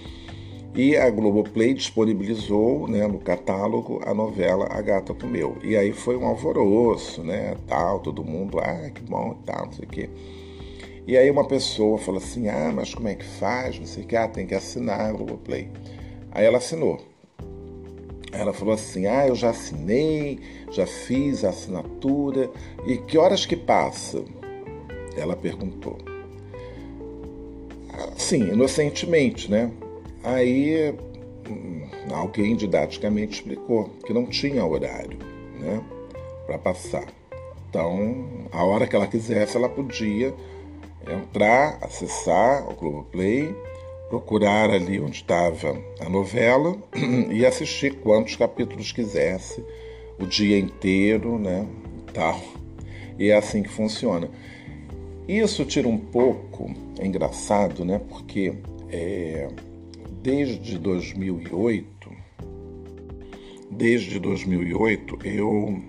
e 0.75 0.97
a 0.97 1.07
Globoplay 1.09 1.73
disponibilizou 1.75 2.87
né, 2.87 3.05
no 3.05 3.19
catálogo 3.19 4.01
a 4.03 4.13
novela 4.13 4.67
A 4.71 4.81
Gata 4.81 5.13
Comeu. 5.13 5.55
E 5.63 5.77
aí 5.77 5.93
foi 5.93 6.17
um 6.17 6.25
alvoroço, 6.25 7.23
né? 7.23 7.55
Tal, 7.67 7.99
todo 7.99 8.23
mundo, 8.23 8.59
ah, 8.59 8.89
que 8.89 9.01
bom, 9.01 9.37
tal, 9.45 9.67
não 9.67 9.73
sei 9.73 9.85
o 9.85 9.87
quê. 9.87 10.09
E 11.05 11.15
aí 11.15 11.29
uma 11.29 11.45
pessoa 11.45 11.99
falou 11.99 12.19
assim, 12.19 12.47
ah, 12.47 12.71
mas 12.73 12.93
como 12.93 13.07
é 13.07 13.13
que 13.13 13.25
faz? 13.25 13.77
Não 13.77 13.85
sei 13.85 14.03
o 14.03 14.07
que, 14.07 14.15
ah, 14.15 14.27
tem 14.27 14.47
que 14.47 14.55
assinar 14.55 15.01
a 15.01 15.11
Globoplay. 15.11 15.69
Aí 16.31 16.43
ela 16.43 16.57
assinou. 16.57 16.99
Ela 18.31 18.51
falou 18.51 18.73
assim, 18.73 19.05
ah, 19.05 19.27
eu 19.27 19.35
já 19.35 19.51
assinei, 19.51 20.39
já 20.71 20.87
fiz 20.87 21.45
a 21.45 21.49
assinatura. 21.49 22.49
E 22.87 22.97
que 22.97 23.15
horas 23.15 23.45
que 23.45 23.55
passa? 23.55 24.23
Ela 25.15 25.35
perguntou. 25.35 25.99
Sim, 28.17 28.51
inocentemente, 28.51 29.51
né? 29.51 29.71
Aí 30.23 30.95
hum, 31.49 31.87
alguém 32.11 32.55
didaticamente 32.55 33.33
explicou 33.33 33.89
que 34.05 34.13
não 34.13 34.25
tinha 34.25 34.65
horário 34.65 35.17
né, 35.59 35.81
para 36.45 36.57
passar. 36.57 37.07
Então, 37.69 38.47
a 38.51 38.63
hora 38.63 38.85
que 38.87 38.95
ela 38.95 39.07
quisesse, 39.07 39.57
ela 39.57 39.67
podia 39.67 40.33
entrar, 41.11 41.79
acessar 41.81 42.69
o 42.69 42.75
Globoplay, 42.75 43.53
procurar 44.09 44.69
ali 44.69 44.99
onde 44.99 45.17
estava 45.17 45.75
a 45.99 46.07
novela 46.07 46.77
e 47.31 47.45
assistir 47.45 47.95
quantos 47.95 48.35
capítulos 48.35 48.91
quisesse, 48.91 49.63
o 50.19 50.25
dia 50.25 50.57
inteiro, 50.59 51.39
né? 51.39 51.67
Tal. 52.13 52.39
E 53.17 53.29
é 53.29 53.35
assim 53.35 53.63
que 53.63 53.69
funciona. 53.69 54.29
Isso 55.27 55.65
tira 55.65 55.87
um 55.87 55.97
pouco, 55.97 56.71
é 56.99 57.05
engraçado, 57.05 57.83
né? 57.83 57.99
Porque 58.09 58.53
é, 58.91 59.49
desde 60.23 60.79
2008, 60.79 62.09
desde 63.69 64.19
2008 64.19 65.19
eu 65.25 65.81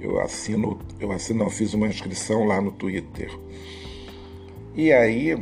eu 0.00 0.20
assino, 0.20 0.78
eu 1.00 1.10
assino, 1.10 1.42
eu 1.42 1.50
fiz 1.50 1.74
uma 1.74 1.88
inscrição 1.88 2.44
lá 2.44 2.60
no 2.60 2.70
Twitter. 2.70 3.36
E 4.76 4.92
aí, 4.92 5.36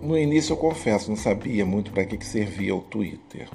no 0.00 0.16
início 0.16 0.52
eu 0.52 0.56
confesso, 0.56 1.08
não 1.08 1.16
sabia 1.16 1.66
muito 1.66 1.90
para 1.90 2.04
que, 2.04 2.16
que 2.16 2.24
servia 2.24 2.76
o 2.76 2.80
Twitter. 2.80 3.48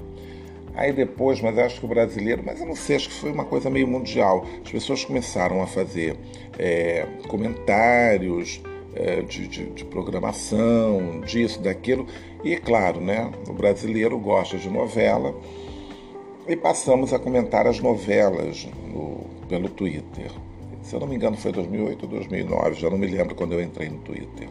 Aí 0.73 0.91
depois, 0.91 1.39
mas 1.39 1.57
acho 1.57 1.79
que 1.79 1.85
o 1.85 1.87
brasileiro, 1.87 2.43
mas 2.45 2.59
eu 2.59 2.65
não 2.65 2.75
sei, 2.75 2.97
acho 2.97 3.07
que 3.07 3.15
foi 3.15 3.31
uma 3.31 3.45
coisa 3.45 3.69
meio 3.69 3.87
mundial. 3.87 4.45
As 4.65 4.71
pessoas 4.71 5.05
começaram 5.05 5.61
a 5.61 5.67
fazer 5.67 6.17
é, 6.59 7.07
comentários 7.29 8.61
é, 8.93 9.21
de, 9.21 9.47
de, 9.47 9.65
de, 9.69 9.85
programação, 9.85 11.21
disso, 11.21 11.61
daquilo. 11.61 12.05
E 12.43 12.57
claro, 12.57 12.99
né, 12.99 13.31
o 13.47 13.53
brasileiro 13.53 14.17
gosta 14.17 14.57
de 14.57 14.69
novela 14.69 15.35
e 16.47 16.55
passamos 16.55 17.13
a 17.13 17.19
comentar 17.19 17.67
as 17.67 17.79
novelas 17.79 18.67
no, 18.91 19.25
pelo 19.47 19.69
Twitter. 19.69 20.31
Se 20.81 20.95
eu 20.95 20.99
não 20.99 21.07
me 21.07 21.15
engano, 21.15 21.37
foi 21.37 21.51
2008 21.51 22.03
ou 22.03 22.09
2009, 22.09 22.75
já 22.75 22.89
não 22.89 22.97
me 22.97 23.07
lembro 23.07 23.35
quando 23.35 23.53
eu 23.53 23.61
entrei 23.61 23.89
no 23.89 23.99
Twitter. 23.99 24.49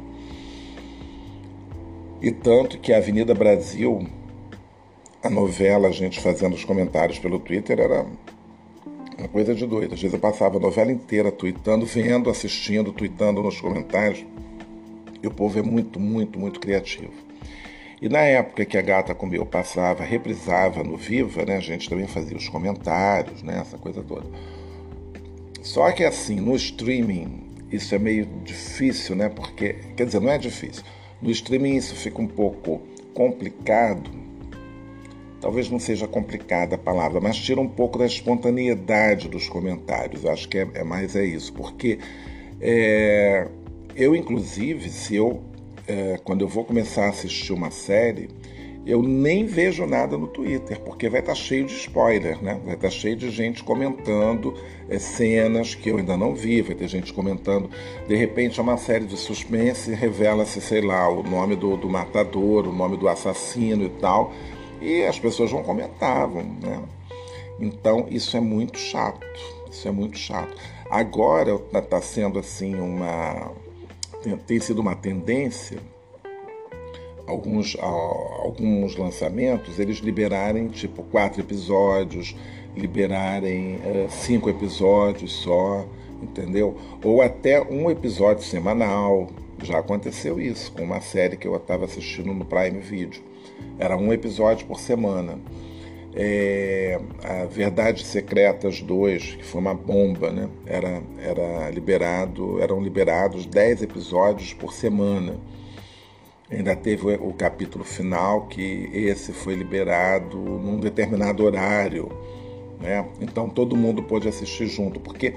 E 2.23 2.31
tanto 2.31 2.79
que 2.79 2.93
a 2.93 2.99
Avenida 2.99 3.35
Brasil 3.35 4.07
a 5.23 5.29
novela, 5.29 5.89
a 5.89 5.93
gente 5.93 6.21
fazendo 6.21 6.55
os 6.55 6.65
comentários 6.65 7.19
pelo 7.19 7.39
Twitter, 7.39 7.79
era 7.79 8.07
uma 9.19 9.29
coisa 9.29 9.55
de 9.55 9.67
doido. 9.67 9.95
Às 9.95 10.01
vezes 10.01 10.15
eu 10.15 10.21
passava 10.21 10.57
a 10.57 10.61
novela 10.61 10.91
inteira 10.91 11.31
tweetando, 11.31 11.85
vendo, 11.85 12.31
assistindo, 12.31 12.93
tweetando 12.93 13.43
nos 13.43 13.61
comentários. 13.61 14.25
E 15.23 15.27
o 15.27 15.31
povo 15.31 15.59
é 15.59 15.63
muito, 15.63 16.01
muito, 16.01 16.39
muito 16.39 16.59
criativo. 16.59 17.13
E 18.01 18.09
na 18.09 18.21
época 18.21 18.65
que 18.65 18.79
a 18.79 18.83
Gata 18.83 19.15
Comeu 19.15 19.45
passava, 19.45 20.03
reprisava 20.03 20.83
no 20.83 20.97
Viva, 20.97 21.45
né, 21.45 21.57
a 21.57 21.61
gente 21.61 21.89
também 21.89 22.07
fazia 22.07 22.37
os 22.37 22.49
comentários, 22.49 23.43
né, 23.43 23.59
essa 23.61 23.77
coisa 23.77 24.03
toda. 24.03 24.27
Só 25.63 25.91
que 25.93 26.05
assim, 26.05 26.37
no 26.37 26.57
streaming, 26.57 27.51
isso 27.71 27.95
é 27.95 27.99
meio 27.99 28.27
difícil, 28.43 29.15
né? 29.15 29.29
Porque, 29.29 29.75
quer 29.97 30.07
dizer, 30.07 30.21
não 30.21 30.31
é 30.31 30.39
difícil. 30.39 30.83
No 31.21 31.31
streaming 31.31 31.77
isso 31.77 31.95
fica 31.95 32.21
um 32.21 32.27
pouco 32.27 32.81
complicado, 33.13 34.11
talvez 35.41 35.69
não 35.71 35.79
seja 35.79 36.07
complicada 36.09 36.77
a 36.77 36.79
palavra, 36.79 37.21
mas 37.21 37.37
tira 37.37 37.61
um 37.61 37.69
pouco 37.69 37.99
da 37.99 38.07
espontaneidade 38.07 39.29
dos 39.29 39.49
comentários. 39.49 40.25
Acho 40.25 40.49
que 40.49 40.59
é, 40.59 40.69
é 40.75 40.85
mais 40.85 41.15
é 41.15 41.25
isso, 41.25 41.53
porque 41.53 41.99
é, 42.61 43.47
eu, 43.95 44.17
inclusive, 44.17 44.89
se 44.89 45.15
eu 45.15 45.43
é, 45.91 46.21
quando 46.23 46.43
eu 46.43 46.49
vou 46.49 46.65
começar 46.65 47.07
a 47.07 47.09
assistir 47.09 47.53
uma 47.53 47.71
série, 47.71 48.29
eu 48.87 49.03
nem 49.03 49.45
vejo 49.45 49.87
nada 49.87 50.17
no 50.17 50.27
Twitter, 50.27 50.81
porque 50.81 51.09
vai 51.09 51.21
estar 51.21 51.35
cheio 51.35 51.67
de 51.67 51.75
spoiler, 51.75 52.43
né? 52.43 52.61
Vai 52.65 52.75
estar 52.75 52.91
cheio 52.91 53.17
de 53.17 53.31
gente 53.31 53.63
comentando 53.63 54.55
é, 54.89 54.99
cenas 54.99 55.75
que 55.75 55.91
eu 55.91 55.99
ainda 55.99 56.17
não 56.17 56.35
vi, 56.35 56.63
vai 56.63 56.75
ter 56.75 56.89
gente 56.89 57.13
comentando. 57.13 57.69
De 58.09 58.17
repente 58.17 58.59
é 58.59 58.63
uma 58.63 58.77
série 58.77 59.05
de 59.05 59.17
suspense, 59.17 59.93
revela-se, 59.93 60.61
sei 60.61 60.81
lá, 60.81 61.09
o 61.11 61.23
nome 61.23 61.57
do, 61.57 61.77
do 61.77 61.89
matador, 61.89 62.67
o 62.67 62.73
nome 62.73 62.97
do 62.97 63.09
assassino 63.09 63.85
e 63.85 63.91
tal 63.91 64.33
e 64.81 65.05
as 65.05 65.19
pessoas 65.19 65.51
vão 65.51 65.63
comentavam, 65.63 66.43
né? 66.43 66.83
Então 67.61 68.07
isso 68.09 68.37
é 68.37 68.41
muito 68.41 68.79
chato, 68.79 69.27
isso 69.71 69.87
é 69.87 69.91
muito 69.91 70.19
chato. 70.19 70.57
Agora 70.91 71.61
está 71.73 72.01
sendo 72.01 72.39
assim 72.39 72.75
uma 72.75 73.53
tem 74.47 74.61
sido 74.61 74.81
uma 74.81 74.95
tendência 74.95 75.79
alguns 77.31 77.77
alguns 77.81 78.97
lançamentos 78.97 79.79
eles 79.79 79.99
liberarem 79.99 80.69
tipo 80.69 81.03
quatro 81.05 81.41
episódios, 81.41 82.37
liberarem 82.77 83.77
uh, 83.77 84.11
cinco 84.11 84.51
episódios 84.51 85.33
só, 85.33 85.87
entendeu? 86.23 86.77
Ou 87.03 87.23
até 87.23 87.63
um 87.63 87.91
episódio 87.91 88.45
semanal. 88.45 89.29
Já 89.63 89.79
aconteceu 89.79 90.41
isso 90.41 90.73
com 90.73 90.83
uma 90.83 91.03
série 91.03 91.37
que 91.37 91.47
eu 91.47 91.55
estava 91.55 91.85
assistindo 91.85 92.33
no 92.33 92.47
Prime 92.47 92.81
Video. 92.81 93.23
Era 93.79 93.97
um 93.97 94.11
episódio 94.11 94.67
por 94.67 94.81
semana. 94.81 95.39
É, 96.15 97.01
a 97.23 97.45
Verdades 97.45 98.07
Secretas 98.07 98.81
2, 98.81 99.37
que 99.37 99.45
foi 99.45 99.61
uma 99.61 99.75
bomba, 99.75 100.31
né? 100.31 100.49
Era, 100.67 101.03
era 101.19 101.71
liberado, 101.71 102.61
eram 102.61 102.81
liberados 102.81 103.47
10 103.47 103.83
episódios 103.83 104.53
por 104.53 104.73
semana. 104.73 105.37
Ainda 106.51 106.75
teve 106.75 107.15
o, 107.15 107.33
capítulo 107.33 107.85
final, 107.85 108.49
que 108.49 108.91
esse 108.93 109.33
foi 109.33 109.55
liberado 109.55 110.37
num 110.37 110.81
determinado 110.81 111.45
horário. 111.45 112.11
Né? 112.81 113.07
Então 113.21 113.49
todo 113.49 113.77
mundo 113.77 114.03
pôde 114.03 114.27
assistir 114.27 114.67
junto, 114.67 114.99
porque 114.99 115.35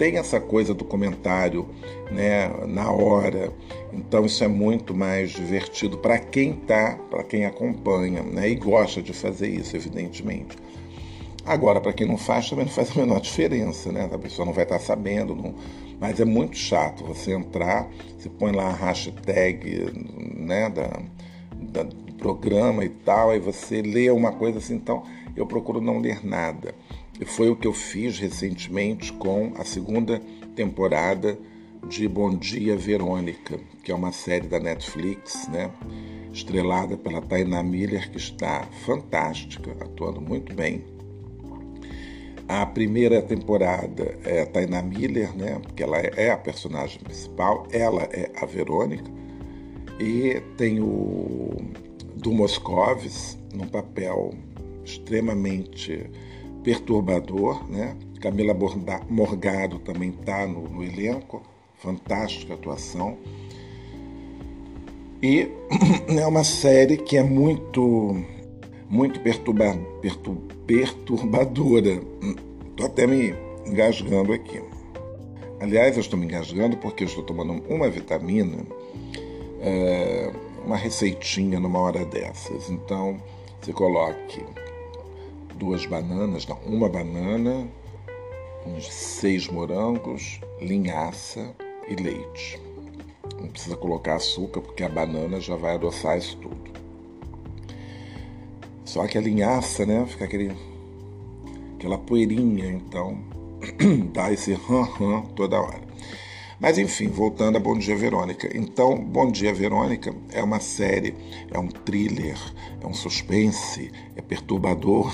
tem 0.00 0.16
essa 0.16 0.40
coisa 0.40 0.72
do 0.72 0.82
comentário 0.82 1.68
né, 2.10 2.50
na 2.66 2.90
hora. 2.90 3.52
Então 3.92 4.24
isso 4.24 4.42
é 4.42 4.48
muito 4.48 4.94
mais 4.94 5.28
divertido 5.28 5.98
para 5.98 6.18
quem 6.18 6.54
tá, 6.54 6.98
para 7.10 7.22
quem 7.22 7.44
acompanha, 7.44 8.22
né, 8.22 8.48
e 8.48 8.54
gosta 8.54 9.02
de 9.02 9.12
fazer 9.12 9.48
isso, 9.48 9.76
evidentemente. 9.76 10.56
Agora, 11.44 11.82
para 11.82 11.92
quem 11.92 12.06
não 12.06 12.16
faz, 12.16 12.48
também 12.48 12.64
não 12.64 12.72
faz 12.72 12.96
a 12.96 13.00
menor 13.00 13.20
diferença, 13.20 13.92
né? 13.92 14.08
A 14.10 14.18
pessoa 14.18 14.46
não 14.46 14.54
vai 14.54 14.64
estar 14.64 14.78
tá 14.78 14.84
sabendo, 14.84 15.34
não... 15.34 15.54
mas 16.00 16.18
é 16.18 16.24
muito 16.24 16.56
chato 16.56 17.04
você 17.04 17.34
entrar, 17.34 17.86
você 18.16 18.30
põe 18.30 18.52
lá 18.52 18.68
a 18.68 18.72
hashtag 18.72 19.92
né, 20.34 20.70
da, 20.70 21.02
da, 21.60 21.82
do 21.82 22.14
programa 22.14 22.86
e 22.86 22.88
tal, 22.88 23.30
aí 23.30 23.38
você 23.38 23.82
lê 23.82 24.10
uma 24.10 24.32
coisa 24.32 24.58
assim, 24.58 24.76
então 24.76 25.02
eu 25.40 25.46
procuro 25.46 25.80
não 25.80 25.98
ler 25.98 26.24
nada. 26.24 26.74
E 27.20 27.24
foi 27.24 27.50
o 27.50 27.56
que 27.56 27.66
eu 27.66 27.72
fiz 27.72 28.18
recentemente 28.18 29.12
com 29.12 29.52
a 29.56 29.64
segunda 29.64 30.20
temporada 30.54 31.38
de 31.88 32.06
Bom 32.06 32.36
Dia 32.36 32.76
Verônica, 32.76 33.58
que 33.82 33.90
é 33.90 33.94
uma 33.94 34.12
série 34.12 34.46
da 34.46 34.60
Netflix, 34.60 35.48
né? 35.48 35.70
estrelada 36.32 36.96
pela 36.96 37.20
Taina 37.20 37.62
Miller, 37.62 38.10
que 38.10 38.18
está 38.18 38.68
fantástica, 38.84 39.72
atuando 39.80 40.20
muito 40.20 40.54
bem. 40.54 40.84
A 42.46 42.66
primeira 42.66 43.22
temporada 43.22 44.18
é 44.24 44.42
a 44.42 44.46
Taina 44.46 44.82
Miller, 44.82 45.36
né? 45.36 45.58
porque 45.62 45.82
ela 45.82 45.98
é 45.98 46.30
a 46.30 46.36
personagem 46.36 47.00
principal, 47.00 47.66
ela 47.72 48.02
é 48.12 48.30
a 48.40 48.46
Verônica, 48.46 49.10
e 49.98 50.40
tem 50.56 50.80
o 50.80 51.56
do 52.16 52.32
num 52.32 53.66
papel 53.66 54.34
extremamente 54.90 56.10
perturbador, 56.62 57.68
né? 57.70 57.96
Camila 58.20 58.54
Morgado 59.08 59.78
também 59.78 60.10
está 60.10 60.46
no, 60.46 60.68
no, 60.68 60.84
elenco, 60.84 61.42
fantástica 61.78 62.54
atuação. 62.54 63.16
E 65.22 65.48
é 66.08 66.26
uma 66.26 66.44
série 66.44 66.98
que 66.98 67.16
é 67.16 67.22
muito, 67.22 68.22
muito 68.88 69.20
perturba, 69.20 69.74
pertur, 70.02 70.36
perturbadora. 70.66 72.02
Estou 72.70 72.86
até 72.86 73.06
me 73.06 73.34
engasgando 73.66 74.32
aqui. 74.32 74.60
Aliás, 75.58 75.96
eu 75.96 76.00
estou 76.00 76.18
me 76.18 76.26
engasgando 76.26 76.76
porque 76.76 77.04
estou 77.04 77.22
tomando 77.22 77.62
uma 77.68 77.88
vitamina, 77.88 78.64
é, 79.60 80.30
uma 80.64 80.76
receitinha 80.76 81.58
numa 81.58 81.78
hora 81.78 82.04
dessas. 82.04 82.70
Então, 82.70 83.20
você 83.60 83.72
coloque 83.72 84.42
duas 85.60 85.84
bananas, 85.84 86.46
não, 86.46 86.56
uma 86.64 86.88
banana, 86.88 87.68
uns 88.66 88.90
seis 88.90 89.46
morangos, 89.46 90.40
linhaça 90.58 91.54
e 91.86 91.94
leite. 91.94 92.58
Não 93.38 93.48
precisa 93.48 93.76
colocar 93.76 94.16
açúcar 94.16 94.62
porque 94.62 94.82
a 94.82 94.88
banana 94.88 95.38
já 95.38 95.54
vai 95.56 95.74
adoçar 95.74 96.16
isso 96.16 96.36
tudo. 96.38 96.70
Só 98.86 99.06
que 99.06 99.18
a 99.18 99.20
linhaça, 99.20 99.84
né, 99.84 100.04
fica 100.06 100.24
aquele, 100.24 100.50
aquela 101.74 101.98
poeirinha, 101.98 102.66
então 102.66 103.22
dá 104.12 104.32
esse 104.32 104.54
ram-ram 104.54 105.26
toda 105.36 105.60
hora. 105.60 105.90
Mas 106.58 106.78
enfim, 106.78 107.08
voltando 107.08 107.56
a 107.56 107.60
Bom 107.60 107.76
Dia 107.78 107.96
Verônica. 107.96 108.50
Então, 108.54 108.96
Bom 108.96 109.30
Dia 109.30 109.52
Verônica 109.52 110.14
é 110.32 110.42
uma 110.42 110.60
série, 110.60 111.14
é 111.50 111.58
um 111.58 111.68
thriller, 111.68 112.38
é 112.82 112.86
um 112.86 112.92
suspense, 112.92 113.90
é 114.16 114.20
perturbador, 114.20 115.10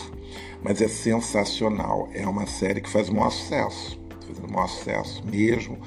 mas 0.66 0.82
é 0.82 0.88
sensacional. 0.88 2.08
É 2.12 2.26
uma 2.26 2.44
série 2.44 2.80
que 2.80 2.90
faz 2.90 3.08
o 3.08 3.14
maior 3.14 3.30
sucesso, 3.30 3.96
fazendo 4.26 4.48
o 4.48 4.52
maior 4.52 4.66
sucesso 4.66 5.22
mesmo. 5.24 5.78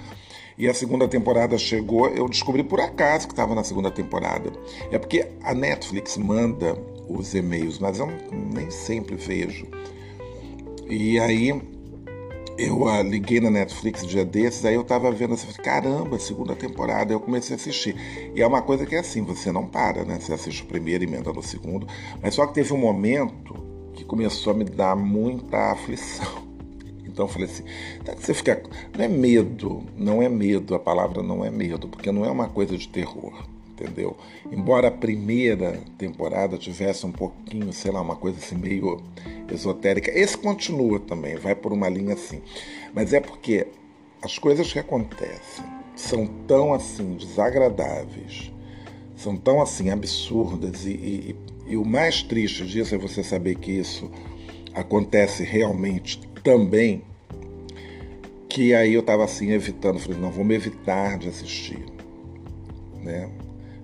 E 0.57 0.69
a 0.69 0.73
segunda 0.73 1.05
temporada 1.05 1.57
chegou, 1.57 2.07
eu 2.07 2.29
descobri 2.29 2.63
por 2.63 2.79
acaso 2.79 3.27
que 3.27 3.33
estava 3.33 3.53
na 3.53 3.63
segunda 3.63 3.91
temporada. 3.91 4.53
É 4.89 4.97
porque 4.97 5.27
a 5.43 5.53
Netflix 5.53 6.15
manda 6.15 6.77
os 7.09 7.35
e-mails, 7.35 7.77
mas 7.77 7.99
eu 7.99 8.07
nem 8.31 8.71
sempre 8.71 9.17
vejo. 9.17 9.67
E 10.89 11.19
aí 11.19 11.49
eu 12.57 12.83
uh, 12.83 13.01
liguei 13.01 13.41
na 13.41 13.51
Netflix 13.51 14.07
dia 14.07 14.23
desses, 14.23 14.63
aí 14.63 14.75
eu 14.75 14.83
tava 14.85 15.11
vendo 15.11 15.33
assim, 15.33 15.51
caramba, 15.61 16.17
segunda 16.19 16.55
temporada, 16.55 17.11
eu 17.11 17.19
comecei 17.19 17.53
a 17.53 17.59
assistir. 17.59 17.97
E 18.33 18.41
é 18.41 18.47
uma 18.47 18.61
coisa 18.61 18.85
que 18.85 18.95
é 18.95 18.99
assim, 18.99 19.23
você 19.23 19.51
não 19.51 19.67
para, 19.67 20.05
né? 20.05 20.17
Você 20.21 20.33
assiste 20.33 20.63
o 20.63 20.67
primeiro, 20.67 21.03
emenda 21.03 21.33
no 21.33 21.43
segundo. 21.43 21.85
Mas 22.21 22.33
só 22.33 22.47
que 22.47 22.53
teve 22.53 22.73
um 22.73 22.77
momento 22.77 23.68
começou 24.09 24.51
a 24.51 24.55
me 24.55 24.65
dar 24.65 24.95
muita 24.95 25.71
aflição. 25.71 26.49
Então 27.05 27.25
eu 27.25 27.29
falei 27.31 27.47
assim, 27.47 27.63
tá 28.03 28.15
você 28.17 28.33
fica. 28.33 28.63
Não 28.97 29.05
é 29.05 29.07
medo, 29.07 29.83
não 29.95 30.21
é 30.21 30.27
medo, 30.27 30.73
a 30.73 30.79
palavra 30.79 31.21
não 31.21 31.45
é 31.45 31.51
medo, 31.51 31.87
porque 31.87 32.11
não 32.11 32.25
é 32.25 32.31
uma 32.31 32.49
coisa 32.49 32.77
de 32.77 32.87
terror 32.87 33.33
entendeu? 33.79 34.17
Embora 34.51 34.89
a 34.89 34.91
primeira 34.91 35.79
temporada 35.97 36.57
tivesse 36.57 37.05
um 37.05 37.11
pouquinho, 37.13 37.71
sei 37.71 37.91
lá, 37.91 38.01
uma 38.01 38.15
coisa 38.15 38.37
assim 38.37 38.55
meio 38.55 39.01
esotérica, 39.49 40.11
esse 40.11 40.37
continua 40.37 40.99
também, 40.99 41.37
vai 41.37 41.55
por 41.55 41.71
uma 41.71 41.87
linha 41.87 42.13
assim. 42.13 42.41
Mas 42.93 43.13
é 43.13 43.21
porque 43.21 43.67
as 44.21 44.37
coisas 44.37 44.71
que 44.71 44.79
acontecem 44.79 45.63
são 45.95 46.27
tão 46.45 46.73
assim 46.73 47.15
desagradáveis, 47.15 48.51
são 49.15 49.37
tão 49.37 49.61
assim 49.61 49.89
absurdas 49.89 50.85
e, 50.85 50.91
e, 50.91 51.35
e 51.69 51.77
o 51.77 51.85
mais 51.85 52.23
triste 52.23 52.65
disso 52.65 52.95
é 52.95 52.97
você 52.97 53.23
saber 53.23 53.55
que 53.55 53.71
isso 53.71 54.11
acontece 54.73 55.43
realmente 55.43 56.19
também 56.43 57.03
que 58.49 58.73
aí 58.73 58.95
eu 58.95 59.01
estava 59.01 59.23
assim 59.23 59.51
evitando, 59.51 59.99
falei, 59.99 60.19
não, 60.19 60.31
vamos 60.31 60.55
evitar 60.55 61.19
de 61.19 61.29
assistir, 61.29 61.85
né? 63.03 63.29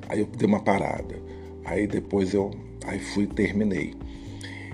Aí 0.10 0.20
eu 0.20 0.26
dei 0.26 0.48
uma 0.48 0.60
parada. 0.60 1.16
Aí 1.64 1.86
depois 1.86 2.34
eu 2.34 2.50
aí 2.84 3.00
fui 3.00 3.26
e 3.26 3.28
terminei. 3.28 3.94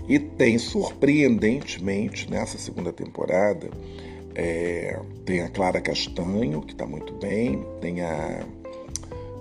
E 0.08 0.18
tem, 0.18 0.58
surpreendentemente, 0.58 2.32
nessa 2.32 2.58
segunda 2.58 2.92
temporada, 2.92 3.70
é, 4.34 4.98
tem 5.26 5.42
a 5.42 5.50
Clara 5.50 5.82
Castanho, 5.82 6.62
que 6.62 6.72
está 6.72 6.86
muito 6.86 7.14
bem, 7.14 7.66
tem 7.82 8.02
a, 8.02 8.46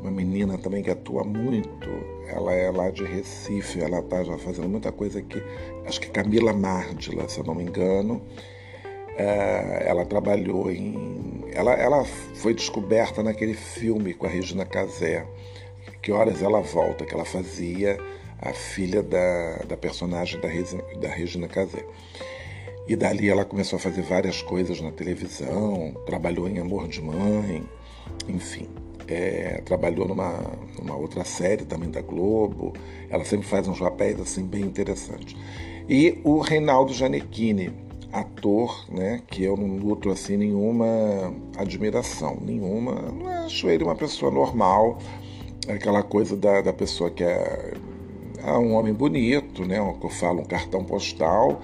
uma 0.01 0.11
menina 0.11 0.59
também 0.59 0.83
que 0.83 0.91
atua 0.91 1.25
muito, 1.25 1.89
ela 2.35 2.53
é 2.53 2.71
lá 2.71 2.91
de 2.91 3.05
Recife, 3.05 3.81
ela 3.81 4.01
está 4.01 4.23
já 4.25 4.39
fazendo 4.39 4.69
muita 4.69 4.91
coisa 4.91 5.19
aqui, 5.19 5.43
acho 5.87 6.01
que 6.01 6.09
Camila 6.09 6.53
Mardila, 6.53 7.29
se 7.29 7.39
eu 7.39 7.45
não 7.45 7.55
me 7.55 7.65
engano. 7.65 8.23
É, 9.17 9.85
ela 9.87 10.07
trabalhou 10.07 10.71
em. 10.71 11.45
Ela, 11.53 11.75
ela 11.75 12.05
foi 12.05 12.55
descoberta 12.55 13.23
naquele 13.23 13.55
filme 13.55 14.15
com 14.15 14.27
a 14.27 14.31
Regina 14.31 14.65
Casé, 14.65 15.27
que 16.01 16.13
horas 16.13 16.43
ela 16.43 16.61
volta, 16.61 17.05
que 17.05 17.13
ela 17.13 17.25
fazia 17.25 17.99
a 18.41 18.53
filha 18.53 19.03
da, 19.03 19.57
da 19.69 19.77
personagem 19.77 20.41
da, 20.41 20.49
da 21.01 21.09
Regina 21.09 21.49
Casé. 21.49 21.85
E 22.89 22.97
dali 22.97 23.29
ela 23.29 23.45
começou 23.45 23.77
a 23.77 23.81
fazer 23.81 24.03
várias 24.03 24.43
coisas 24.43 24.81
na 24.81 24.91
televisão, 24.91 25.95
trabalhou 26.07 26.49
em 26.49 26.59
Amor 26.59 26.89
de 26.89 27.03
Mãe, 27.03 27.65
enfim. 28.29 28.69
É, 29.13 29.61
trabalhou 29.65 30.07
numa, 30.07 30.41
numa 30.79 30.95
outra 30.95 31.25
série 31.25 31.65
também 31.65 31.91
da 31.91 32.01
Globo. 32.01 32.73
Ela 33.09 33.25
sempre 33.25 33.47
faz 33.47 33.67
uns 33.67 33.81
papéis 33.81 34.21
assim 34.21 34.45
bem 34.45 34.63
interessantes. 34.63 35.37
E 35.89 36.21
o 36.23 36.39
Reinaldo 36.39 36.93
Gianecchini, 36.93 37.73
ator, 38.13 38.87
né, 38.89 39.21
que 39.29 39.43
eu 39.43 39.57
não 39.57 39.67
nutro 39.67 40.13
assim 40.13 40.37
nenhuma 40.37 41.35
admiração, 41.57 42.39
nenhuma. 42.41 42.93
Não 43.11 43.27
acho 43.27 43.69
ele 43.69 43.83
uma 43.83 43.97
pessoa 43.97 44.31
normal, 44.31 44.99
aquela 45.69 46.03
coisa 46.03 46.37
da, 46.37 46.61
da 46.61 46.73
pessoa 46.73 47.11
que 47.11 47.25
é, 47.25 47.75
é 48.45 48.53
um 48.53 48.75
homem 48.75 48.93
bonito, 48.93 49.65
né? 49.65 49.77
Que 50.01 50.07
eu 50.07 50.11
falo 50.11 50.41
um 50.41 50.45
cartão 50.45 50.85
postal, 50.85 51.61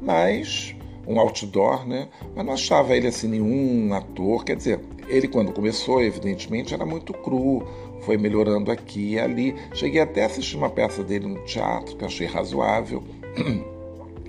mas 0.00 0.74
um 1.06 1.18
outdoor, 1.18 1.86
né? 1.86 2.08
Mas 2.34 2.46
não 2.46 2.52
achava 2.52 2.96
ele 2.96 3.08
assim 3.08 3.28
nenhum 3.28 3.92
ator. 3.94 4.44
Quer 4.44 4.56
dizer, 4.56 4.80
ele 5.10 5.28
quando 5.28 5.52
começou, 5.52 6.00
evidentemente, 6.00 6.72
era 6.72 6.86
muito 6.86 7.12
cru, 7.12 7.66
foi 8.02 8.16
melhorando 8.16 8.70
aqui 8.70 9.14
e 9.14 9.18
ali. 9.18 9.54
Cheguei 9.74 10.00
até 10.00 10.22
a 10.22 10.26
assistir 10.26 10.56
uma 10.56 10.70
peça 10.70 11.02
dele 11.02 11.26
no 11.26 11.44
teatro, 11.44 11.96
que 11.96 12.04
achei 12.04 12.26
razoável. 12.26 13.02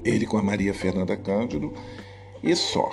Ele 0.04 0.26
com 0.26 0.38
a 0.38 0.42
Maria 0.42 0.74
Fernanda 0.74 1.16
Cândido 1.16 1.72
e 2.44 2.56
só. 2.56 2.90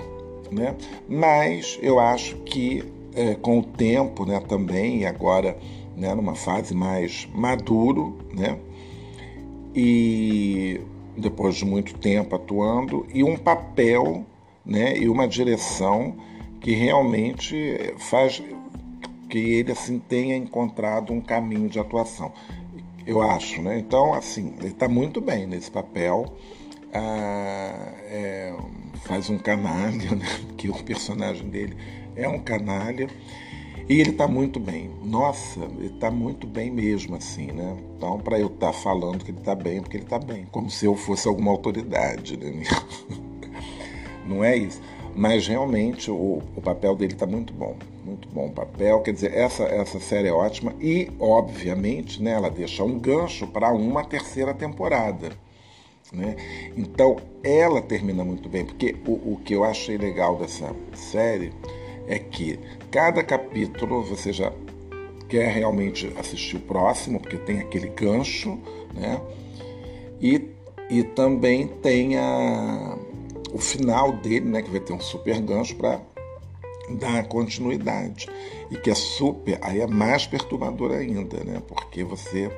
Né? 0.51 0.76
Mas 1.09 1.78
eu 1.82 1.99
acho 1.99 2.36
que 2.36 2.84
é, 3.14 3.34
com 3.34 3.59
o 3.59 3.62
tempo 3.62 4.26
né, 4.26 4.39
também, 4.41 5.01
e 5.01 5.07
agora 5.07 5.57
né, 5.97 6.14
numa 6.14 6.34
fase 6.34 6.74
mais 6.74 7.28
maduro, 7.34 8.16
né, 8.32 8.59
e 9.74 10.80
depois 11.16 11.57
de 11.57 11.64
muito 11.64 11.95
tempo 11.95 12.36
atuando, 12.36 13.07
e 13.12 13.24
um 13.24 13.36
papel 13.36 14.24
né, 14.64 14.97
e 14.97 15.09
uma 15.09 15.26
direção 15.26 16.14
que 16.61 16.72
realmente 16.74 17.94
faz 17.98 18.42
que 19.28 19.38
ele 19.38 19.72
assim 19.72 19.98
tenha 19.98 20.36
encontrado 20.36 21.12
um 21.12 21.20
caminho 21.20 21.68
de 21.68 21.78
atuação. 21.78 22.32
Eu 23.06 23.22
acho, 23.22 23.62
né? 23.62 23.78
Então, 23.78 24.12
assim, 24.12 24.54
ele 24.59 24.68
está 24.68 24.88
muito 24.88 25.20
bem 25.20 25.46
nesse 25.46 25.70
papel. 25.70 26.34
Ah, 26.92 27.92
é, 28.04 28.54
faz 29.04 29.30
um 29.30 29.38
canalha, 29.38 30.11
né? 30.16 30.26
que 30.56 30.68
o 30.68 30.74
personagem 30.84 31.48
dele 31.48 31.76
é 32.16 32.28
um 32.28 32.38
canalha. 32.38 33.09
E 33.88 33.98
ele 33.98 34.11
está 34.11 34.28
muito 34.28 34.61
bem. 34.61 34.90
Nossa, 35.02 35.61
ele 35.78 35.86
está 35.86 36.11
muito 36.11 36.46
bem 36.46 36.70
mesmo, 36.70 37.16
assim, 37.16 37.46
né? 37.46 37.74
Então, 37.96 38.18
para 38.20 38.38
eu 38.38 38.48
estar 38.48 38.66
tá 38.66 38.72
falando 38.74 39.24
que 39.24 39.30
ele 39.30 39.38
está 39.38 39.54
bem, 39.54 39.80
porque 39.80 39.96
ele 39.96 40.04
está 40.04 40.18
bem. 40.18 40.46
Como 40.50 40.68
se 40.68 40.84
eu 40.84 40.94
fosse 40.94 41.26
alguma 41.26 41.50
autoridade, 41.50 42.36
né? 42.36 42.62
Não 44.28 44.44
é 44.44 44.54
isso. 44.54 44.82
Mas 45.18 45.48
realmente 45.48 46.12
o, 46.12 46.40
o 46.54 46.62
papel 46.62 46.94
dele 46.94 47.14
está 47.14 47.26
muito 47.26 47.52
bom. 47.52 47.74
Muito 48.04 48.28
bom 48.28 48.50
papel. 48.50 49.00
Quer 49.00 49.12
dizer, 49.12 49.34
essa, 49.34 49.64
essa 49.64 49.98
série 49.98 50.28
é 50.28 50.32
ótima 50.32 50.72
e, 50.80 51.10
obviamente, 51.18 52.22
né, 52.22 52.34
ela 52.34 52.48
deixa 52.48 52.84
um 52.84 52.96
gancho 52.96 53.44
para 53.48 53.72
uma 53.72 54.04
terceira 54.04 54.54
temporada. 54.54 55.30
Né? 56.12 56.36
Então, 56.76 57.16
ela 57.42 57.82
termina 57.82 58.24
muito 58.24 58.48
bem, 58.48 58.64
porque 58.64 58.94
o, 59.04 59.32
o 59.32 59.40
que 59.44 59.54
eu 59.54 59.64
achei 59.64 59.98
legal 59.98 60.36
dessa 60.36 60.72
série 60.94 61.52
é 62.06 62.20
que 62.20 62.56
cada 62.88 63.20
capítulo 63.24 64.04
você 64.04 64.32
já 64.32 64.52
quer 65.28 65.52
realmente 65.52 66.12
assistir 66.16 66.58
o 66.58 66.60
próximo, 66.60 67.18
porque 67.18 67.38
tem 67.38 67.58
aquele 67.58 67.88
gancho, 67.88 68.56
né? 68.94 69.20
E, 70.20 70.48
e 70.88 71.02
também 71.02 71.66
tem 71.66 72.16
a, 72.16 72.96
o 73.53 73.59
final 73.59 74.12
dele, 74.12 74.46
né? 74.46 74.62
Que 74.62 74.70
vai 74.70 74.80
ter 74.80 74.92
um 74.92 75.01
super 75.01 75.40
gancho 75.40 75.76
para 75.76 76.01
dar 76.90 77.26
continuidade. 77.28 78.28
E 78.70 78.76
que 78.76 78.90
é 78.90 78.94
super, 78.94 79.59
aí 79.62 79.80
é 79.80 79.86
mais 79.86 80.26
perturbador 80.26 80.92
ainda, 80.92 81.42
né? 81.44 81.62
Porque 81.66 82.05
você 82.05 82.51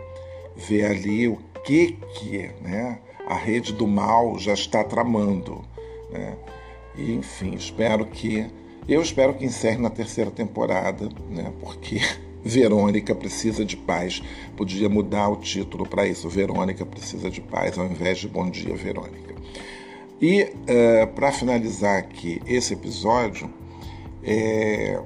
vê 0.57 0.85
ali 0.85 1.29
o 1.29 1.39
que 1.65 1.93
que, 2.15 2.51
né? 2.61 2.99
A 3.27 3.35
rede 3.35 3.73
do 3.73 3.87
mal 3.87 4.39
já 4.39 4.53
está 4.53 4.83
tramando, 4.83 5.65
né? 6.11 6.37
E, 6.97 7.13
enfim, 7.13 7.55
espero 7.55 8.05
que 8.07 8.47
eu 8.89 9.01
espero 9.01 9.35
que 9.35 9.45
encerre 9.45 9.79
na 9.79 9.91
terceira 9.91 10.31
temporada, 10.31 11.09
né? 11.29 11.53
Porque 11.61 12.01
Verônica 12.43 13.15
precisa 13.15 13.65
de 13.65 13.77
paz. 13.77 14.23
Podia 14.57 14.89
mudar 14.89 15.29
o 15.29 15.37
título 15.37 15.87
para 15.87 16.07
isso. 16.07 16.29
Verônica 16.29 16.85
precisa 16.85 17.31
de 17.31 17.41
paz, 17.41 17.79
ao 17.79 17.87
invés 17.87 18.19
de 18.19 18.29
Bom 18.29 18.49
Dia, 18.51 18.75
Verônica. 18.75 19.35
E 20.21 20.43
uh, 20.43 20.49
eh, 20.67 21.07
para 21.07 21.33
finalizar 21.33 21.99
aqui 21.99 22.43
esse 22.47 22.75
episódio, 22.75 23.51
é, 24.23 25.01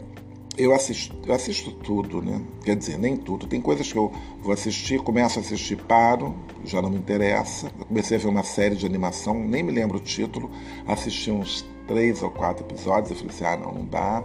eu, 0.58 0.74
assisto, 0.74 1.16
eu 1.24 1.32
assisto 1.32 1.70
tudo, 1.70 2.20
né? 2.20 2.40
Quer 2.64 2.74
dizer, 2.74 2.98
nem 2.98 3.16
tudo. 3.16 3.46
Tem 3.46 3.60
coisas 3.60 3.92
que 3.92 3.98
eu 3.98 4.12
vou 4.42 4.52
assistir, 4.52 5.00
começo 5.00 5.38
a 5.38 5.42
assistir, 5.42 5.76
paro, 5.76 6.34
já 6.64 6.82
não 6.82 6.90
me 6.90 6.96
interessa. 6.96 7.70
Eu 7.78 7.86
comecei 7.86 8.16
a 8.16 8.20
ver 8.20 8.28
uma 8.28 8.42
série 8.42 8.74
de 8.74 8.84
animação, 8.84 9.38
nem 9.38 9.62
me 9.62 9.70
lembro 9.70 9.98
o 9.98 10.00
título, 10.00 10.50
assisti 10.86 11.30
uns 11.30 11.64
três 11.86 12.20
ou 12.20 12.30
quatro 12.30 12.66
episódios. 12.66 13.10
Eu 13.10 13.16
falei 13.16 13.30
assim: 13.30 13.44
ah, 13.44 13.56
não, 13.56 13.72
não 13.72 13.86
dá. 13.86 14.24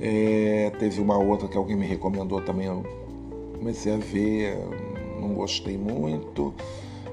É, 0.00 0.72
teve 0.78 1.00
uma 1.02 1.18
outra 1.18 1.48
que 1.48 1.56
alguém 1.56 1.76
me 1.76 1.86
recomendou 1.86 2.40
também, 2.40 2.66
eu 2.66 2.82
comecei 3.58 3.92
a 3.92 3.98
ver, 3.98 4.56
não 5.20 5.34
gostei 5.34 5.76
muito. 5.76 6.54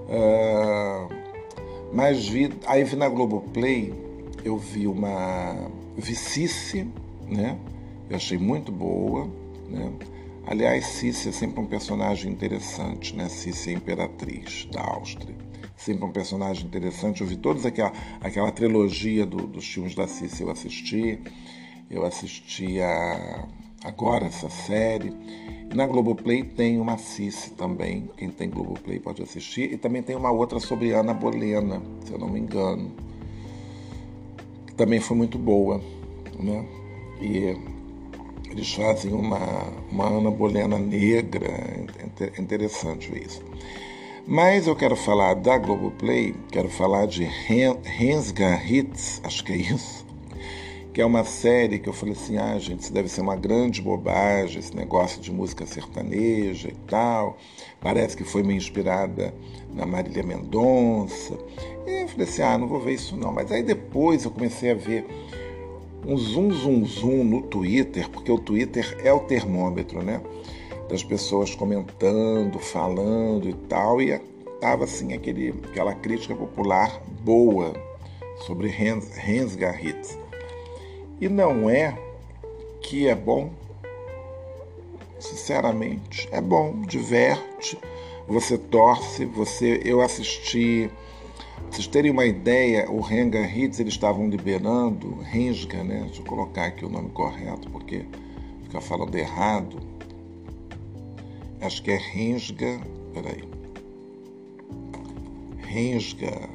É, 0.09 1.20
mas 1.93 2.27
vi, 2.27 2.49
aí 2.65 2.83
vi 2.83 2.95
na 2.95 3.09
Globoplay, 3.09 3.93
eu 4.43 4.57
vi 4.57 4.87
uma 4.87 5.69
Vicice, 5.97 6.87
né? 7.27 7.57
Eu 8.09 8.15
achei 8.15 8.37
muito 8.37 8.71
boa, 8.71 9.29
né? 9.69 9.91
Aliás, 10.45 10.85
Cícia 10.85 11.29
é 11.29 11.31
sempre 11.31 11.61
um 11.61 11.65
personagem 11.65 12.31
interessante, 12.31 13.15
né? 13.15 13.29
Cícia 13.29 13.71
é 13.71 13.75
imperatriz 13.75 14.67
da 14.71 14.81
Áustria. 14.81 15.35
Sempre 15.77 16.05
um 16.05 16.11
personagem 16.11 16.65
interessante. 16.65 17.21
Eu 17.21 17.27
vi 17.27 17.35
toda 17.35 17.67
aquela, 17.67 17.93
aquela 18.19 18.51
trilogia 18.51 19.25
do, 19.25 19.47
dos 19.47 19.65
filmes 19.65 19.95
da 19.95 20.07
Cícia, 20.07 20.43
eu 20.43 20.49
assisti. 20.49 21.19
Eu 21.89 22.05
assisti 22.05 22.81
a, 22.81 23.47
agora 23.83 24.25
essa 24.25 24.49
série. 24.49 25.13
E 25.71 25.75
na 25.75 25.87
Globoplay 25.87 26.43
tem 26.43 26.79
uma 26.79 26.97
Cícia 26.97 27.51
também. 27.57 28.09
Quem 28.17 28.29
tem 28.29 28.49
Globoplay 28.49 28.99
pode 28.99 29.21
assistir. 29.23 29.71
E 29.71 29.77
também 29.77 30.03
tem 30.03 30.15
uma 30.15 30.31
outra 30.31 30.59
sobre 30.59 30.91
Ana 30.91 31.13
Bolena, 31.13 31.81
se 32.05 32.11
eu 32.11 32.19
não 32.19 32.29
me 32.29 32.39
engano. 32.39 32.91
Que 34.67 34.73
também 34.73 34.99
foi 34.99 35.15
muito 35.15 35.37
boa, 35.37 35.81
né? 36.37 36.65
E 37.21 37.55
eles 38.51 38.73
fazem 38.73 39.13
uma, 39.13 39.39
uma 39.89 40.07
Ana 40.07 40.29
Bolena 40.29 40.77
negra, 40.77 41.47
é 41.47 42.41
interessante 42.41 43.11
isso. 43.17 43.41
Mas 44.27 44.67
eu 44.67 44.75
quero 44.75 44.95
falar 44.95 45.35
da 45.35 45.57
Globoplay, 45.57 46.35
quero 46.51 46.69
falar 46.69 47.07
de 47.07 47.23
Rensga 47.23 48.61
Hits, 48.63 49.21
acho 49.23 49.43
que 49.43 49.53
é 49.53 49.57
isso, 49.57 50.05
que 50.93 51.01
é 51.01 51.05
uma 51.05 51.23
série 51.23 51.79
que 51.79 51.87
eu 51.87 51.93
falei 51.93 52.13
assim, 52.13 52.37
ah, 52.37 52.59
gente, 52.59 52.81
isso 52.81 52.93
deve 52.93 53.07
ser 53.07 53.21
uma 53.21 53.35
grande 53.35 53.81
bobagem, 53.81 54.59
esse 54.59 54.75
negócio 54.75 55.21
de 55.21 55.31
música 55.31 55.65
sertaneja 55.65 56.67
e 56.67 56.75
tal. 56.87 57.37
Parece 57.79 58.17
que 58.17 58.23
foi 58.23 58.43
meio 58.43 58.57
inspirada 58.57 59.33
na 59.73 59.85
Marília 59.85 60.21
Mendonça. 60.21 61.37
E 61.87 62.03
eu 62.03 62.07
falei 62.09 62.27
assim, 62.27 62.41
ah, 62.41 62.57
não 62.57 62.67
vou 62.67 62.79
ver 62.79 62.93
isso 62.93 63.15
não. 63.15 63.31
Mas 63.31 63.51
aí 63.51 63.63
depois 63.63 64.25
eu 64.25 64.31
comecei 64.31 64.71
a 64.71 64.75
ver 64.75 65.05
um 66.05 66.17
zoom, 66.17 66.51
zoom, 66.51 66.85
zoom 66.85 67.23
no 67.23 67.41
Twitter, 67.43 68.09
porque 68.09 68.31
o 68.31 68.39
Twitter 68.39 68.97
é 69.03 69.13
o 69.13 69.21
termômetro, 69.21 70.03
né? 70.03 70.21
Das 70.89 71.03
pessoas 71.03 71.55
comentando, 71.55 72.59
falando 72.59 73.47
e 73.47 73.53
tal, 73.53 74.01
e 74.01 74.19
tava 74.59 74.83
assim 74.83 75.13
aquele, 75.13 75.53
aquela 75.69 75.93
crítica 75.93 76.35
popular 76.35 77.01
boa 77.21 77.73
sobre 78.45 78.67
Hans, 78.69 79.09
Hans 79.17 79.55
Garritz. 79.55 80.20
E 81.21 81.29
não 81.29 81.69
é 81.69 81.97
que 82.81 83.07
é 83.07 83.15
bom, 83.15 83.51
sinceramente, 85.19 86.27
é 86.31 86.41
bom, 86.41 86.81
diverte, 86.81 87.77
você 88.27 88.57
torce, 88.57 89.23
você. 89.23 89.79
Eu 89.85 90.01
assisti 90.01 90.89
Pra 91.71 91.77
vocês 91.77 91.87
terem 91.87 92.11
uma 92.11 92.25
ideia, 92.25 92.91
o 92.91 92.99
Renga 92.99 93.39
Hits 93.39 93.79
eles 93.79 93.93
estavam 93.93 94.27
liberando, 94.27 95.21
Rensga, 95.21 95.81
né? 95.85 96.01
Deixa 96.03 96.19
eu 96.19 96.25
colocar 96.25 96.65
aqui 96.65 96.83
o 96.83 96.89
nome 96.89 97.09
correto, 97.11 97.69
porque 97.69 98.05
fica 98.63 98.81
falando 98.81 99.15
errado. 99.15 99.79
Acho 101.61 101.81
que 101.81 101.91
é 101.91 101.95
Rensga. 101.95 102.81
Peraí. 103.13 103.43
Rensga 105.59 106.49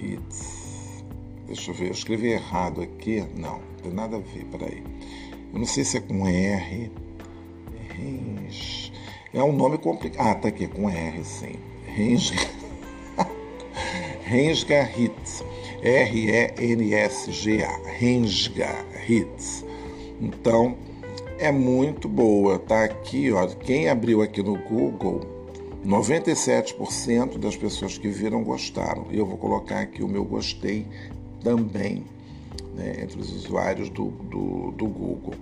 Hits. 0.00 0.59
Deixa 1.50 1.72
eu 1.72 1.74
ver, 1.74 1.88
eu 1.88 1.92
escrevi 1.92 2.28
errado 2.28 2.80
aqui. 2.80 3.24
Não, 3.34 3.54
não 3.54 3.82
tem 3.82 3.92
nada 3.92 4.18
a 4.18 4.20
ver, 4.20 4.44
peraí. 4.52 4.84
Eu 5.52 5.58
não 5.58 5.66
sei 5.66 5.82
se 5.82 5.96
é 5.96 6.00
com 6.00 6.24
R. 6.24 6.92
Rens. 7.88 8.92
É 9.34 9.42
um 9.42 9.50
nome 9.52 9.76
complicado. 9.76 10.28
Ah, 10.28 10.34
tá 10.36 10.46
aqui, 10.46 10.68
com 10.68 10.88
R, 10.88 11.24
sim. 11.24 11.56
Rensga. 11.86 12.38
Rensga 14.22 14.88
Hits. 14.96 15.42
R-E-N-S-G-A. 15.82 17.80
Rensga 17.98 18.86
Hits. 19.08 19.64
Então, 20.20 20.76
é 21.36 21.50
muito 21.50 22.08
boa. 22.08 22.60
Tá 22.60 22.84
aqui, 22.84 23.32
ó. 23.32 23.44
Quem 23.48 23.88
abriu 23.88 24.22
aqui 24.22 24.40
no 24.40 24.56
Google, 24.56 25.22
97% 25.84 27.38
das 27.38 27.56
pessoas 27.56 27.98
que 27.98 28.06
viram 28.06 28.44
gostaram. 28.44 29.06
Eu 29.10 29.26
vou 29.26 29.36
colocar 29.36 29.80
aqui 29.80 30.04
o 30.04 30.08
meu 30.08 30.24
gostei 30.24 30.86
também, 31.42 32.04
né, 32.74 33.02
entre 33.02 33.20
os 33.20 33.32
usuários 33.32 33.88
do, 33.88 34.06
do, 34.06 34.72
do 34.72 34.86
Google. 34.86 35.34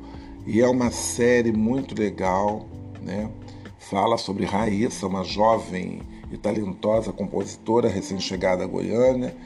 E 0.47 0.61
é 0.61 0.69
uma 0.69 0.91
série 0.91 1.53
muito 1.53 1.95
legal, 1.99 2.67
né? 3.03 3.31
Fala 3.79 4.17
sobre 4.17 4.45
Raíssa, 4.45 5.07
uma 5.07 5.25
jovem 5.25 6.01
e 6.31 6.37
talentosa 6.37 7.13
compositora 7.13 7.89
recém-chegada 7.89 8.65
a 8.65 8.67
Goiânia. 8.67 9.37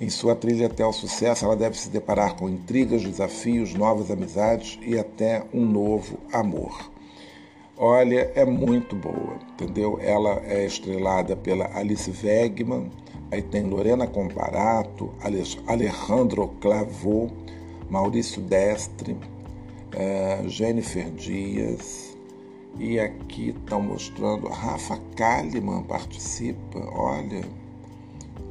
Em 0.00 0.08
sua 0.08 0.34
trilha 0.34 0.66
até 0.66 0.84
o 0.84 0.92
sucesso, 0.92 1.44
ela 1.44 1.56
deve 1.56 1.78
se 1.78 1.90
deparar 1.90 2.34
com 2.34 2.48
intrigas, 2.48 3.02
desafios, 3.02 3.74
novas 3.74 4.10
amizades 4.10 4.78
e 4.82 4.98
até 4.98 5.44
um 5.52 5.64
novo 5.64 6.18
amor. 6.32 6.90
Olha, 7.76 8.30
é 8.34 8.44
muito 8.44 8.94
boa, 8.94 9.38
entendeu? 9.52 9.98
Ela 10.02 10.42
é 10.44 10.66
estrelada 10.66 11.36
pela 11.36 11.70
Alice 11.76 12.12
Wegman, 12.22 12.90
aí 13.30 13.42
tem 13.42 13.64
Lorena 13.64 14.06
Comparato, 14.06 15.12
Alejandro 15.66 16.48
Clavô, 16.60 17.28
Maurício 17.88 18.42
Destre, 18.42 19.16
eh, 19.92 20.42
Jennifer 20.46 21.10
Dias, 21.10 22.10
e 22.78 22.98
aqui 23.00 23.50
estão 23.50 23.80
mostrando, 23.80 24.48
Rafa 24.48 24.98
Kalimann 25.16 25.82
participa, 25.82 26.78
olha. 26.92 27.42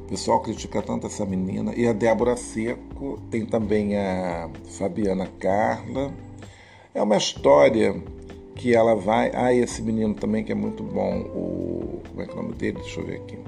O 0.04 0.08
pessoal 0.08 0.40
critica 0.40 0.82
tanto 0.82 1.06
essa 1.06 1.24
menina. 1.24 1.72
E 1.74 1.86
a 1.86 1.92
Débora 1.92 2.36
Seco, 2.36 3.18
tem 3.30 3.46
também 3.46 3.96
a 3.96 4.50
Fabiana 4.78 5.28
Carla. 5.38 6.12
É 6.92 7.02
uma 7.02 7.16
história 7.16 8.00
que 8.56 8.74
ela 8.74 8.94
vai. 8.94 9.30
Ah, 9.34 9.54
esse 9.54 9.80
menino 9.82 10.14
também 10.14 10.44
que 10.44 10.52
é 10.52 10.54
muito 10.54 10.82
bom. 10.82 11.20
O. 11.20 12.00
Como 12.08 12.22
é 12.22 12.26
que 12.26 12.32
é 12.32 12.34
o 12.34 12.42
nome 12.42 12.54
dele? 12.54 12.78
Deixa 12.80 13.00
eu 13.00 13.06
ver 13.06 13.16
aqui. 13.16 13.38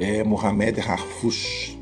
É 0.00 0.24
Mohamed 0.24 0.80
Harfouch. 0.80 1.78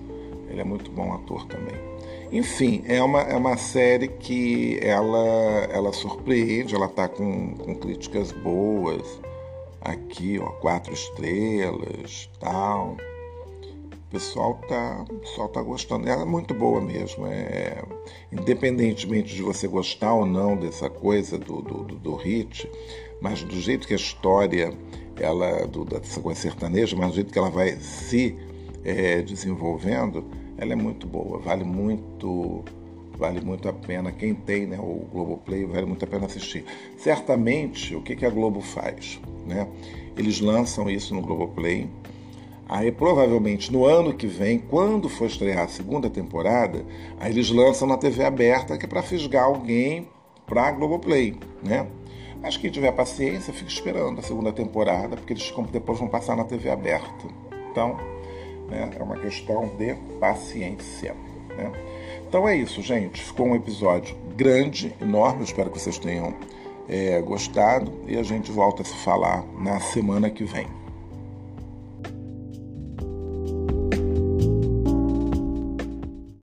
Ele 0.49 0.61
é 0.61 0.65
muito 0.65 0.91
bom 0.91 1.13
ator 1.13 1.47
também. 1.47 1.93
Enfim, 2.33 2.83
é 2.87 3.03
uma, 3.03 3.21
é 3.21 3.37
uma 3.37 3.59
série 3.59 4.09
que 4.09 4.79
ela, 4.81 5.69
ela 5.71 5.93
surpreende, 5.93 6.75
ela 6.75 6.87
está 6.87 7.07
com, 7.07 7.55
com 7.55 7.75
críticas 7.75 8.33
boas. 8.33 9.21
Aqui, 9.81 10.39
ó, 10.39 10.47
quatro 10.53 10.95
estrelas, 10.95 12.31
tal. 12.41 12.97
O 13.93 14.11
pessoal 14.11 14.55
tá, 14.67 15.05
o 15.11 15.15
pessoal 15.17 15.49
tá 15.49 15.61
gostando. 15.61 16.09
Ela 16.09 16.23
é 16.23 16.25
muito 16.25 16.55
boa 16.55 16.81
mesmo. 16.81 17.27
É, 17.27 17.83
independentemente 18.31 19.35
de 19.35 19.43
você 19.43 19.69
gostar 19.69 20.15
ou 20.15 20.25
não 20.25 20.57
dessa 20.57 20.89
coisa 20.89 21.37
do, 21.37 21.61
do, 21.61 21.85
do, 21.85 21.97
do 21.97 22.15
hit, 22.15 22.67
mas 23.21 23.43
do 23.43 23.61
jeito 23.61 23.87
que 23.87 23.93
a 23.93 23.97
história, 23.97 24.73
ela, 25.19 25.67
do, 25.67 25.85
dessa 25.85 26.21
coisa 26.21 26.41
sertaneja, 26.41 26.97
mas 26.97 27.09
do 27.11 27.15
jeito 27.15 27.33
que 27.33 27.39
ela 27.39 27.51
vai 27.51 27.77
se 27.77 28.37
é, 28.85 29.23
desenvolvendo, 29.23 30.25
ela 30.57 30.73
é 30.73 30.77
muito 30.77 31.07
boa, 31.07 31.39
vale 31.39 31.65
muito 31.65 32.65
vale 33.17 33.41
muito 33.41 33.69
a 33.69 33.73
pena. 33.73 34.11
Quem 34.11 34.35
tem 34.35 34.67
né, 34.67 34.79
o 34.81 35.07
Globoplay, 35.13 35.65
vale 35.65 35.87
muito 35.87 36.05
a 36.05 36.09
pena 36.09 36.27
assistir. 36.27 36.65
Certamente, 36.97 37.95
o 37.95 38.03
que, 38.03 38.17
que 38.17 38.27
a 38.27 38.31
Globo 38.31 38.61
faz? 38.61 39.21
Né? 39.47 39.69
Eles 40.17 40.41
lançam 40.41 40.91
isso 40.91 41.15
no 41.15 41.23
Globoplay. 41.23 41.89
Aí, 42.69 42.91
provavelmente, 42.91 43.73
no 43.73 43.85
ano 43.85 44.15
que 44.15 44.27
vem, 44.27 44.59
quando 44.59 45.09
for 45.09 45.27
estrear 45.27 45.65
a 45.65 45.69
segunda 45.69 46.09
temporada, 46.09 46.85
aí 47.21 47.31
eles 47.31 47.51
lançam 47.51 47.87
na 47.87 47.97
TV 47.97 48.25
aberta, 48.25 48.77
que 48.77 48.87
é 48.87 48.89
para 48.89 49.03
fisgar 49.03 49.45
alguém 49.45 50.09
para 50.47 50.69
a 50.69 50.73
Globoplay, 50.73 51.37
né? 51.63 51.87
Mas 52.43 52.57
quem 52.57 52.71
tiver 52.71 52.91
paciência, 52.93 53.53
fica 53.53 53.71
esperando 53.71 54.19
a 54.19 54.23
segunda 54.23 54.53
temporada, 54.53 55.17
porque 55.17 55.33
eles 55.33 55.55
depois 55.71 55.99
vão 55.99 56.09
passar 56.09 56.37
na 56.37 56.45
TV 56.45 56.71
aberta. 56.71 57.29
Então, 57.71 57.97
né? 58.69 58.91
É 58.99 59.03
uma 59.03 59.17
questão 59.17 59.71
de 59.79 59.95
paciência. 60.19 61.15
Né? 61.57 61.71
Então 62.27 62.49
é 62.49 62.57
isso, 62.57 62.81
gente. 62.83 63.23
Ficou 63.23 63.47
um 63.47 63.55
episódio 63.55 64.17
grande, 64.35 64.95
enorme. 65.01 65.45
espero 65.45 65.71
que 65.71 65.79
vocês 65.79 65.99
tenham 65.99 66.35
é, 66.89 67.21
gostado 67.21 67.93
e 68.09 68.17
a 68.17 68.23
gente 68.23 68.51
volta 68.51 68.83
a 68.83 68.85
se 68.85 68.95
falar 68.97 69.45
na 69.59 69.79
semana 69.79 70.31
que 70.31 70.45
vem. 70.45 70.67